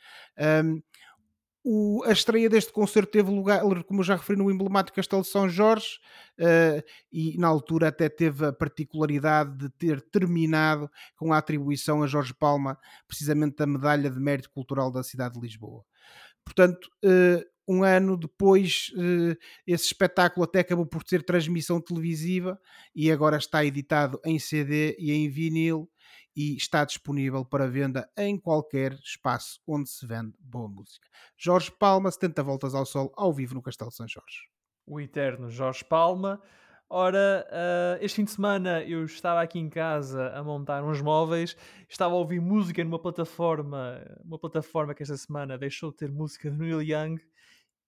O, 1.70 2.02
a 2.04 2.12
estreia 2.12 2.48
deste 2.48 2.72
concerto 2.72 3.10
teve 3.10 3.30
lugar, 3.30 3.60
como 3.84 4.02
já 4.02 4.16
referi, 4.16 4.38
no 4.38 4.50
emblemático 4.50 4.96
Castelo 4.96 5.20
de 5.20 5.28
São 5.28 5.48
Jorge 5.50 5.98
uh, 6.38 6.82
e 7.12 7.36
na 7.36 7.48
altura 7.48 7.88
até 7.88 8.08
teve 8.08 8.46
a 8.46 8.52
particularidade 8.54 9.54
de 9.58 9.68
ter 9.68 10.00
terminado 10.00 10.90
com 11.14 11.30
a 11.30 11.36
atribuição 11.36 12.02
a 12.02 12.06
Jorge 12.06 12.32
Palma 12.32 12.78
precisamente 13.06 13.56
da 13.56 13.66
Medalha 13.66 14.08
de 14.08 14.18
Mérito 14.18 14.50
Cultural 14.50 14.90
da 14.90 15.02
cidade 15.02 15.34
de 15.34 15.40
Lisboa. 15.40 15.84
Portanto, 16.48 16.88
uh, 17.04 17.44
um 17.68 17.82
ano 17.82 18.16
depois, 18.16 18.90
uh, 18.94 19.36
esse 19.66 19.84
espetáculo 19.84 20.44
até 20.44 20.60
acabou 20.60 20.86
por 20.86 21.04
ter 21.04 21.22
transmissão 21.22 21.80
televisiva 21.80 22.58
e 22.94 23.12
agora 23.12 23.36
está 23.36 23.62
editado 23.64 24.18
em 24.24 24.38
CD 24.38 24.96
e 24.98 25.12
em 25.12 25.28
vinil 25.28 25.90
e 26.34 26.56
está 26.56 26.84
disponível 26.84 27.44
para 27.44 27.68
venda 27.68 28.08
em 28.16 28.38
qualquer 28.38 28.94
espaço 29.04 29.60
onde 29.66 29.90
se 29.90 30.06
vende 30.06 30.32
boa 30.40 30.68
música. 30.68 31.06
Jorge 31.36 31.70
Palma, 31.70 32.10
70 32.10 32.42
voltas 32.42 32.74
ao 32.74 32.86
sol, 32.86 33.12
ao 33.14 33.32
vivo 33.32 33.54
no 33.54 33.62
Castelo 33.62 33.90
São 33.90 34.08
Jorge. 34.08 34.48
O 34.86 34.98
eterno 34.98 35.50
Jorge 35.50 35.84
Palma. 35.84 36.40
Ora, 36.90 37.46
uh, 37.50 38.02
este 38.02 38.16
fim 38.16 38.24
de 38.24 38.30
semana 38.30 38.82
eu 38.82 39.04
estava 39.04 39.42
aqui 39.42 39.58
em 39.58 39.68
casa 39.68 40.30
a 40.30 40.42
montar 40.42 40.82
uns 40.82 41.02
móveis, 41.02 41.54
estava 41.86 42.14
a 42.14 42.16
ouvir 42.16 42.40
música 42.40 42.82
numa 42.82 42.98
plataforma, 42.98 44.00
uma 44.24 44.38
plataforma 44.38 44.94
que 44.94 45.02
esta 45.02 45.16
semana 45.18 45.58
deixou 45.58 45.90
de 45.90 45.98
ter 45.98 46.10
música 46.10 46.50
de 46.50 46.56
Neil 46.56 46.80
Young 46.80 47.20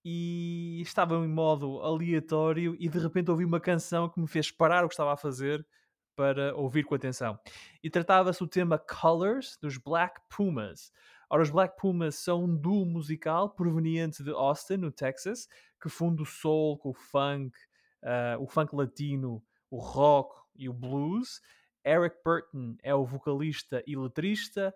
e 0.04 0.82
estava 0.82 1.14
em 1.14 1.28
modo 1.28 1.80
aleatório 1.80 2.76
e 2.78 2.90
de 2.90 2.98
repente 2.98 3.30
ouvi 3.30 3.42
uma 3.42 3.58
canção 3.58 4.06
que 4.06 4.20
me 4.20 4.28
fez 4.28 4.50
parar 4.50 4.84
o 4.84 4.88
que 4.88 4.92
estava 4.92 5.14
a 5.14 5.16
fazer 5.16 5.66
para 6.14 6.54
ouvir 6.54 6.84
com 6.84 6.94
atenção. 6.94 7.38
E 7.82 7.88
tratava-se 7.88 8.40
do 8.40 8.48
tema 8.48 8.78
Colors 8.78 9.56
dos 9.62 9.78
Black 9.78 10.20
Pumas. 10.28 10.92
Ora, 11.30 11.42
os 11.42 11.48
Black 11.48 11.74
Pumas 11.80 12.16
são 12.16 12.44
um 12.44 12.54
duo 12.54 12.84
musical 12.84 13.48
proveniente 13.48 14.22
de 14.22 14.30
Austin, 14.30 14.76
no 14.76 14.92
Texas, 14.92 15.48
que 15.80 15.88
funde 15.88 16.20
o 16.20 16.26
soul 16.26 16.76
com 16.76 16.90
o 16.90 16.94
funk, 16.94 17.56
uh, 18.02 18.42
o 18.42 18.46
funk 18.46 18.74
latino, 18.74 19.42
o 19.70 19.78
rock 19.78 20.40
e 20.54 20.68
o 20.68 20.72
blues. 20.72 21.40
Eric 21.84 22.16
Burton 22.24 22.76
é 22.82 22.94
o 22.94 23.04
vocalista 23.04 23.82
e 23.86 23.96
letrista. 23.96 24.74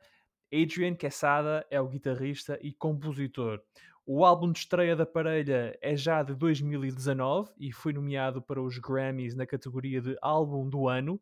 Adrian 0.52 0.94
Quesada 0.94 1.66
é 1.70 1.80
o 1.80 1.88
guitarrista 1.88 2.58
e 2.62 2.72
compositor. 2.72 3.60
O 4.06 4.24
álbum 4.24 4.52
de 4.52 4.58
estreia 4.58 4.94
da 4.94 5.06
parelha 5.06 5.76
é 5.80 5.96
já 5.96 6.22
de 6.22 6.34
2019 6.34 7.50
e 7.58 7.72
foi 7.72 7.92
nomeado 7.92 8.42
para 8.42 8.62
os 8.62 8.78
Grammys 8.78 9.34
na 9.34 9.46
categoria 9.46 10.00
de 10.00 10.16
Álbum 10.20 10.68
do 10.68 10.88
Ano, 10.88 11.20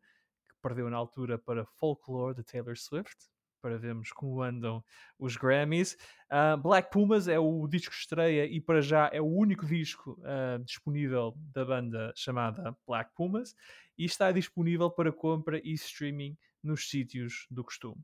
perdeu 0.61 0.89
na 0.89 0.97
altura 0.97 1.37
para 1.37 1.65
Folklore 1.65 2.35
de 2.35 2.43
Taylor 2.43 2.77
Swift, 2.77 3.15
para 3.63 3.77
vermos 3.77 4.11
como 4.11 4.43
andam 4.43 4.83
os 5.17 5.37
Grammys. 5.37 5.97
Uh, 6.29 6.57
Black 6.61 6.91
Pumas 6.91 7.29
é 7.29 7.39
o 7.39 7.65
disco 7.65 7.93
estreia 7.93 8.45
e 8.45 8.59
para 8.59 8.81
já 8.81 9.09
é 9.13 9.21
o 9.21 9.25
único 9.25 9.65
disco 9.65 10.19
uh, 10.19 10.61
disponível 10.65 11.33
da 11.53 11.63
banda 11.63 12.11
chamada 12.13 12.75
Black 12.85 13.09
Pumas 13.15 13.55
e 13.97 14.03
está 14.03 14.33
disponível 14.33 14.91
para 14.91 15.13
compra 15.13 15.61
e 15.63 15.71
streaming 15.71 16.37
nos 16.61 16.89
sítios 16.89 17.47
do 17.49 17.63
costume. 17.63 18.03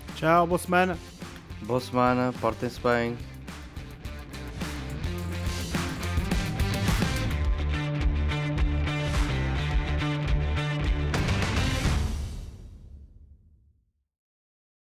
Tchau, 0.15 0.47
boa 0.47 0.57
semana. 0.59 0.97
Boa 1.63 1.79
semana, 1.79 2.33
portem-se 2.39 2.79
bem. 2.79 3.30